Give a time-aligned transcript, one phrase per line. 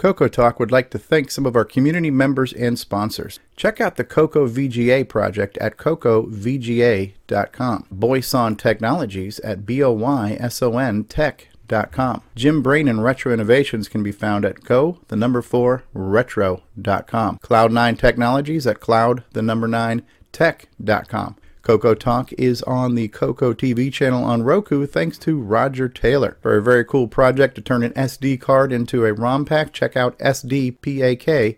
[0.00, 3.38] Coco Talk would like to thank some of our community members and sponsors.
[3.54, 7.12] Check out the Coco VGA project at cocovga.com.
[7.90, 12.22] Boyson Technologies at B-O-Y-S-O-N tech.com.
[12.34, 17.38] Jim Brain and Retro Innovations can be found at go, the number 4, retro.com.
[17.38, 21.36] Cloud9 Technologies at cloud, the number 9, tech.com.
[21.62, 26.38] Coco Talk is on the Coco TV channel on Roku thanks to Roger Taylor.
[26.40, 29.96] For a very cool project to turn an SD card into a ROM pack, check
[29.96, 31.56] out sdpak.com.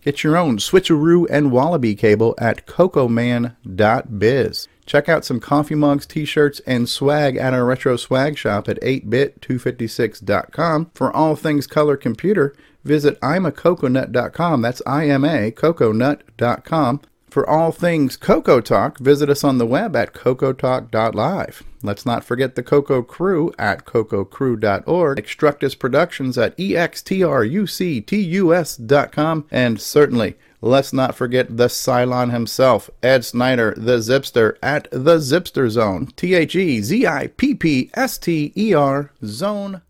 [0.00, 4.68] Get your own switcheroo and wallaby cable at cocoman.biz.
[4.86, 10.90] Check out some coffee mugs, t-shirts, and swag at our retro swag shop at 8bit256.com.
[10.94, 14.62] For all things color computer, visit imacoconut.com.
[14.62, 17.02] That's I-M-A, coconut.com.
[17.30, 21.62] For all things Coco Talk, visit us on the web at cocotalk.live.
[21.82, 30.92] Let's not forget the Coco Crew at cococrew.org, Extructus Productions at extructus.com, and certainly let's
[30.92, 36.56] not forget the Cylon himself, Ed Snyder, the Zipster at the Zippster Zone, T H
[36.56, 39.82] E Z I P P S T E R Zone.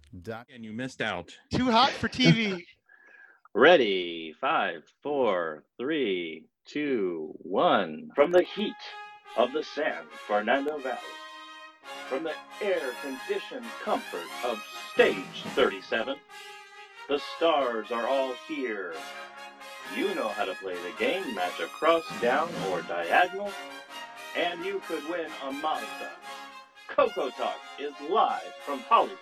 [0.52, 1.32] And you missed out.
[1.54, 2.64] Too hot for TV.
[3.54, 8.10] Ready, five, four, three, two, one.
[8.14, 8.74] From the heat
[9.36, 10.98] of the San Fernando Valley,
[12.08, 16.16] from the air conditioned comfort of Stage 37,
[17.08, 18.94] the stars are all here.
[19.96, 23.50] You know how to play the game, match across, down, or diagonal,
[24.36, 26.10] and you could win a Mazda.
[26.88, 29.18] Coco Talk is live from Hollywood.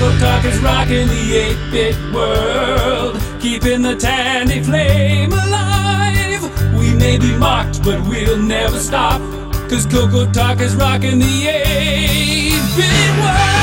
[0.00, 6.74] Coco Talk is rocking the 8-bit world, keeping the tandy flame alive.
[6.74, 9.20] We may be mocked, but we'll never stop,
[9.68, 13.59] cause Coco Talk is rocking the 8-bit world.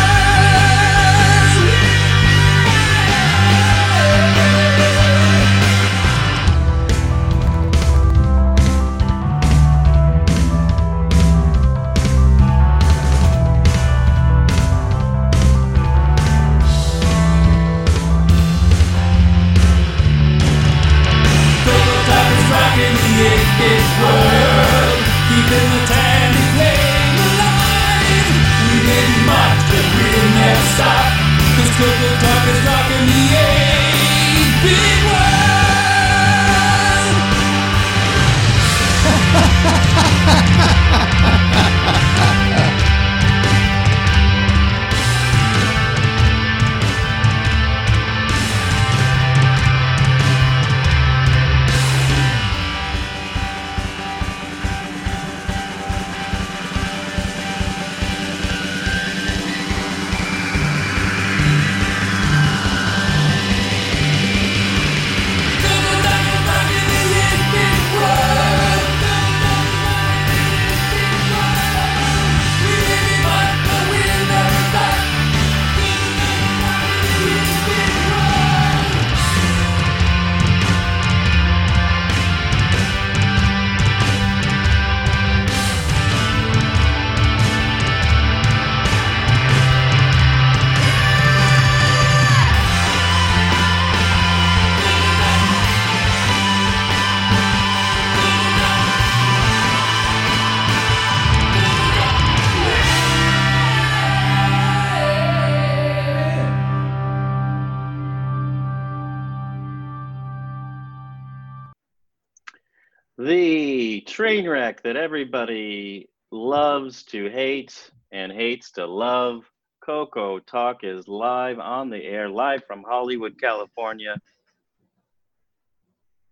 [114.87, 119.43] That everybody loves to hate and hates to love.
[119.83, 124.15] Coco Talk is live on the air, live from Hollywood, California.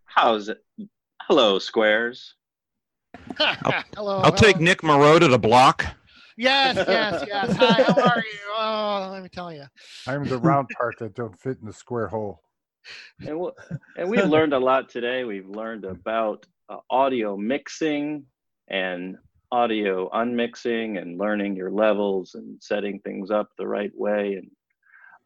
[0.06, 0.63] How's it?
[1.24, 2.35] Hello, Squares.
[3.38, 4.19] Hello.
[4.19, 4.62] I'll take.
[4.62, 5.85] Nick Marotta to the block.
[6.38, 7.56] Yes, yes, yes.
[7.59, 8.39] Hi, how are you?
[8.57, 9.65] Oh, let me tell you.
[10.07, 12.39] I'm the round part that don't fit in the square hole.
[13.19, 13.50] And, we
[13.97, 15.25] and we've learned a lot today.
[15.25, 18.24] We've learned about uh, audio mixing
[18.69, 19.17] and
[19.51, 24.51] audio unmixing and learning your levels and setting things up the right way and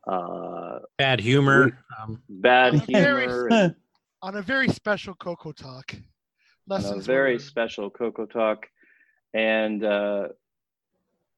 [0.08, 1.78] uh, Bad humor.
[2.02, 3.76] Um, bad Very humor and
[4.22, 5.94] On a very special Coco Talk.
[5.94, 7.42] on a Lessons very learned.
[7.42, 8.66] special Coco Talk.
[9.34, 10.30] And uh,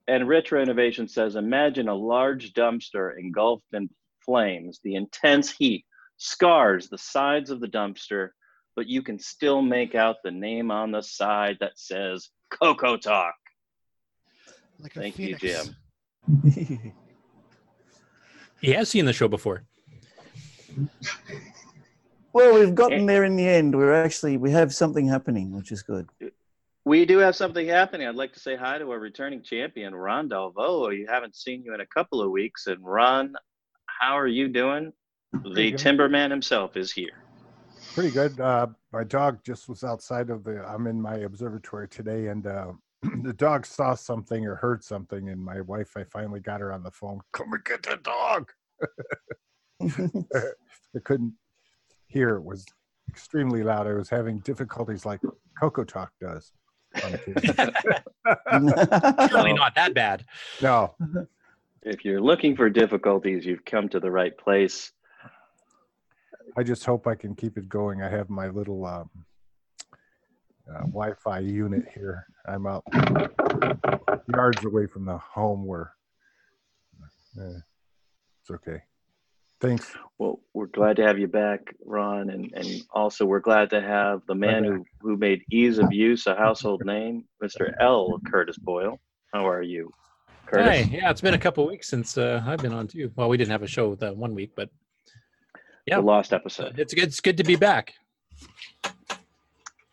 [0.08, 3.90] And Retro Innovation says, imagine a large dumpster engulfed in
[4.26, 4.80] flames.
[4.84, 5.86] The intense heat
[6.18, 8.30] scars the sides of the dumpster,
[8.76, 13.36] but you can still make out the name on the side that says Coco Talk.
[14.80, 15.36] Like a Thank you.
[15.36, 15.76] Jim.
[18.62, 19.64] He has seen the show before.
[22.32, 23.14] well, we've gotten eh.
[23.14, 23.76] there in the end.
[23.76, 26.08] We're actually we have something happening, which is good.
[26.86, 28.08] We do have something happening.
[28.08, 30.96] I'd like to say hi to our returning champion, Ron Dalvo.
[30.96, 32.68] You haven't seen you in a couple of weeks.
[32.68, 33.34] And Ron,
[33.88, 34.94] how are you doing?
[35.34, 37.21] The Timberman himself is here.
[37.94, 38.40] Pretty good.
[38.40, 40.64] Uh, my dog just was outside of the.
[40.66, 42.72] I'm in my observatory today, and uh,
[43.24, 45.98] the dog saw something or heard something, and my wife.
[45.98, 47.20] I finally got her on the phone.
[47.34, 48.52] Come and get the dog.
[50.96, 51.34] I couldn't
[52.08, 52.36] hear.
[52.38, 52.66] It was
[53.10, 53.88] extremely loud.
[53.88, 55.20] I was having difficulties like
[55.60, 56.54] Coco Talk does.
[57.04, 57.56] on occasion.
[59.30, 60.24] Surely not that bad.
[60.62, 60.96] no,
[61.82, 64.92] If you're looking for difficulties, you've come to the right place.
[66.58, 68.02] I just hope I can keep it going.
[68.02, 69.10] I have my little um,
[70.70, 72.26] uh, Wi-Fi unit here.
[72.48, 72.84] I'm out
[74.34, 75.94] yards away from the home where
[77.40, 77.60] uh,
[78.42, 78.82] it's okay.
[79.60, 79.96] Thanks.
[80.18, 84.22] Well, we're glad to have you back, Ron, and, and also we're glad to have
[84.28, 87.72] the man who, who made ease of use a household name, Mr.
[87.80, 88.20] L.
[88.26, 89.00] Curtis Boyle.
[89.32, 89.92] How are you,
[90.48, 90.68] Curtis?
[90.68, 93.12] Hey, yeah, it's been a couple weeks since uh, I've been on too.
[93.16, 94.70] Well, we didn't have a show that one week, but
[95.86, 95.98] yeah.
[95.98, 96.80] The lost episode.
[96.80, 97.06] it's good.
[97.06, 97.94] It's good to be back.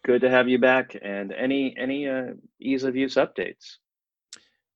[0.05, 0.97] Good to have you back.
[1.03, 3.77] And any any uh, ease of use updates?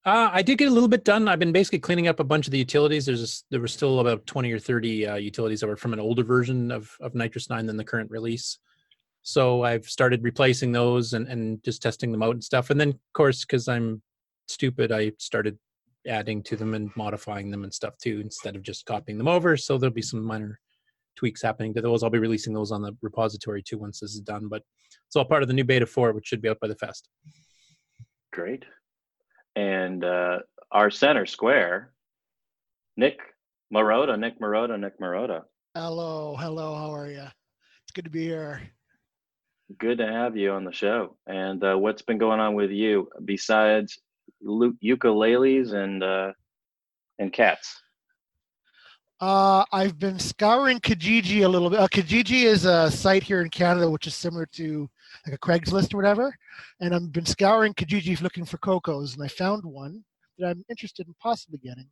[0.05, 1.29] Uh, I did get a little bit done.
[1.29, 3.07] I've been basically cleaning up a bunch of the utilities.
[3.07, 6.01] There's a there were still about 20 or 30 uh, utilities that were from an
[6.01, 8.59] older version of, of NitrOS-9 than the current release.
[9.23, 12.71] So I've started replacing those and, and just testing them out and stuff.
[12.71, 14.03] And then, of course, because I'm
[14.49, 15.57] stupid, I started
[16.09, 19.57] adding to them and modifying them and stuff too, instead of just copying them over.
[19.57, 20.59] So there'll be some minor
[21.17, 22.03] tweaks happening to those.
[22.03, 24.49] I'll be releasing those on the repository too once this is done.
[24.49, 24.63] But
[25.07, 27.09] it's all part of the new beta 4, which should be out by the fest.
[28.33, 28.65] Great.
[29.57, 30.39] And uh,
[30.71, 31.93] our center square,
[32.97, 33.19] Nick
[33.73, 35.43] Marotta, Nick Marotta, Nick Marotta.
[35.75, 36.75] Hello, hello.
[36.75, 37.27] How are you?
[37.85, 38.63] It's good to be here.
[39.79, 41.17] Good to have you on the show.
[41.27, 43.99] And uh, what's been going on with you besides
[44.43, 46.33] lu- ukuleles and uh,
[47.19, 47.82] and cats?
[49.27, 51.79] Uh, I've been scouring Kijiji a little bit.
[51.79, 54.91] Uh, Kijiji is a site here in Canada which is similar to
[55.25, 56.37] like a Craigslist or whatever.
[56.81, 60.03] And I've been scouring Kijiji looking for cocos, and I found one
[60.41, 61.87] that I'm interested in possibly getting,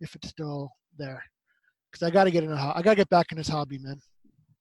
[0.00, 1.22] if it's still there.
[1.92, 3.46] Because I got to get in a ho- I got to get back in this
[3.46, 4.00] hobby, man.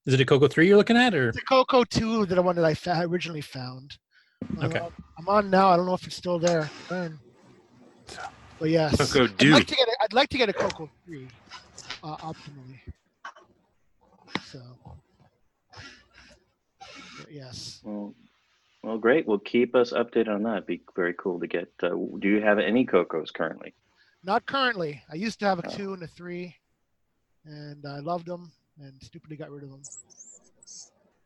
[0.06, 1.30] Is it a Coco 3 you're looking at or?
[1.30, 3.98] It's a Coco 2, the one that I fa- originally found.
[4.62, 4.80] Uh, Okay.
[5.18, 5.70] I'm on now.
[5.70, 6.70] I don't know if it's still there.
[6.92, 7.18] Man.
[8.60, 8.96] But yes.
[8.96, 11.28] Coco I'd like to get a, I'd like to get a Coco 3
[12.04, 12.80] uh, optimally.
[14.46, 14.62] So
[17.30, 17.81] yes.
[17.84, 18.13] Well,
[18.84, 19.28] well, great.
[19.28, 20.66] Well, keep us updated on that.
[20.66, 21.72] Be very cool to get.
[21.84, 23.74] Uh, do you have any cocos currently?
[24.24, 25.01] Not currently.
[25.12, 25.78] I used to have a Oh.
[25.78, 26.56] 2 and a 3
[27.46, 29.81] and I loved them and stupidly got rid of them.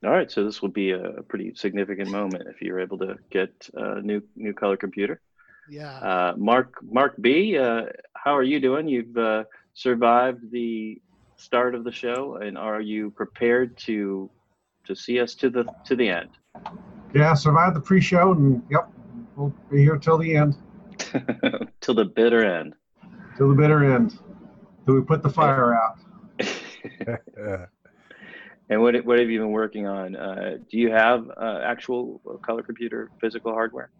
[0.03, 3.69] All right, so this will be a pretty significant moment if you're able to get
[3.73, 5.21] a new new color computer.
[5.69, 5.95] Yeah.
[5.97, 7.83] Uh, Mark Mark B, uh,
[8.13, 8.87] how are you doing?
[8.87, 11.01] You've uh, survived the
[11.35, 14.29] start of the show, and are you prepared to
[14.85, 16.29] to see us to the to the end?
[17.13, 18.89] Yeah, survived the pre-show, and yep,
[19.35, 20.55] we'll be here till the end,
[21.81, 22.73] Till the bitter end.
[23.37, 24.17] till the bitter end,
[24.85, 25.97] till we put the fire out.
[28.69, 30.15] And what what have you been working on?
[30.15, 33.91] Uh, do you have uh, actual color computer physical hardware?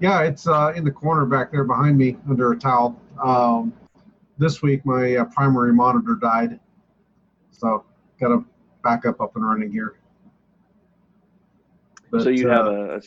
[0.00, 2.98] Yeah, it's uh, in the corner back there behind me under a towel.
[3.22, 3.74] Um,
[4.40, 6.58] this week, my uh, primary monitor died,
[7.52, 7.84] so
[8.18, 8.42] got a
[8.82, 9.96] backup up and running here.
[12.18, 13.00] so But, you uh, have a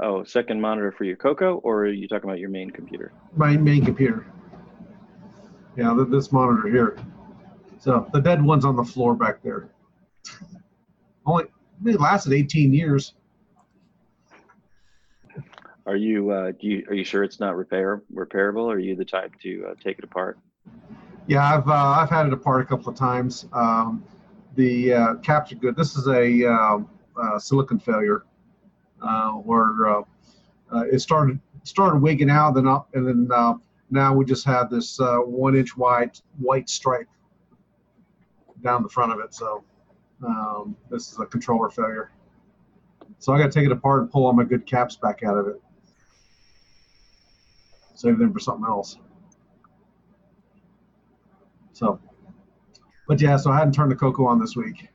[0.00, 3.12] oh second monitor for your Coco, or are you talking about your main computer?
[3.36, 4.26] my main computer.
[5.76, 6.96] Yeah, th- this monitor here.
[7.78, 9.68] So the dead one's on the floor back there.
[11.26, 11.44] Only
[11.84, 13.12] it lasted 18 years.
[15.86, 18.72] Are you uh, do you are you sure it's not repair repairable?
[18.72, 20.38] Are you the type to uh, take it apart?
[21.26, 23.46] Yeah, I've uh, I've had it apart a couple of times.
[23.52, 24.04] Um,
[24.56, 25.74] the uh, caps are good.
[25.74, 26.78] This is a uh,
[27.20, 28.24] uh, silicon failure
[29.42, 30.02] where uh,
[30.72, 33.28] uh, it started started wigging out, then up, and then
[33.90, 37.08] now we just have this one inch wide white stripe
[38.62, 39.34] down the front of it.
[39.34, 39.64] So
[40.26, 42.10] um, this is a controller failure.
[43.18, 45.38] So I got to take it apart and pull all my good caps back out
[45.38, 45.60] of it.
[47.94, 48.98] save them for something else.
[51.74, 52.00] So,
[53.08, 54.88] but yeah, so I hadn't turned the coco on this week.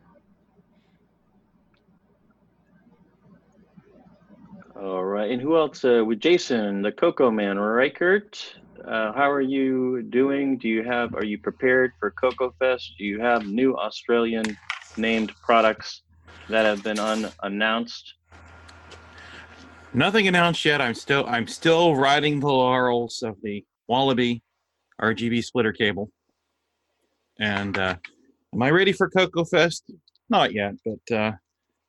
[4.82, 5.84] All right, and who else?
[5.84, 8.56] Uh, with Jason, the Coco Man, right, Kurt?
[8.88, 10.58] Uh, how are you doing?
[10.58, 11.14] Do you have?
[11.16, 12.94] Are you prepared for Coco Fest?
[12.98, 14.58] Do you have new Australian
[14.96, 16.04] named products
[16.48, 18.14] that have been unannounced?
[19.94, 20.80] Nothing announced yet.
[20.80, 24.44] I'm still I'm still riding the laurels of the Wallaby
[25.02, 26.10] RGB splitter cable.
[27.40, 27.96] And uh,
[28.54, 29.92] am I ready for Coco Fest?
[30.30, 31.32] Not yet, but uh,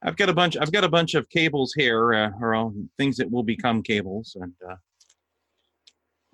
[0.02, 0.56] I've got a bunch.
[0.56, 4.54] I've got a bunch of cables here, uh, or things that will become cables, and
[4.68, 4.76] uh,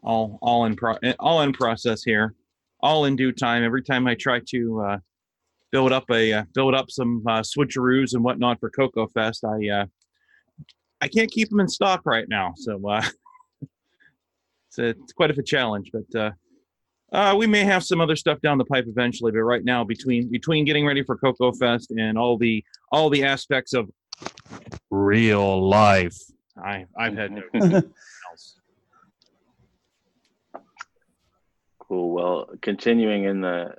[0.02, 2.34] all all in pro all in process here,
[2.80, 3.64] all in due time.
[3.64, 4.98] Every time I try to uh,
[5.72, 9.68] build up a uh, build up some uh, switcheroos and whatnot for Coco Fest, I
[9.68, 9.86] uh,
[11.00, 12.78] I can't keep them in stock right now, so
[13.60, 15.90] it's, a, it's quite of a challenge.
[15.92, 16.36] But
[17.12, 19.32] uh, we may have some other stuff down the pipe eventually.
[19.32, 23.24] But right now, between between getting ready for Coco Fest and all the all the
[23.24, 23.88] aspects of
[24.90, 26.16] real life,
[26.62, 27.42] I I've had no
[28.30, 28.58] else.
[31.78, 32.10] Cool.
[32.12, 33.74] Well, continuing in the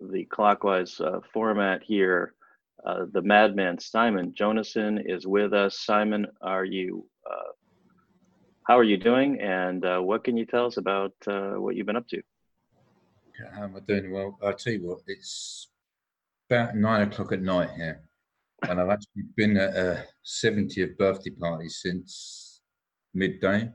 [0.00, 2.34] the clockwise uh, format here,
[2.86, 5.80] uh, the madman Simon Jonassen is with us.
[5.80, 7.06] Simon, are you?
[7.28, 7.52] Uh,
[8.68, 9.40] how are you doing?
[9.40, 12.22] And uh, what can you tell us about uh, what you've been up to?
[13.54, 14.10] How am I doing?
[14.10, 15.68] Well, I'll tell you what, it's
[16.50, 18.02] about nine o'clock at night here.
[18.62, 22.60] And I've actually been at a 70th birthday party since
[23.14, 23.70] midday.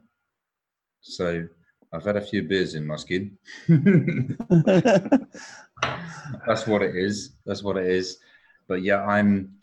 [1.01, 1.48] So
[1.93, 3.38] I've had a few beers in my skin.
[6.48, 7.36] That's what it is.
[7.46, 8.17] That's what it is.
[8.67, 9.53] But yeah, I'm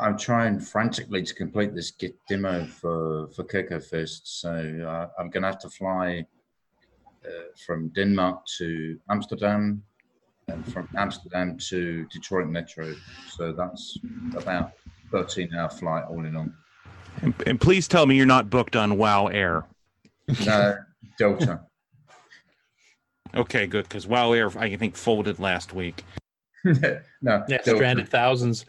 [0.00, 4.40] I'm trying frantically to complete this Git demo for for Coco Fest.
[4.40, 6.26] So uh, I'm going to have to fly
[7.66, 9.82] from Denmark to Amsterdam,
[10.48, 12.94] and from Amsterdam to Detroit Metro.
[13.28, 13.98] So that's
[14.36, 14.72] about
[15.12, 16.48] 13 hour flight all in all.
[17.22, 19.66] And, and please tell me you're not booked on Wow Air.
[20.46, 20.76] No,
[21.18, 21.60] Delta.
[23.32, 26.02] Okay, good, because Wow Air I think folded last week.
[26.64, 26.74] no,
[27.22, 27.76] Yeah, Delta.
[27.76, 28.66] stranded thousands.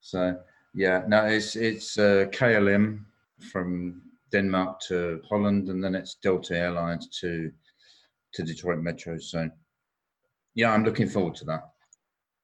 [0.00, 0.36] So
[0.74, 3.04] yeah, no, it's it's uh, KLM
[3.52, 7.50] from Denmark to Holland, and then it's Delta Airlines to
[8.34, 9.18] to Detroit Metro.
[9.18, 9.48] So
[10.54, 11.62] yeah, I'm looking forward to that.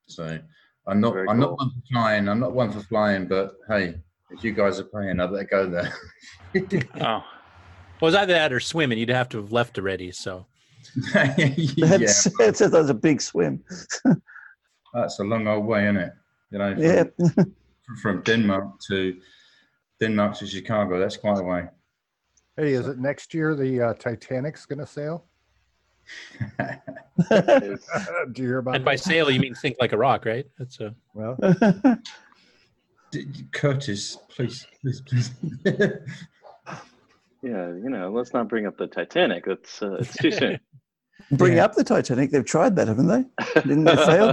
[0.08, 0.38] So
[0.86, 1.50] I'm not Very I'm cool.
[1.50, 2.28] not one for flying.
[2.28, 3.96] I'm not one for flying, but hey,
[4.30, 5.92] if you guys are paying, I better go there.
[7.00, 7.22] Oh,
[8.00, 8.98] well, it was either that or swimming.
[8.98, 10.10] You'd have to have left already.
[10.12, 10.46] So
[11.14, 11.34] yeah,
[11.78, 13.62] That's, that's, that's a big swim.
[14.92, 16.12] that's a long old way, isn't it?
[16.50, 17.04] You know, from, Yeah.
[18.02, 19.16] from Denmark to
[20.04, 21.64] Denmark to Chicago, that's quite a way.
[22.58, 25.25] Hey, is it next year the uh, Titanic's going to sail?
[27.30, 29.02] Do you hear about and by that?
[29.02, 30.46] sail you mean think like a rock, right?
[30.58, 31.38] That's a Well,
[33.52, 35.30] Curtis, please, please, please.
[37.42, 39.44] Yeah, you know, let's not bring up the Titanic.
[39.44, 40.58] That's uh, it's too soon.
[41.32, 41.66] Bring Yeah.
[41.66, 42.30] up the Titanic.
[42.30, 43.26] They've tried that, haven't they?
[43.61, 44.32] Didn't they fail?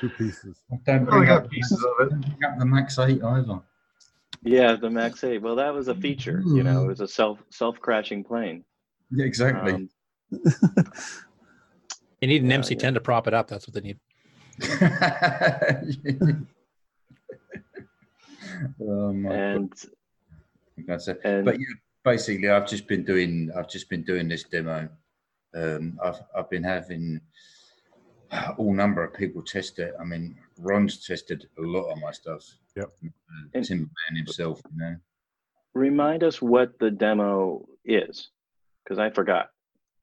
[0.00, 0.56] two pieces.
[0.84, 2.20] Don't bring got up, pieces of it.
[2.20, 3.60] bring up the Max 8 either.
[4.44, 5.38] Yeah, the Max 8.
[5.42, 6.42] Well, that was a feature.
[6.46, 8.64] You know, it was a self self crashing plane.
[9.10, 9.72] Yeah, exactly.
[9.72, 9.88] Um,
[12.20, 13.48] you need an Yeah, MC10 to prop it up.
[13.48, 13.98] That's what they need.
[18.80, 19.78] oh my and God,
[20.86, 21.20] that's it.
[21.24, 21.66] and But yeah,
[22.04, 24.88] basically, I've just been doing, I've just been doing this demo.
[25.54, 27.20] Um, I've, I've been having
[28.56, 29.94] all number of people test it.
[30.00, 32.44] I mean, Ron's tested a lot of my stuff.
[32.76, 32.90] Yep.
[33.04, 33.08] Uh,
[33.54, 34.96] And- Timberman himself, you know.
[35.74, 38.30] remind us what the demo is,
[38.84, 39.50] because I forgot.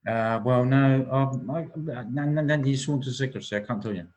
[0.08, 3.56] Uh, well, no, um, I, no, no, no, you sworn to secrecy.
[3.58, 4.08] I can't tell you.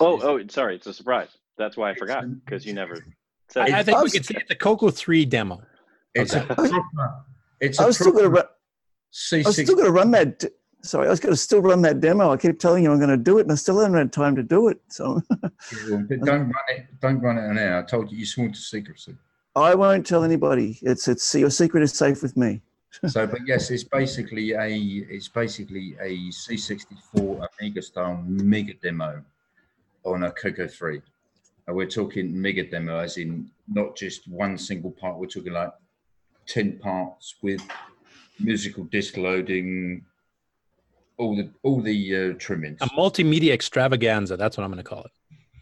[0.00, 1.28] Oh, It's- oh, sorry, it's a surprise.
[1.56, 2.96] That's why I forgot because you never
[3.50, 3.70] said.
[3.70, 5.62] I, I think I we was- could say it's a Coco 3 demo.
[6.14, 6.54] It's a Okay.
[6.54, 7.24] proper.
[7.60, 9.42] It's I a was still going to proper run.
[9.44, 10.44] I was still going to run that.
[10.82, 12.30] Sorry, I was going to still run that demo.
[12.30, 14.36] I keep telling you I'm going to do it, and I still haven't had time
[14.36, 14.80] to do it.
[14.88, 15.20] So
[15.88, 16.86] don't run it.
[17.00, 17.80] Don't run it now.
[17.80, 19.16] I told you you sworn to secrecy.
[19.56, 20.78] I won't tell anybody.
[20.82, 22.60] It's it's your secret is safe with me.
[23.06, 29.22] So, but yes, it's basically a it's basically a C64 Amiga style mega demo
[30.04, 31.00] on a Coco 3.
[31.66, 35.18] And we're talking mega demo as in not just one single part.
[35.18, 35.72] We're talking like
[36.46, 37.60] ten parts with
[38.40, 40.04] musical disc loading,
[41.18, 42.78] all the all the uh, trimmings.
[42.80, 44.36] A multimedia extravaganza.
[44.36, 45.10] That's what I'm going to call it.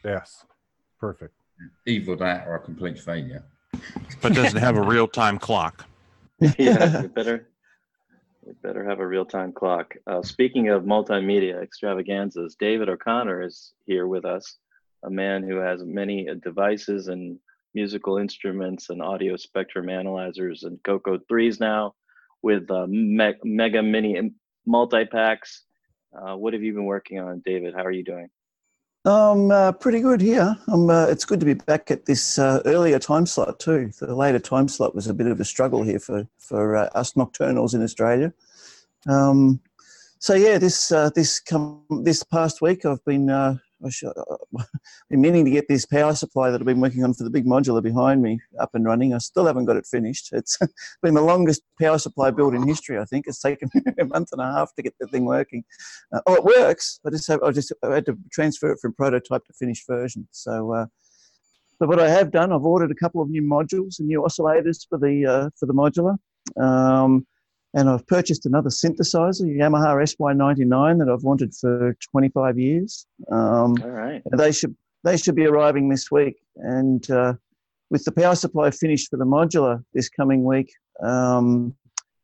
[0.05, 0.45] Yes.
[1.01, 1.35] Perfect.
[1.87, 3.45] Either that or a complete failure.
[4.23, 5.85] But doesn't have a real time clock.
[6.59, 7.49] yeah, we better
[8.45, 9.95] we better have a real time clock.
[10.07, 14.57] Uh, speaking of multimedia extravaganzas, David O'Connor is here with us,
[15.05, 17.39] a man who has many devices and
[17.75, 21.95] musical instruments and audio spectrum analyzers and Coco threes now,
[22.43, 24.31] with uh, me- mega mini
[24.67, 25.63] multi packs.
[26.17, 27.75] Uh, what have you been working on, David?
[27.75, 28.29] How are you doing?
[29.05, 30.57] Um, uh, pretty good here.
[30.67, 33.93] Um, uh, it's good to be back at this uh, earlier time slot too.
[34.01, 37.13] The later time slot was a bit of a struggle here for for uh, us
[37.13, 38.33] nocturnals in Australia.
[39.09, 39.61] Um,
[40.19, 44.63] so yeah, this uh, this come this past week, I've been uh, I should, uh,
[45.11, 47.45] been meaning to get this power supply that I've been working on for the big
[47.45, 49.13] modular behind me up and running.
[49.13, 50.31] I still haven't got it finished.
[50.33, 50.59] It's
[51.03, 52.99] been the longest power supply build in history.
[52.99, 55.65] I think it's taken a month and a half to get the thing working.
[56.13, 57.01] Uh, oh, it works.
[57.07, 60.29] I just have, I just I had to transfer it from prototype to finished version.
[60.33, 60.73] So.
[60.73, 60.87] Uh,
[61.79, 64.87] but what I have done, I've ordered a couple of new modules and new oscillators
[64.89, 66.17] for the uh, for the modular.
[66.59, 67.27] Um,
[67.77, 73.07] and I've purchased another synthesizer, Yamaha SY99, that I've wanted for 25 years.
[73.31, 74.23] Um, All right.
[74.37, 77.35] They should they should be arriving this week, and uh,
[77.91, 81.77] with the power supply finished for the modular this coming week, um,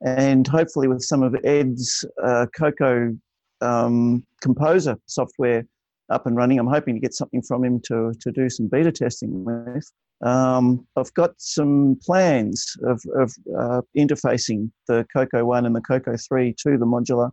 [0.05, 3.15] and hopefully with some of Ed's uh, Coco
[3.61, 5.65] um, Composer software
[6.11, 8.93] up and running, I'm hoping to get something from him to to do some beta
[8.93, 9.91] testing with.
[10.23, 16.15] Um, I've got some plans of, of uh, interfacing the Coco 1 and the Coco
[16.17, 17.33] 3 to the modular,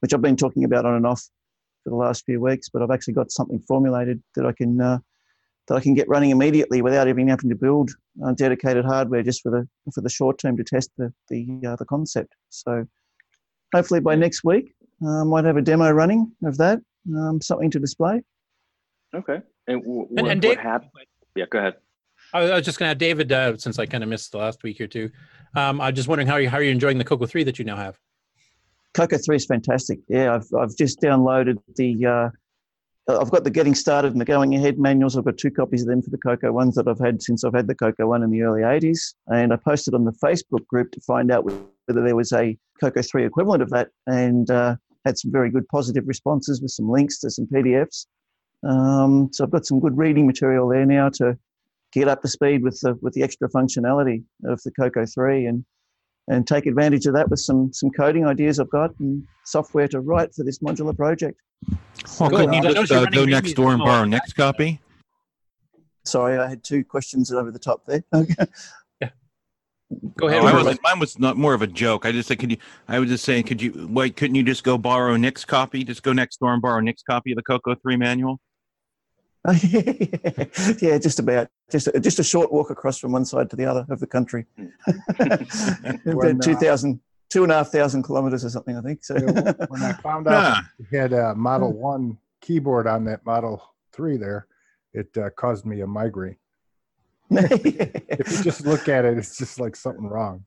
[0.00, 1.22] which I've been talking about on and off
[1.84, 4.98] for the last few weeks, but I've actually got something formulated that I can uh,
[5.68, 7.90] that I can get running immediately without even having to build
[8.24, 11.76] uh, dedicated hardware just for the for the short term to test the the, uh,
[11.76, 12.34] the concept.
[12.50, 12.86] So
[13.72, 14.74] hopefully by next week,
[15.06, 16.80] I might have a demo running of that,
[17.16, 18.22] um, something to display.
[19.14, 19.40] Okay.
[19.66, 20.84] And, w- And- what, and what Dave- hap-
[21.36, 21.74] Yeah, go ahead.
[22.32, 24.32] I was- I was just going to have David, uh, since I kind of missed
[24.32, 25.10] the last week or two.
[25.56, 27.64] Um, I'm just wondering how you how are you enjoying the Coco three that you
[27.64, 27.98] now have?
[28.94, 29.98] Coco 3 is fantastic.
[30.08, 32.30] Yeah, I've, I've just downloaded the, uh,
[33.12, 35.16] I've got the getting started and the going ahead manuals.
[35.16, 37.54] I've got two copies of them for the Coco ones that I've had since I've
[37.54, 39.14] had the Coco one in the early 80s.
[39.26, 43.02] And I posted on the Facebook group to find out whether there was a Coco
[43.02, 47.18] 3 equivalent of that and uh, had some very good positive responses with some links
[47.20, 48.06] to some PDFs.
[48.66, 51.38] Um, so I've got some good reading material there now to
[51.92, 55.64] get up to speed with the, with the extra functionality of the Coco 3 and
[56.28, 60.00] and take advantage of that with some some coding ideas I've got and software to
[60.00, 61.38] write for this modular project.
[61.68, 62.30] Well, Cool.
[62.30, 64.80] couldn't you just uh, go next door and borrow next copy?
[66.06, 68.02] Sorry, I had two questions over the top there.
[70.16, 70.42] Go ahead.
[70.42, 72.06] Oh, I wasn't, mine was not more of a joke.
[72.06, 72.56] I just said, could you?
[72.88, 73.72] I was just saying, could you?
[73.72, 75.84] Why couldn't you just go borrow Nick's copy?
[75.84, 78.40] Just go next door and borrow Nick's copy of the Coco Three manual.
[79.62, 81.48] yeah, just about.
[81.70, 84.06] Just a, just a short walk across from one side to the other of the
[84.06, 84.46] country.
[86.04, 89.04] When, about uh, 2,000, two and a half thousand kilometers or something, I think.
[89.04, 94.16] So when I found out he had a Model One keyboard on that Model Three
[94.16, 94.46] there,
[94.92, 96.36] it uh, caused me a migraine.
[97.30, 100.44] If you just look at it, it's just like something wrong.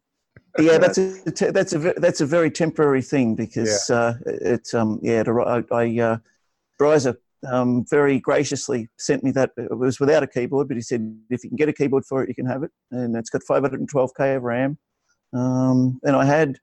[0.59, 5.23] yeah, that's a that's a that's a very temporary thing because uh, it's um yeah
[5.27, 6.17] I, I uh,
[6.79, 11.15] Bryza um, very graciously sent me that it was without a keyboard, but he said
[11.29, 13.43] if you can get a keyboard for it, you can have it, and it's got
[13.49, 14.77] 512k of RAM.
[15.33, 16.57] Um, and I had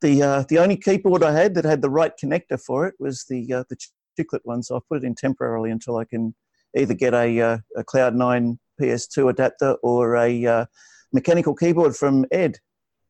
[0.00, 3.24] the uh, the only keyboard I had that had the right connector for it was
[3.28, 3.76] the uh, the
[4.18, 6.34] chiclet one, so I put it in temporarily until I can
[6.76, 10.66] either get a uh, a Cloud Nine PS2 adapter or a uh,
[11.12, 12.58] mechanical keyboard from Ed,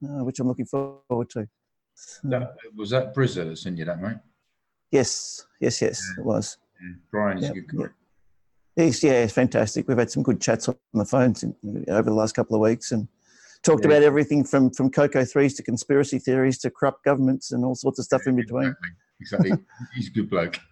[0.04, 1.46] uh, which I'm looking forward to.
[2.24, 4.16] That, was that Brizza that sent you that, mate?
[4.90, 6.56] yes, yes, yes, it was.
[6.80, 6.94] Yeah.
[7.10, 7.88] Brian's Yeah, a good guy.
[8.76, 9.86] He's, yeah, it's fantastic.
[9.86, 11.54] We've had some good chats on the phones in,
[11.88, 13.06] over the last couple of weeks and
[13.62, 13.90] talked Yeah.
[13.90, 17.98] about everything from, from Coco threes to conspiracy theories to corrupt governments and all sorts
[17.98, 18.74] of stuff in between.
[19.20, 19.50] Exactly.
[19.50, 19.66] exactly.
[19.94, 20.58] He's a good bloke.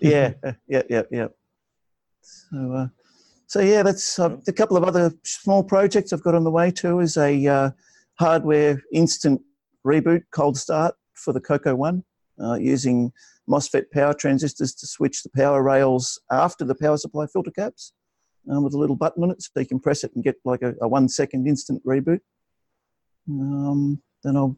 [0.00, 0.32] Yeah,
[0.66, 1.28] yeah, yeah, yeah.
[2.22, 2.88] So, uh,
[3.50, 6.70] so yeah, that's uh, a couple of other small projects I've got on the way
[6.70, 7.00] too.
[7.00, 7.70] Is a uh,
[8.14, 9.42] hardware instant
[9.84, 12.04] reboot cold start for the Coco One
[12.40, 13.12] uh, using
[13.48, 17.92] MOSFET power transistors to switch the power rails after the power supply filter caps
[18.48, 20.62] um, with a little button on it, so you can press it and get like
[20.62, 22.20] a, a one second instant reboot.
[23.28, 24.56] Um, then I'll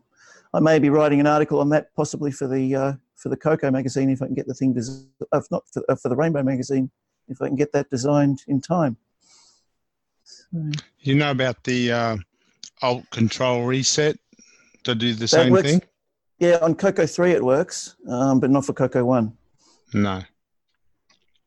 [0.52, 3.70] I may be writing an article on that possibly for the uh, for the Coco
[3.70, 6.42] magazine if I can get the thing des- if not for, uh, for the Rainbow
[6.42, 6.90] magazine
[7.28, 8.96] if I can get that designed in time.
[10.24, 12.16] So, You know about the uh,
[12.82, 14.18] Alt Control Reset
[14.84, 15.70] to do the same works.
[15.70, 15.82] thing?
[16.38, 19.36] Yeah, on Coco three it works, um, but not for Coco one.
[19.94, 20.22] No.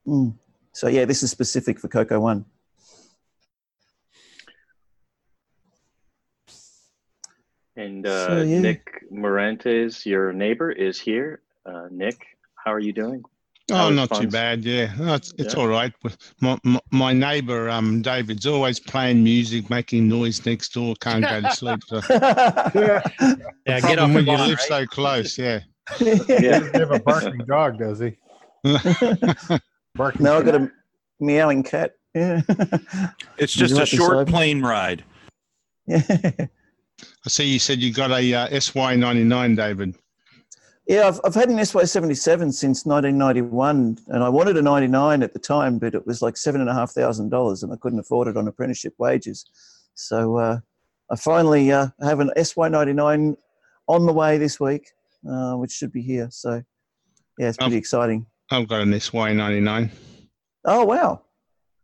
[0.08, 0.36] Mm.
[0.72, 2.46] So yeah, this is specific for Coco one.
[7.76, 8.60] And uh, So, yeah.
[8.62, 11.42] Nick Marentes, your neighbor, is here.
[11.66, 12.26] Uh, Nick,
[12.64, 13.24] how are you doing?
[13.72, 14.64] Oh, How is not too bad.
[14.64, 15.60] Yeah, no, it's, it's Yeah.
[15.60, 15.92] all right.
[16.40, 20.94] My, my, my neighbour, um, David's always playing music, making noise next door.
[21.02, 21.80] Can't go to sleep.
[21.88, 22.02] So.
[23.68, 24.68] Yeah, get Problem off the when you live right?
[24.68, 25.38] so close.
[25.40, 25.62] Yeah.
[25.98, 28.16] He doesn't have a barking dog, does he?
[29.96, 30.24] Barking.
[30.24, 30.72] no, I've got a
[31.20, 31.94] meowing cat.
[32.14, 32.42] Yeah.
[33.38, 35.04] It's just a short say- plane ride.
[35.88, 36.08] yeah.
[36.08, 39.96] I see you said you got a uh, SY99, David.
[40.88, 45.40] Yeah, I've, I've had an SY77 since 1991, and I wanted a 99 at the
[45.40, 48.28] time, but it was like seven and a half thousand dollars, and I couldn't afford
[48.28, 49.46] it on apprenticeship wages.
[49.96, 50.60] So uh,
[51.10, 53.36] I finally uh, have an SY99
[53.88, 54.90] on the way this week,
[55.28, 56.28] uh, which should be here.
[56.30, 56.62] So
[57.40, 57.80] yeah, it's pretty Oh.
[57.80, 58.28] exciting.
[58.52, 59.90] I've got an SY99.
[60.66, 61.22] Oh wow!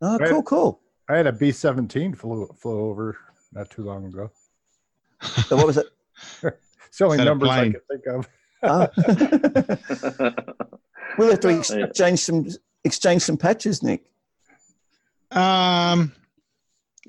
[0.00, 0.30] Oh, Right.
[0.30, 0.80] cool, cool.
[1.08, 3.16] I had a B seventeen flew flew over
[3.52, 4.30] not too long ago.
[5.48, 5.86] So what was it?
[6.92, 8.28] It's the only Is that a numbers I can think of.
[8.62, 8.88] Oh.
[11.18, 11.84] we'll have to Yeah.
[11.86, 12.46] exchange some
[12.84, 14.04] exchange some patches, Nick.
[15.30, 16.12] Um,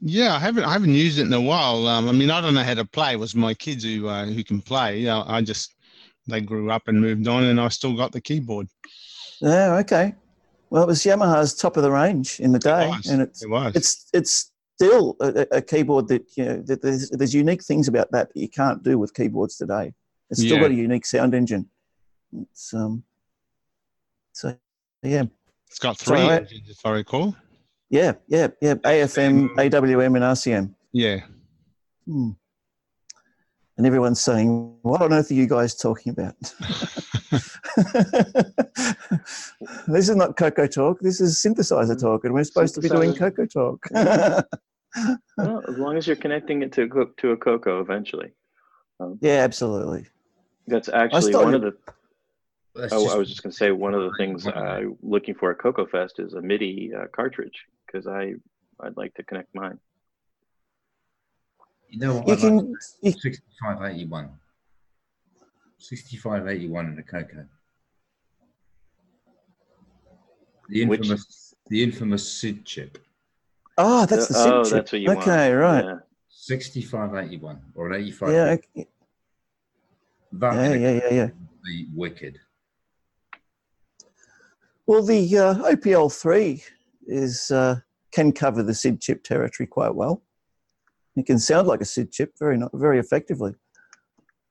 [0.01, 1.87] yeah, I haven't I haven't used it in a while.
[1.87, 3.13] Um, I mean, I don't know how to play.
[3.13, 4.99] It was my kids who uh, who can play.
[4.99, 5.75] You know, I just
[6.27, 8.67] they grew up and moved on, and I still got the keyboard.
[9.41, 10.15] Yeah, okay.
[10.69, 13.07] Well, it was Yamaha's top of the range in the day, was.
[13.07, 13.75] and it's It was.
[13.75, 18.11] it's it's still a, a keyboard that you know that there's, there's unique things about
[18.11, 19.93] that that you can't do with keyboards today.
[20.33, 20.61] It's still Yeah.
[20.63, 21.69] got a unique sound engine.
[22.41, 23.03] It's um.
[24.31, 24.57] So
[25.03, 25.25] yeah,
[25.67, 27.35] It's got three I- engines, if I recall.
[27.91, 28.73] yeah, yeah, yeah.
[28.83, 30.73] AFM, AWM, and RCM.
[30.91, 31.19] Yeah.
[32.07, 32.31] Hmm.
[33.77, 36.35] And everyone's saying, "What on earth are you guys talking about?"
[39.87, 40.99] this is not Coco Talk.
[40.99, 43.85] This is synthesizer talk, and we're supposed to be doing Coco Talk.
[45.37, 48.31] well, as long as you're connecting it to a co- to a Coco eventually.
[48.99, 50.05] Um, yeah, absolutely.
[50.67, 51.73] That's actually started- one of the.
[52.75, 55.35] Let's Oh, just- I was just going to say one of the things uh, looking
[55.35, 58.33] for at Coco Fest is a MIDI uh, cartridge because I
[58.79, 59.79] I'd like to connect mine.
[61.89, 62.27] You know what?
[62.27, 62.57] You I can.
[62.57, 62.67] like?
[63.01, 64.29] You, 6581.
[65.77, 67.45] 6581 in a Coco.
[70.69, 72.97] The Which- infamous, the infamous SID chip.
[73.77, 74.71] oh, that's the SID oh, chip.
[74.73, 75.19] that's what you want.
[75.19, 75.85] okay, right.
[75.85, 75.99] Yeah.
[76.29, 78.31] 6581 or an 85.
[78.31, 78.43] Yeah,
[78.75, 78.87] okay.
[80.33, 81.23] That yeah, yeah, yeah, yeah.
[81.25, 82.39] would be wicked.
[84.85, 86.63] Well, the uh, OPL three
[87.07, 87.79] is uh,
[88.11, 90.23] can cover the SID chip territory quite well.
[91.15, 93.53] It can sound like a SID chip very no- very effectively.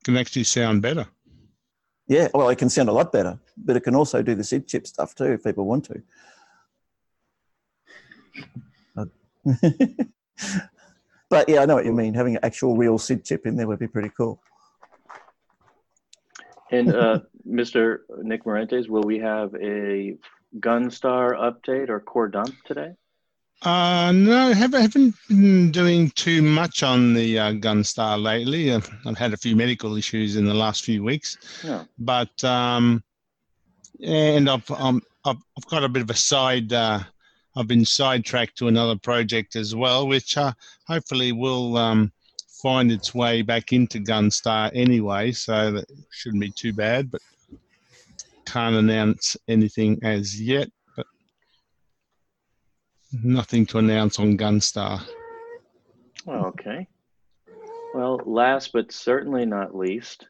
[0.05, 1.07] Can actually sound better.
[2.09, 4.69] Yeah, well, it can sound a lot better, but it can also do the SID
[4.69, 6.03] chip stuff too if people want to.
[11.33, 12.13] But yeah, I know what you mean.
[12.13, 14.43] Having an actual real SID chip in there would be pretty cool.
[16.73, 17.99] And uh, Mr.
[18.23, 20.17] Nick Marentes, will we have a
[20.59, 22.95] Gunstar update or core dump today?
[23.63, 28.73] Uh, no, haven't, haven't been doing too much on the uh, Gunstar lately.
[28.73, 31.87] I've, I've had a few medical issues in the last few weeks, No.
[31.97, 33.05] but um,
[34.05, 36.73] and I've um, I've, I've got a bit of a side.
[36.73, 37.01] Uh,
[37.55, 40.53] I've been sidetracked to another project as well, which uh,
[40.89, 42.11] hopefully will um,
[42.63, 45.33] find its way back into Gunstar anyway.
[45.33, 47.21] So that shouldn't be too bad, but
[48.47, 50.69] can't announce anything as yet.
[50.97, 51.07] But
[53.23, 55.03] nothing to announce on Gunstar.
[56.29, 56.87] Okay.
[57.95, 60.29] Well, last but certainly not least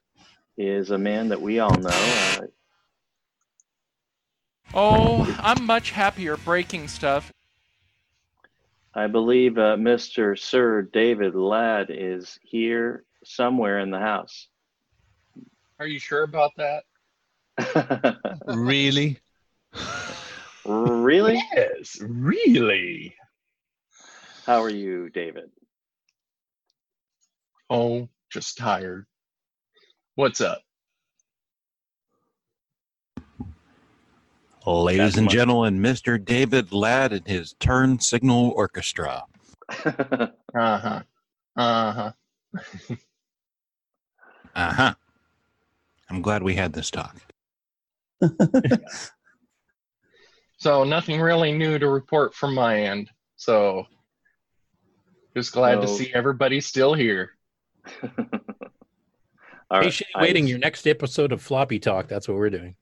[0.57, 1.91] is a man that we all know.
[1.91, 2.47] Uh,
[4.75, 7.31] Oh, I'm much happier breaking stuff.
[8.95, 10.39] I believe uh, Mr.
[10.39, 14.49] Sir David Ladd is here somewhere in the house.
[15.79, 16.85] Are you sure about that?
[18.47, 19.19] Really?
[20.65, 21.43] really?
[21.55, 23.15] Yes, really.
[24.47, 25.51] How are you, David?
[27.71, 29.07] Oh, just tired.
[30.17, 30.63] What's up?
[34.67, 36.23] Ladies That's and my- gentlemen, Mr.
[36.25, 39.25] David Ladd and his Turn Signal Orchestra.
[40.55, 41.03] Uh huh.
[41.57, 42.13] Uh huh.
[44.55, 44.95] Uh huh.
[46.11, 47.17] I'm glad we had this talk.
[50.59, 53.11] So nothing really new to report from my end.
[53.35, 53.85] So
[55.37, 57.31] just glad to see everybody still here.
[58.03, 58.11] All
[59.73, 62.07] right, Patiently I- waiting your next episode of Floppy Talk.
[62.07, 62.77] That's what we're doing.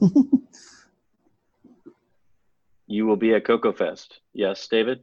[2.86, 4.20] You will be at Coco Fest.
[4.32, 5.00] Yes, David?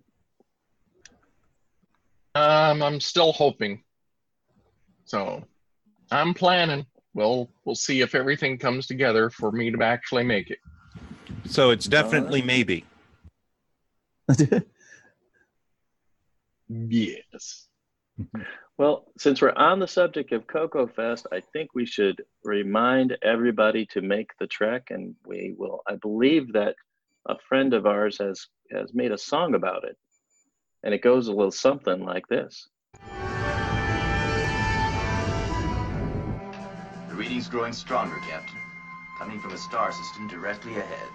[2.34, 3.84] Um, I'm still hoping.
[5.06, 5.44] So
[6.10, 6.86] I'm planning.
[7.14, 10.60] We'll we'll see if everything comes together for me to actually make it.
[11.46, 12.86] So it's definitely maybe.
[16.70, 17.68] Yes.
[18.78, 23.86] Well, since we're on the subject of Coco Fest, I think we should remind everybody
[23.88, 25.84] to make the trek, and we will.
[25.88, 26.76] I believe that
[27.28, 29.96] a friend of ours has has made a song about it,
[30.84, 32.68] and it goes a little something like this.
[37.10, 38.58] The reading's growing stronger, Captain.
[39.20, 41.10] Coming from a star system directly ahead.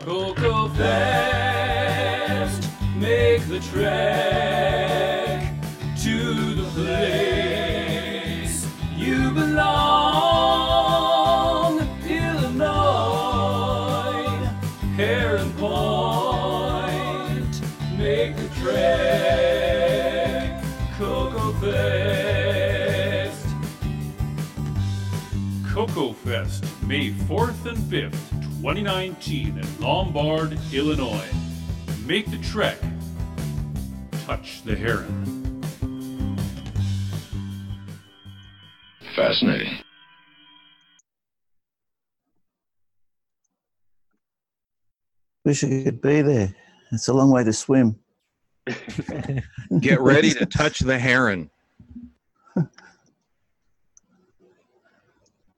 [0.00, 2.17] Cocoa Fest,
[3.08, 5.40] make the trek
[5.96, 9.78] to the place you belong,
[12.06, 12.66] Illinois,
[14.96, 17.62] Heron Point,
[17.96, 20.62] make the trek,
[20.98, 23.46] Coco Fest.
[25.66, 28.20] Coco Fest, May 4th and 5th,
[28.60, 31.30] 2019 in Lombard, Illinois.
[32.06, 32.76] Make the trek.
[34.28, 35.62] Touch the heron.
[39.16, 39.78] Fascinating.
[45.46, 46.54] Wish I could be there.
[46.92, 47.98] It's a long way to swim.
[49.80, 51.48] Get ready to touch the heron.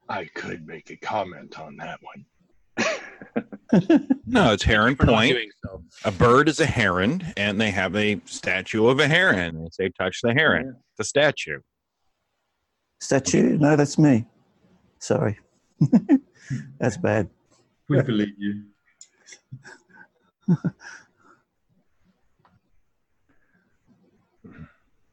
[0.09, 2.25] I could make a comment on that one.
[4.27, 5.37] No, it's Heron Point.
[5.65, 5.83] so.
[6.05, 9.65] A bird is a heron, and they have a statue of a heron.
[9.65, 11.61] They say, touch the heron, the statue.
[13.01, 13.59] Statue?
[13.59, 14.27] No, that's me.
[14.99, 15.39] Sorry.
[16.79, 17.31] that's bad.
[17.89, 18.65] We believe you.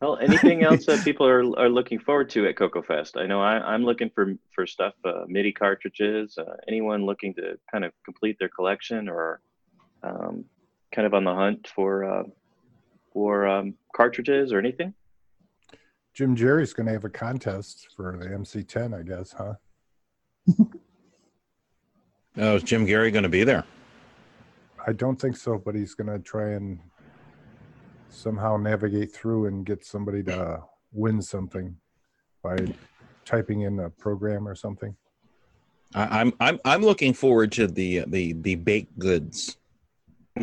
[0.01, 3.17] Well, anything else that people are, are looking forward to at Coco Fest?
[3.17, 6.38] I know I, I'm looking for for stuff, uh, MIDI cartridges.
[6.38, 9.41] Uh, anyone looking to kind of complete their collection or
[10.03, 10.45] um,
[10.91, 12.23] kind of on the hunt for uh,
[13.12, 14.93] for um, cartridges or anything?
[16.13, 19.53] Jim Gerrie's going to have a contest for the MC10, I guess, huh?
[22.39, 23.63] Oh, is Jim Gerrie going to be there?
[24.86, 26.79] I don't think so, but he's going to try and
[28.17, 31.75] somehow navigate through and get somebody to win something
[32.43, 32.58] by
[33.25, 34.95] typing in a program or something.
[35.93, 39.58] I, I'm I'm I'm looking forward to the the the baked goods.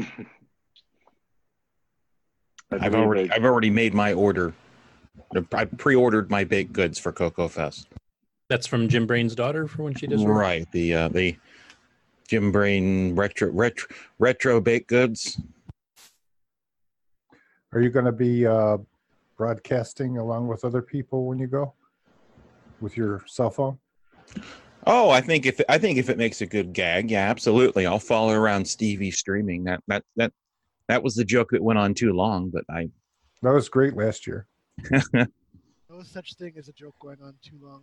[2.70, 4.54] I've already it- I've already made my order.
[5.52, 7.88] I pre-ordered my baked goods for Coco Fest.
[8.48, 10.70] That's from Jim Brain's daughter for when she does her- Right.
[10.72, 11.36] The uh, the
[12.28, 15.40] Jim Brain retro retro retro baked goods.
[17.74, 18.78] Are you going to be uh,
[19.36, 21.74] broadcasting along with other people when you go
[22.80, 23.78] with your cell phone?
[24.86, 27.84] Oh, I think if I think if it makes a good gag, yeah, absolutely.
[27.84, 29.64] I'll follow around Stevie streaming.
[29.64, 30.32] That that that
[30.88, 32.90] that was the joke that went on too long, but I
[33.42, 34.46] That was great last year.
[35.90, 37.82] No such thing as a joke going on too long.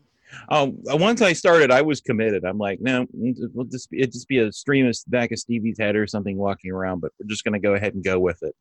[0.50, 2.44] Oh, once I started, I was committed.
[2.44, 5.80] I'm like, no, we'll just be, it just be a stream of back of Stevie's
[5.80, 8.44] head or something walking around, but we're just going to go ahead and go with
[8.44, 8.54] it.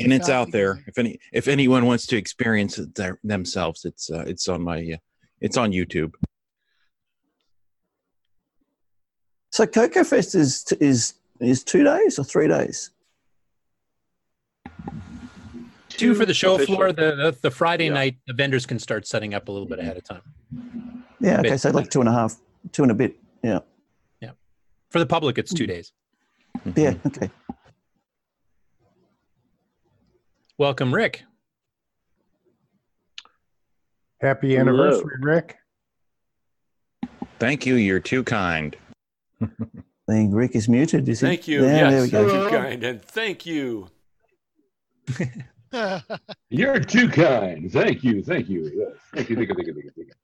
[0.00, 0.82] And it's out there.
[0.86, 4.78] If any, if anyone wants to experience it their, themselves, it's uh, it's on my
[4.78, 4.96] uh,
[5.40, 6.14] it's on YouTube.
[9.52, 12.90] So Coco Fest is is is two days or three days?
[15.88, 16.76] Two for the show official.
[16.76, 16.92] floor.
[16.92, 19.96] The, the the Friday night, the vendors can start setting up a little bit ahead
[19.96, 20.22] of time.
[21.20, 21.40] Yeah.
[21.40, 21.56] Okay.
[21.56, 22.36] So like two and a half,
[22.72, 23.16] two and a bit.
[23.42, 23.50] Yeah.
[23.50, 23.75] Yeah.
[24.96, 25.72] For the public, it's two hmm.
[25.72, 25.92] days.
[26.74, 26.92] Yeah.
[26.92, 27.08] Mm-hmm.
[27.08, 27.30] Okay.
[30.56, 31.22] Welcome, Rick.
[34.22, 34.62] Happy Hello.
[34.62, 35.58] anniversary, Rick.
[37.38, 37.74] Thank you.
[37.74, 38.74] You're too kind.
[39.42, 39.46] I
[40.08, 41.06] think Rick is muted.
[41.10, 41.26] Is he?
[41.26, 41.62] Thank you.
[41.62, 42.20] Yeah, yes, there we go.
[42.22, 43.90] you're too kind, and thank you.
[46.48, 47.70] You're too kind.
[47.70, 48.22] Thank you.
[48.22, 48.72] Thank you.
[48.74, 48.96] Yes.
[49.12, 49.36] Thank you.
[49.36, 49.54] Thank you.
[49.56, 49.74] Thank you.
[49.74, 49.92] Thank you.
[49.94, 50.14] Thank you.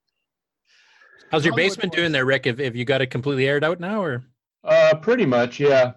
[1.31, 2.47] How's your basement doing there, Rick?
[2.47, 4.25] Have, have you got it completely aired out now, or
[4.65, 5.93] Uh, pretty much, yeah.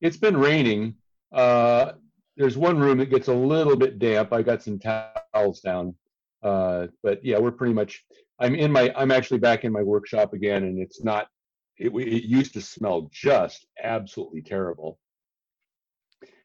[0.00, 0.94] It's been raining.
[1.32, 1.92] Uh,
[2.36, 4.32] there's one room that gets a little bit damp.
[4.32, 5.94] I got some towels down.
[6.42, 8.04] Uh, but yeah, we're pretty much.
[8.38, 8.92] I'm in my.
[8.96, 11.28] I'm actually back in my workshop again, and it's not.
[11.76, 14.98] It, it used to smell just absolutely terrible,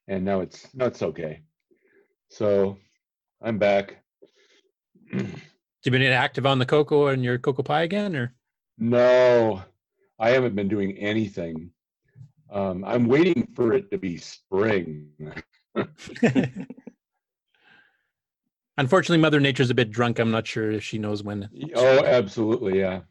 [0.08, 1.43] and now it's now it's okay.
[2.30, 2.78] So,
[3.41, 3.97] I'm back.
[5.12, 5.30] have
[5.86, 8.34] you been active on the coco and your CoCoPi again, or
[8.80, 9.62] No,
[10.19, 11.71] I haven't been doing anything.
[12.52, 15.10] Um, I'm waiting for it to be spring.
[18.78, 20.19] Unfortunately, Mother Nature's a bit drunk.
[20.19, 21.49] I'm not sure if she knows when.
[21.76, 23.02] oh, absolutely, yeah.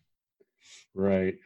[0.94, 1.36] Right.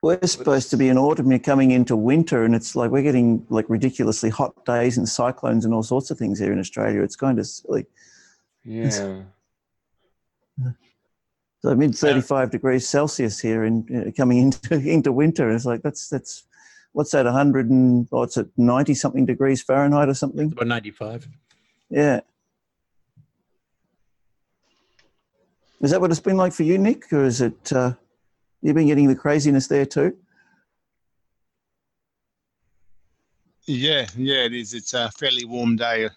[0.00, 1.30] We're supposed to be in autumn.
[1.30, 5.64] You're coming into winter, and it's like we're getting like ridiculously hot days and cyclones
[5.64, 7.02] and all sorts of things here in Australia.
[7.02, 7.86] It's kind of silly.
[8.64, 9.22] Yeah.
[11.62, 14.38] So mid 35 degrees Celsius here, and uh, coming
[14.70, 16.44] into into winter, it's like that's that's
[16.92, 20.52] what's that 100 and what's it 90 something degrees Fahrenheit or something?
[20.52, 21.28] About 95.
[21.88, 22.20] Yeah.
[25.80, 27.94] Is that what it's been like for you, Nick, or is it uh,
[28.60, 30.16] you've been getting the craziness there too?
[33.66, 34.74] Yeah, yeah, it is.
[34.74, 36.08] It's a fairly warm day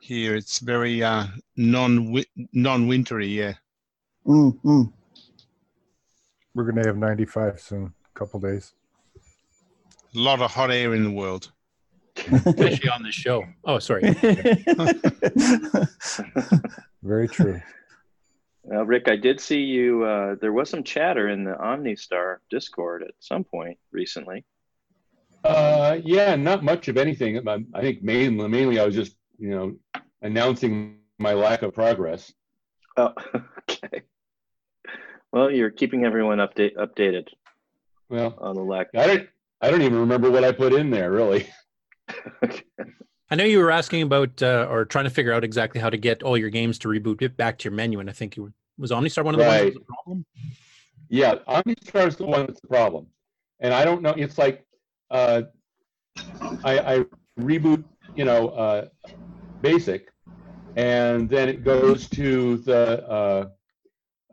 [0.00, 0.34] here.
[0.34, 3.26] It's very uh, non non wintry.
[3.26, 3.54] Yeah.
[4.26, 4.92] Mm, mm.
[6.54, 8.72] We're going to have 95 soon, a couple days.
[10.14, 11.52] A lot of hot air in the world.
[12.16, 13.44] Especially on the show.
[13.64, 14.02] Oh, sorry.
[17.02, 17.60] Very true.
[18.70, 20.04] Uh, Rick, I did see you.
[20.04, 24.44] Uh, there was some chatter in the OmniStar Discord at some point recently.
[25.42, 27.48] Uh, yeah, not much of anything.
[27.48, 29.76] I, I think mainly, mainly I was just, you know,
[30.20, 32.32] announcing my lack of progress.
[32.96, 33.14] Oh,
[33.70, 34.02] okay.
[35.32, 37.28] Well, you're keeping everyone update updated.
[38.08, 38.88] Well, on the lack.
[38.96, 39.28] I don't.
[39.60, 41.46] I don't even remember what I put in there, really.
[43.30, 45.96] I know you were asking about uh, or trying to figure out exactly how to
[45.96, 48.52] get all your games to reboot it back to your menu, and I think you
[48.78, 49.82] was OmniStar one of the ones that was Right.
[49.82, 50.26] a problem.
[51.08, 53.06] Yeah, OmniStar is the one that's the problem,
[53.60, 54.14] and I don't know.
[54.16, 54.64] It's like
[55.10, 55.42] uh,
[56.64, 57.04] I, I
[57.38, 58.88] reboot, you know, uh,
[59.60, 60.10] basic,
[60.74, 63.52] and then it goes to the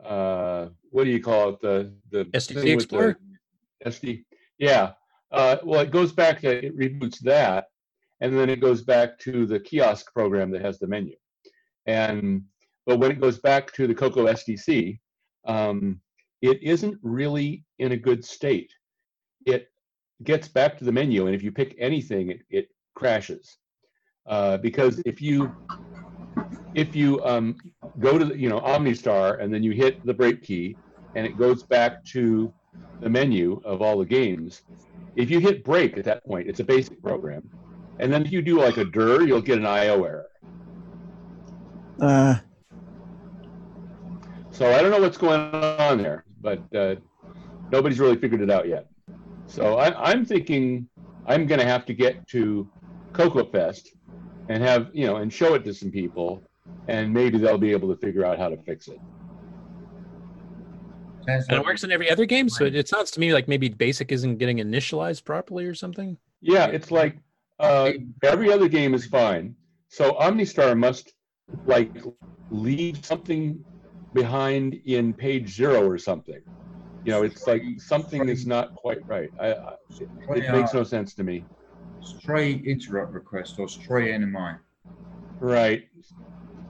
[0.08, 1.60] uh, uh, what do you call it?
[1.60, 3.18] The the the Explorer?
[3.86, 4.24] SD.
[4.58, 4.92] Yeah.
[5.30, 7.66] Uh, well, it goes back to it reboots that,
[8.20, 11.14] and then it goes back to the kiosk program that has the menu.
[11.86, 12.42] And
[12.86, 14.98] but when it goes back to the Coco SDC,
[15.46, 16.00] um,
[16.40, 18.72] it isn't really in a good state.
[19.46, 19.68] It
[20.24, 23.58] gets back to the menu, and if you pick anything, it, it crashes.
[24.26, 25.54] Uh, because if you
[26.74, 27.56] if you um,
[27.98, 30.76] go to the, you know OmniStar and then you hit the break key,
[31.14, 32.52] and it goes back to
[33.00, 34.62] the menu of all the games.
[35.16, 37.48] If you hit break at that point, it's a basic program,
[37.98, 40.26] and then if you do like a dir, you'll get an IO error.
[42.00, 42.36] Uh,
[44.58, 46.96] So I don't know what's going on there, but uh,
[47.70, 48.88] nobody's really figured it out yet.
[49.46, 50.88] So I, I'm thinking
[51.26, 52.68] I'm going to have to get to
[53.12, 53.88] CocoFest
[54.48, 56.42] and have you know and show it to some people,
[56.88, 58.98] and maybe they'll be able to figure out how to fix it.
[61.28, 63.68] And it works in every other game, so it, it sounds to me like maybe
[63.68, 66.16] Basic isn't getting initialized properly or something.
[66.40, 67.18] Yeah, it's like
[67.60, 69.54] uh, every other game is fine.
[69.88, 71.12] So OmniStar must
[71.66, 71.90] like
[72.50, 73.62] leave something
[74.14, 76.40] behind in page zero or something.
[77.04, 79.30] You know, it's like something is not quite right.
[79.38, 80.08] I, I, it,
[80.44, 81.44] it makes no sense to me.
[82.00, 84.58] Stray interrupt request or stray NMI.
[85.40, 85.88] Right.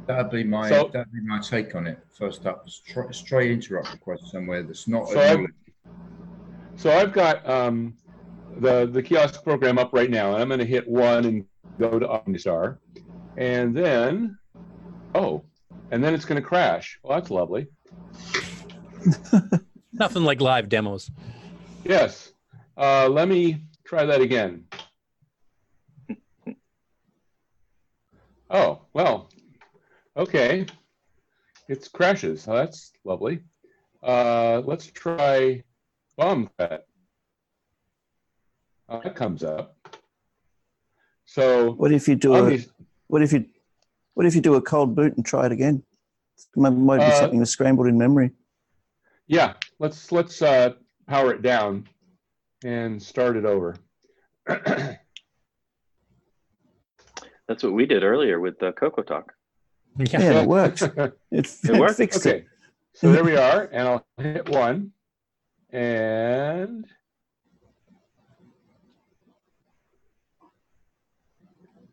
[0.08, 1.98] That'd be my So- that'd be my take on it.
[2.10, 5.06] First up, a stray, stray interrupt request somewhere that's not.
[5.10, 5.46] So I've,
[6.76, 7.94] so I've got um,
[8.56, 11.44] the the kiosk program up right now, and I'm going to hit one and
[11.78, 12.78] go to OmniStar,
[13.36, 14.38] and then
[15.14, 15.44] oh,
[15.90, 16.98] and then it's going to crash.
[17.02, 17.66] Well, that's lovely.
[19.92, 21.10] Nothing like live demos.
[21.84, 22.32] Yes.
[22.78, 24.64] Uh, let me try that again.
[28.50, 29.28] Oh, well,
[30.18, 30.66] okay.
[31.68, 32.48] It crashes.
[32.48, 33.40] Oh, that's lovely.
[34.02, 35.62] Uh, let's try
[36.16, 36.86] bomb cut.
[38.88, 39.76] Oh, that comes up.
[41.26, 42.66] So what if you do a Omni-
[43.08, 43.44] what if you
[44.14, 45.82] what if you do a cold boot and try it again?
[46.56, 48.30] Might, might be Uh, something that's scrambled in memory.
[49.26, 50.72] yeah, let's let's uh,
[51.06, 51.86] power it down
[52.64, 53.76] and start it over.
[54.46, 54.98] That's
[57.62, 59.32] what we did earlier with the Coco Talk.
[59.98, 60.82] Yeah, it worked.
[61.30, 61.96] It, It worked?
[61.96, 62.38] fixed okay.
[62.38, 62.46] it.
[62.94, 64.92] So there we are, and I'll hit one,
[65.70, 66.86] and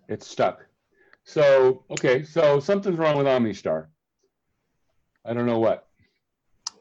[0.08, 0.66] it's stuck.
[1.24, 3.88] So okay, so something's wrong with OmniStar.
[5.26, 5.88] I don't know what.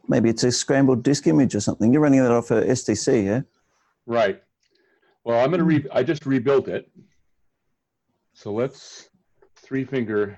[0.06, 1.92] Maybe it's a scrambled disk image or something.
[1.92, 3.40] You're running that off a SDC, yeah?
[4.06, 4.42] Right.
[5.24, 5.80] Well, I'm gonna re.
[5.80, 5.88] Hmm.
[5.92, 6.90] I just rebuilt it.
[8.34, 9.08] So let's
[9.56, 10.36] three finger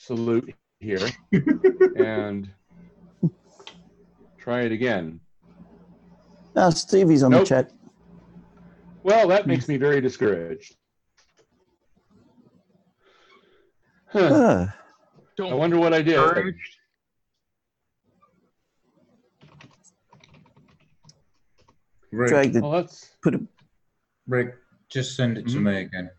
[0.00, 1.06] salute here
[1.94, 2.50] and
[4.38, 5.20] try it again.
[6.56, 7.42] Ah, Stevie's on Nope.
[7.42, 7.72] the chat.
[9.02, 10.74] Well, that makes me very discouraged.
[14.08, 14.30] Huh.
[14.32, 14.76] Ah,
[15.40, 16.18] I wonder what I did.
[22.10, 23.40] Rick, drag the Well, that's put it.
[24.26, 24.56] Rick,
[24.90, 25.62] just send it to Mhm.
[25.62, 26.10] me again.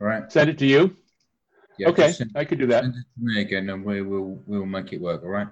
[0.00, 0.30] All right.
[0.32, 0.96] send it to you.
[1.78, 2.82] Yeah, okay, send, I could do that.
[2.84, 5.22] send it to me again, and we will we'll make it work.
[5.22, 5.48] All right.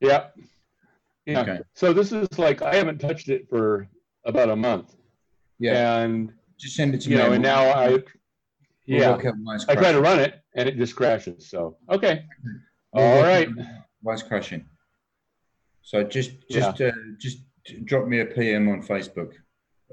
[0.00, 0.26] Yeah.
[1.26, 1.40] Yeah.
[1.40, 1.60] Okay.
[1.74, 3.88] So this is like I haven't touched it for
[4.24, 4.94] about a month.
[5.58, 5.98] Yeah.
[5.98, 7.22] And Just send it to you me.
[7.22, 8.02] know, and now I
[8.88, 11.50] We'll yeah, work out why it's I try to run it and it just crashes.
[11.50, 12.24] So okay.
[12.94, 13.48] We'll All right.
[14.00, 14.64] Why it's crashing?
[15.82, 17.42] So just just uh, just
[17.84, 19.32] drop me a PM on Facebook.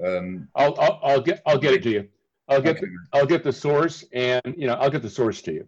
[0.02, 2.08] Um, I'll, I'll I'll get I'll get it to you.
[2.48, 5.42] I'll get Okay, the, I'll get the source and you know I'll get the source
[5.42, 5.66] to you.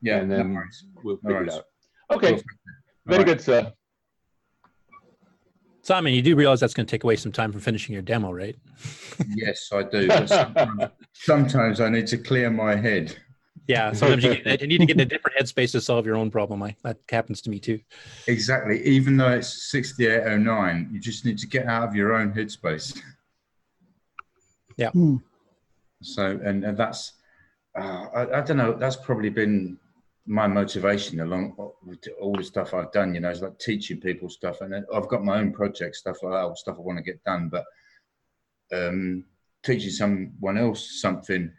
[0.00, 0.84] yeah, and then worries.
[1.02, 1.64] we'll No figure it out.
[2.12, 2.32] Okay.
[2.34, 2.42] Cool.
[3.06, 3.26] Very All right.
[3.26, 3.72] good, sir.
[5.82, 8.30] Simon, you do realize that's going to take away some time from finishing your demo,
[8.32, 8.54] right?
[9.34, 10.08] Yes, I do.
[10.26, 10.82] sometimes,
[11.14, 13.16] sometimes I need to clear my head.
[13.66, 16.16] Yeah, sometimes you, get, you need to get in a different headspace to solve your
[16.16, 16.62] own problem.
[16.62, 17.80] I, that happens to me too.
[18.26, 18.84] Exactly.
[18.84, 23.00] Even though it's 6809, you just need to get out of your own headspace.
[24.76, 24.90] Yeah.
[24.90, 25.16] Hmm.
[26.02, 27.12] So, and, and that's,
[27.78, 29.78] uh, I, I don't know, that's probably been
[30.26, 34.28] my motivation along with all the stuff I've done, you know, it's like teaching people
[34.28, 34.60] stuff.
[34.60, 37.48] And I've got my own project stuff like that, stuff I want to get done.
[37.48, 37.64] But
[38.72, 39.24] um,
[39.62, 41.52] teaching someone else something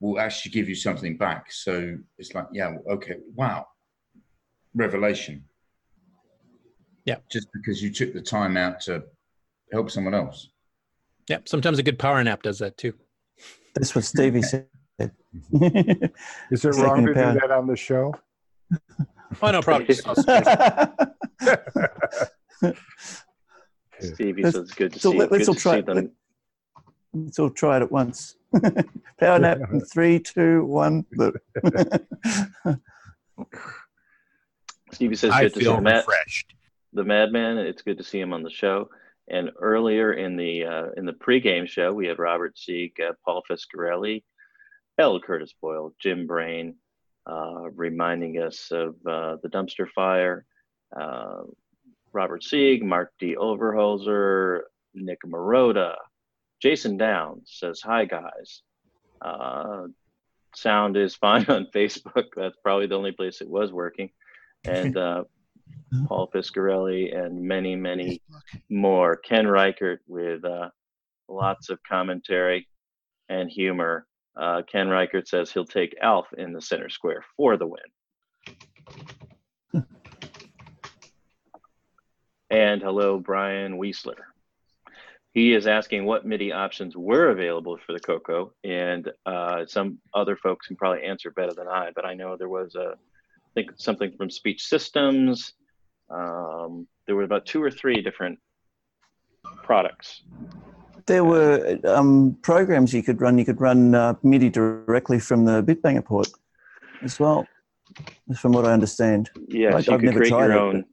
[0.00, 1.50] will actually give you something back.
[1.50, 3.66] So it's like, yeah, okay, wow,
[4.74, 5.44] revelation.
[7.04, 7.16] Yeah.
[7.30, 9.04] Just because you took the time out to
[9.72, 10.48] help someone else.
[11.28, 12.94] Yeah, sometimes a good power nap does that too.
[13.74, 14.66] That's what Stevie said.
[14.98, 15.10] Is
[15.52, 16.12] it
[16.56, 18.14] Second wrong to do that on the show?
[19.40, 19.94] Oh no, probably.
[24.00, 25.18] Stevie says it's good to so see.
[25.18, 25.86] let- let's all try see it.
[25.86, 26.10] them.
[27.14, 28.36] Let's all try it at once.
[29.20, 31.04] Power nap in three, two, one.
[34.92, 36.54] Stevie says I good to see feel the refreshed.
[36.92, 37.58] the Madman.
[37.58, 38.88] It's good to see him on the show.
[39.28, 43.42] And earlier in the uh, in the pregame show, we had Robert Sieg, uh, Paul
[43.48, 44.24] Fiscarelli,
[44.98, 45.20] L.
[45.20, 46.74] Curtis Boyle, Jim Brain,
[47.26, 50.44] uh, reminding us of uh, the dumpster fire.
[50.94, 51.42] Uh,
[52.12, 53.36] Robert Sieg, Mark D.
[53.36, 54.62] Overholzer,
[54.94, 55.94] Nick Marotta,
[56.60, 58.62] Jason Downs says, "Hi guys."
[59.20, 59.86] Uh,
[60.54, 62.26] sound is fine on Facebook.
[62.36, 64.10] That's probably the only place it was working.
[64.64, 64.96] And
[66.06, 68.22] Paul Fiscarelli, and many, many
[68.70, 69.16] more.
[69.16, 70.70] Ken Reichert with uh,
[71.28, 72.68] lots of commentary
[73.28, 74.06] and humor.
[74.36, 77.82] Uh, Ken Reichert says he'll take Alf in the center square for the win.
[82.50, 84.14] and hello, Brian Weisler.
[85.34, 90.36] He is asking what MIDI options were available for the Coco, and uh, some other
[90.36, 91.90] folks can probably answer better than I.
[91.94, 95.54] But I know there was a, I think something from Speech Systems.
[96.12, 98.38] Um, there were about two or three different
[99.62, 100.22] products.
[101.06, 103.38] There were um, programs you could run.
[103.38, 106.28] You could run uh, MIDI directly from the Bitbanger port
[107.02, 107.46] as well,
[108.36, 109.30] from what I understand.
[109.48, 110.84] Yes, you I've could never create tried your it, own.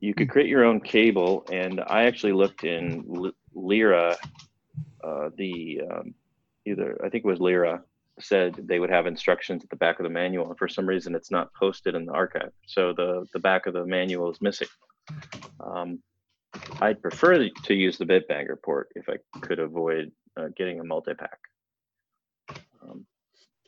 [0.00, 4.16] You could create your own cable, and I actually looked in L- Lyra.
[5.02, 6.14] Uh, the um,
[6.64, 7.82] either I think it was Lyra
[8.20, 11.14] said they would have instructions at the back of the manual, and for some reason
[11.14, 12.52] it's not posted in the archive.
[12.66, 14.68] So the the back of the manual is missing.
[15.60, 16.02] Um,
[16.80, 21.38] I'd prefer to use the Bitbanger port if I could avoid uh, getting a multi-pack.
[22.82, 23.06] Um,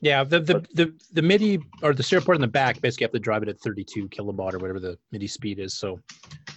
[0.00, 3.12] Yeah, the, the the the MIDI or the serial port in the back basically have
[3.12, 5.74] to drive it at 32 kilobaud or whatever the MIDI speed is.
[5.74, 6.00] So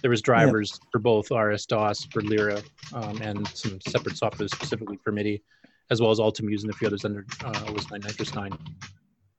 [0.00, 4.98] there was drivers for both RS DOS for Lyra um, and some separate software specifically
[5.02, 5.42] for MIDI,
[5.90, 8.58] as well as Ultimuse and a few others under uh, OS 9 NitrOS-9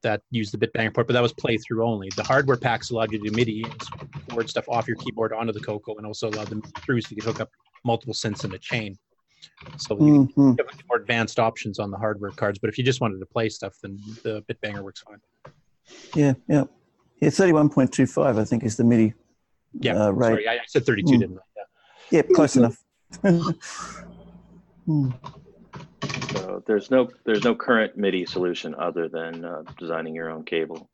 [0.03, 2.09] that used the Bitbanger port, but that was playthrough only.
[2.15, 5.51] The hardware packs allowed you to do MIDI and forward stuff off your keyboard onto
[5.51, 7.49] the Coco, and also allowed them through so you could hook up
[7.83, 8.97] multiple synths in a chain.
[9.77, 10.57] So you Mhm.
[10.59, 13.49] have more advanced options on the hardware cards, but if you just wanted to play
[13.49, 15.19] stuff, then the Bitbanger works fine.
[16.13, 16.65] Yeah, yeah.
[17.21, 19.13] Yeah, 31.25, I think, is the MIDI
[19.79, 20.27] Yeah, uh, rate.
[20.27, 21.19] sorry, I, I said 32, Mm.
[21.19, 21.41] didn't I?
[22.11, 22.21] Yeah.
[22.21, 22.83] Yeah, close enough.
[24.85, 25.09] Hmm.
[26.35, 30.89] So there's no there's no current MIDI solution other than uh, designing your own cable.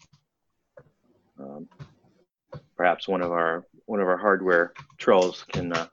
[1.39, 1.67] Um,
[2.77, 5.87] perhaps one of our one of our hardware trolls can uh,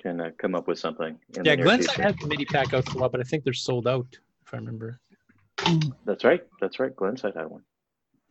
[0.00, 1.18] can uh, come up with something.
[1.34, 2.02] Yeah, the near Glenside future.
[2.02, 4.06] has the MIDI pack out for a while, but I think they're sold out,
[4.44, 4.98] if I remember.
[6.04, 6.42] That's right.
[6.60, 6.94] That's right.
[6.94, 7.62] Glenside had one.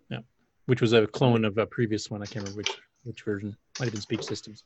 [0.10, 0.20] Yeah,
[0.66, 2.22] which was a clone of a previous one.
[2.22, 2.72] I can't remember which
[3.04, 3.56] which version.
[3.80, 4.64] Might have been Speech Systems.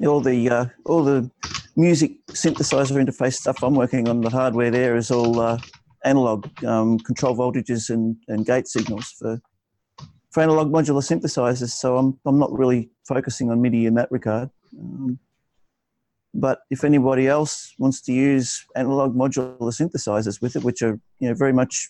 [0.00, 1.30] all the uh, all the
[1.76, 5.58] music synthesizer interface stuff I'm working on, the hardware there is all uh,
[6.04, 9.40] analog um, control voltages and, and gate signals for
[10.30, 11.70] for analog modular synthesizers.
[11.70, 14.50] So I'm I'm not really focusing on MIDI in that regard.
[14.78, 15.18] Um,
[16.34, 21.28] but if anybody else wants to use analog modular synthesizers with it, which are you
[21.28, 21.88] know very much,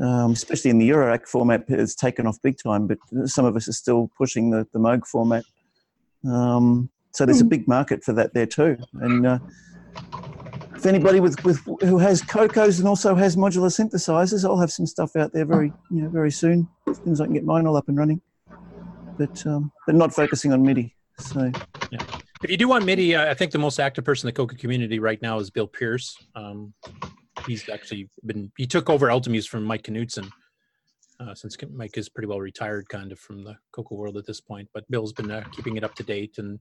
[0.00, 2.86] um, especially in the Eurorack format, it's taken off big time.
[2.86, 5.44] But some of us are still pushing the the Moog format.
[6.24, 8.76] Um, so there's a big market for that there too.
[8.94, 9.38] And uh,
[10.74, 14.86] if anybody with, with who has Cocos and also has modular synthesizers, I'll have some
[14.86, 16.68] stuff out there very you know very soon.
[16.88, 18.20] As soon as I can get mine all up and running.
[19.18, 20.94] But um, but not focusing on MIDI.
[21.18, 21.52] So
[21.90, 21.98] Yeah.
[22.42, 24.56] If you do want MIDI, uh, I think the most active person in the Coco
[24.56, 26.16] community right now is Bill Pierce.
[26.34, 26.74] Um,
[27.46, 30.28] he's actually been he took over Ultimuse from Mike Knudsen.
[31.20, 34.40] Uh, since Mike is pretty well retired, kind of from the Coco world at this
[34.40, 36.58] point, but Bill's been uh, keeping it up to date, and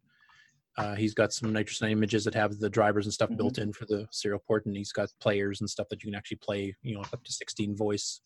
[0.78, 3.38] uh, he's got some NitrOS images that have the drivers and stuff Mhm.
[3.38, 6.16] built in for the serial port, and he's got players and stuff that you can
[6.18, 8.22] actually play, you know, up to 16 voice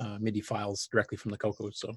[0.00, 1.70] uh, MIDI files directly from the Coco.
[1.70, 1.92] So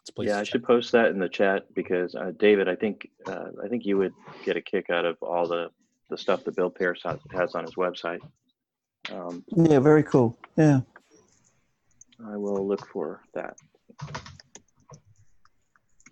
[0.00, 0.46] it's a place Yeah, I check.
[0.52, 3.98] should post that in the chat because uh, David, I think uh, I think you
[3.98, 4.14] would
[4.44, 5.70] get a kick out of all the
[6.10, 8.20] the stuff that Bill Pierce has, has on his website.
[9.10, 10.38] Um, yeah, very cool.
[10.56, 10.80] Yeah.
[12.26, 13.56] I will look for that.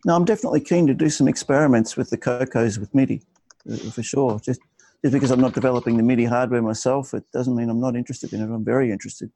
[0.04, 3.22] No, I'm definitely keen to do some experiments with the Cocos with MIDI,
[3.70, 4.40] uh, for sure.
[4.40, 4.60] Just
[5.04, 8.32] just because I'm not developing the MIDI hardware myself, it doesn't mean I'm not interested
[8.32, 8.54] in it.
[8.54, 9.30] I'm very interested.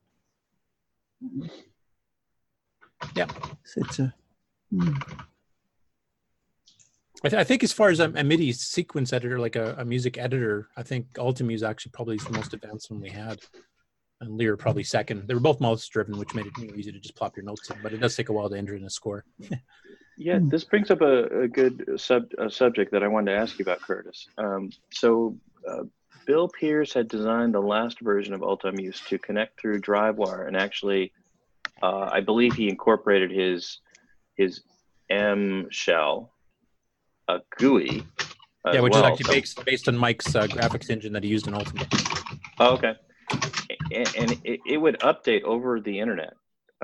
[3.17, 3.27] Yeah.
[3.65, 4.15] So it's a,
[4.71, 4.95] hmm.
[7.25, 9.85] I, th- I think as far as a, a MIDI sequence editor, like a, a
[9.85, 13.41] music editor, I think Ultimuse actually probably is the most advanced one we had,
[14.21, 15.27] and Lyra probably second.
[15.27, 17.79] They were both mouse driven, which made it easy to just plop your notes in,
[17.83, 19.25] but it does take a while to enter in a score.
[20.19, 23.59] Yeah, this brings up a, a good sub a subject that I wanted to ask
[23.59, 24.27] you about, Curtis.
[24.39, 25.37] Um, so,
[25.69, 25.83] uh,
[26.27, 31.13] Bill Pierce had designed the last version of Ultimuse to connect through DriveWire, and actually,
[31.83, 33.81] uh, I believe he incorporated his
[34.37, 34.63] his
[35.11, 36.33] M shell,
[37.29, 38.03] a GUI.
[38.73, 39.05] yeah, which well.
[39.05, 41.89] is actually based, based on Mike's uh, graphics engine that he used in Ultimate.
[42.59, 42.95] Oh, okay.
[43.93, 46.35] And, and it, it would update over the internet.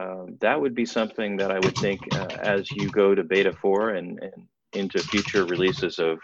[0.00, 3.52] Um, that would be something that I would think uh, as you go to beta
[3.60, 6.18] four and, and into future releases of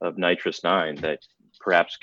[0.00, 1.18] of NitrOS-9, that
[1.60, 1.96] perhaps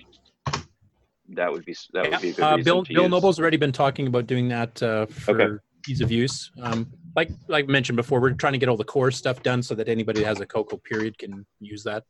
[1.29, 3.11] that would be that would be a good Uh, Bill Bill use.
[3.11, 5.53] Noble's already been talking about doing that uh, for Okay.
[5.87, 6.51] ease of use.
[6.61, 9.63] Um, like like I mentioned before, we're trying to get all the core stuff done
[9.63, 12.03] so that anybody that has a Coco period can use that.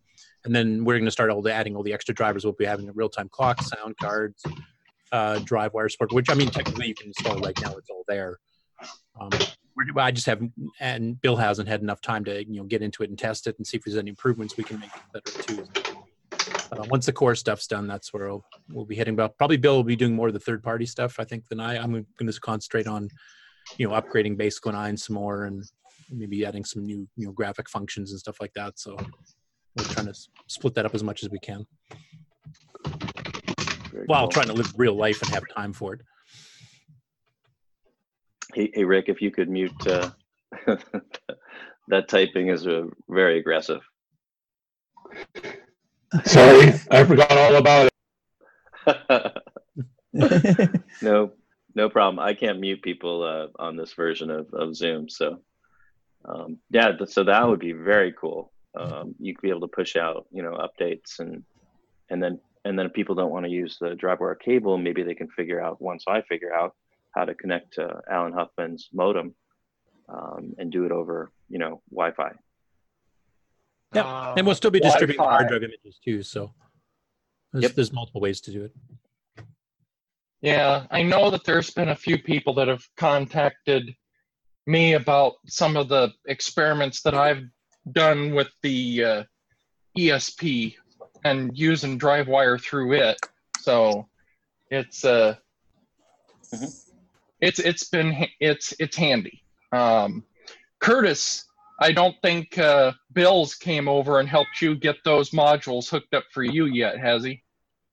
[0.44, 2.46] And then we're going to start all the adding all the extra drivers.
[2.46, 4.44] We'll be having a real time clock, sound cards,
[5.12, 6.14] uh, drive wire support.
[6.14, 7.76] Which I mean, technically you can install right now.
[7.78, 8.38] It's all there.
[9.20, 9.30] Um,
[9.98, 13.10] I just haven't, and Bill hasn't had enough time to you know get into it
[13.10, 15.66] and test it and see if there's any improvements we can make better too.
[16.72, 19.16] Uh, once the core stuff's done, that's where we'll, we'll be hitting.
[19.16, 21.60] But probably Bill will be doing more of the third party stuff, I think, than
[21.60, 21.78] I.
[21.78, 23.10] I'm going to concentrate on,
[23.78, 25.64] you know, upgrading Basic 9 some more and
[26.12, 28.80] maybe adding some new, you know, graphic functions and stuff like that.
[28.80, 28.98] So
[29.78, 31.66] we're trying to split that up as much as we can
[34.06, 34.30] while cool.
[34.30, 36.02] trying to live real life and have time for it.
[38.54, 40.12] Hey, hey Rick, if you could mute uh,
[41.88, 43.82] that typing is uh, very aggressive.
[46.26, 47.92] Sorry, I forgot all about it.
[51.02, 51.32] no,
[51.74, 52.20] no problem.
[52.20, 55.10] I can't mute people uh, on this version of, of Zoom.
[55.10, 55.42] So,
[56.26, 58.52] um, yeah, so that would be very cool.
[58.78, 61.44] Um, you could be able to push out, you know, updates and
[62.10, 65.16] and then and then if people don't want to use the DriveWire cable, maybe they
[65.16, 66.76] can figure out once I figure out
[67.16, 69.34] how to connect to Alan Huffman's modem
[70.10, 72.34] um, and do it over, you know, Wi-Fi.
[73.94, 75.38] Yeah, and we'll still be distributing Wi-Fi.
[75.38, 76.22] hard drive images too.
[76.22, 76.52] So
[77.54, 78.76] there's, there's multiple ways to do it.
[80.42, 83.96] Yeah, I know that there's been a few people that have contacted
[84.68, 87.44] me about some of the experiments that I've
[87.92, 89.24] done with the uh,
[89.98, 90.76] ESP
[91.24, 93.18] and using DriveWire through it.
[93.62, 94.08] So
[94.70, 95.36] it's uh,
[97.46, 99.44] it's it's been it's it's handy.
[99.72, 100.24] Um,
[100.80, 101.46] Curtis,
[101.82, 106.24] I don't think uh, Bill's came over and helped you get those modules hooked up
[106.32, 107.42] for you yet, has he?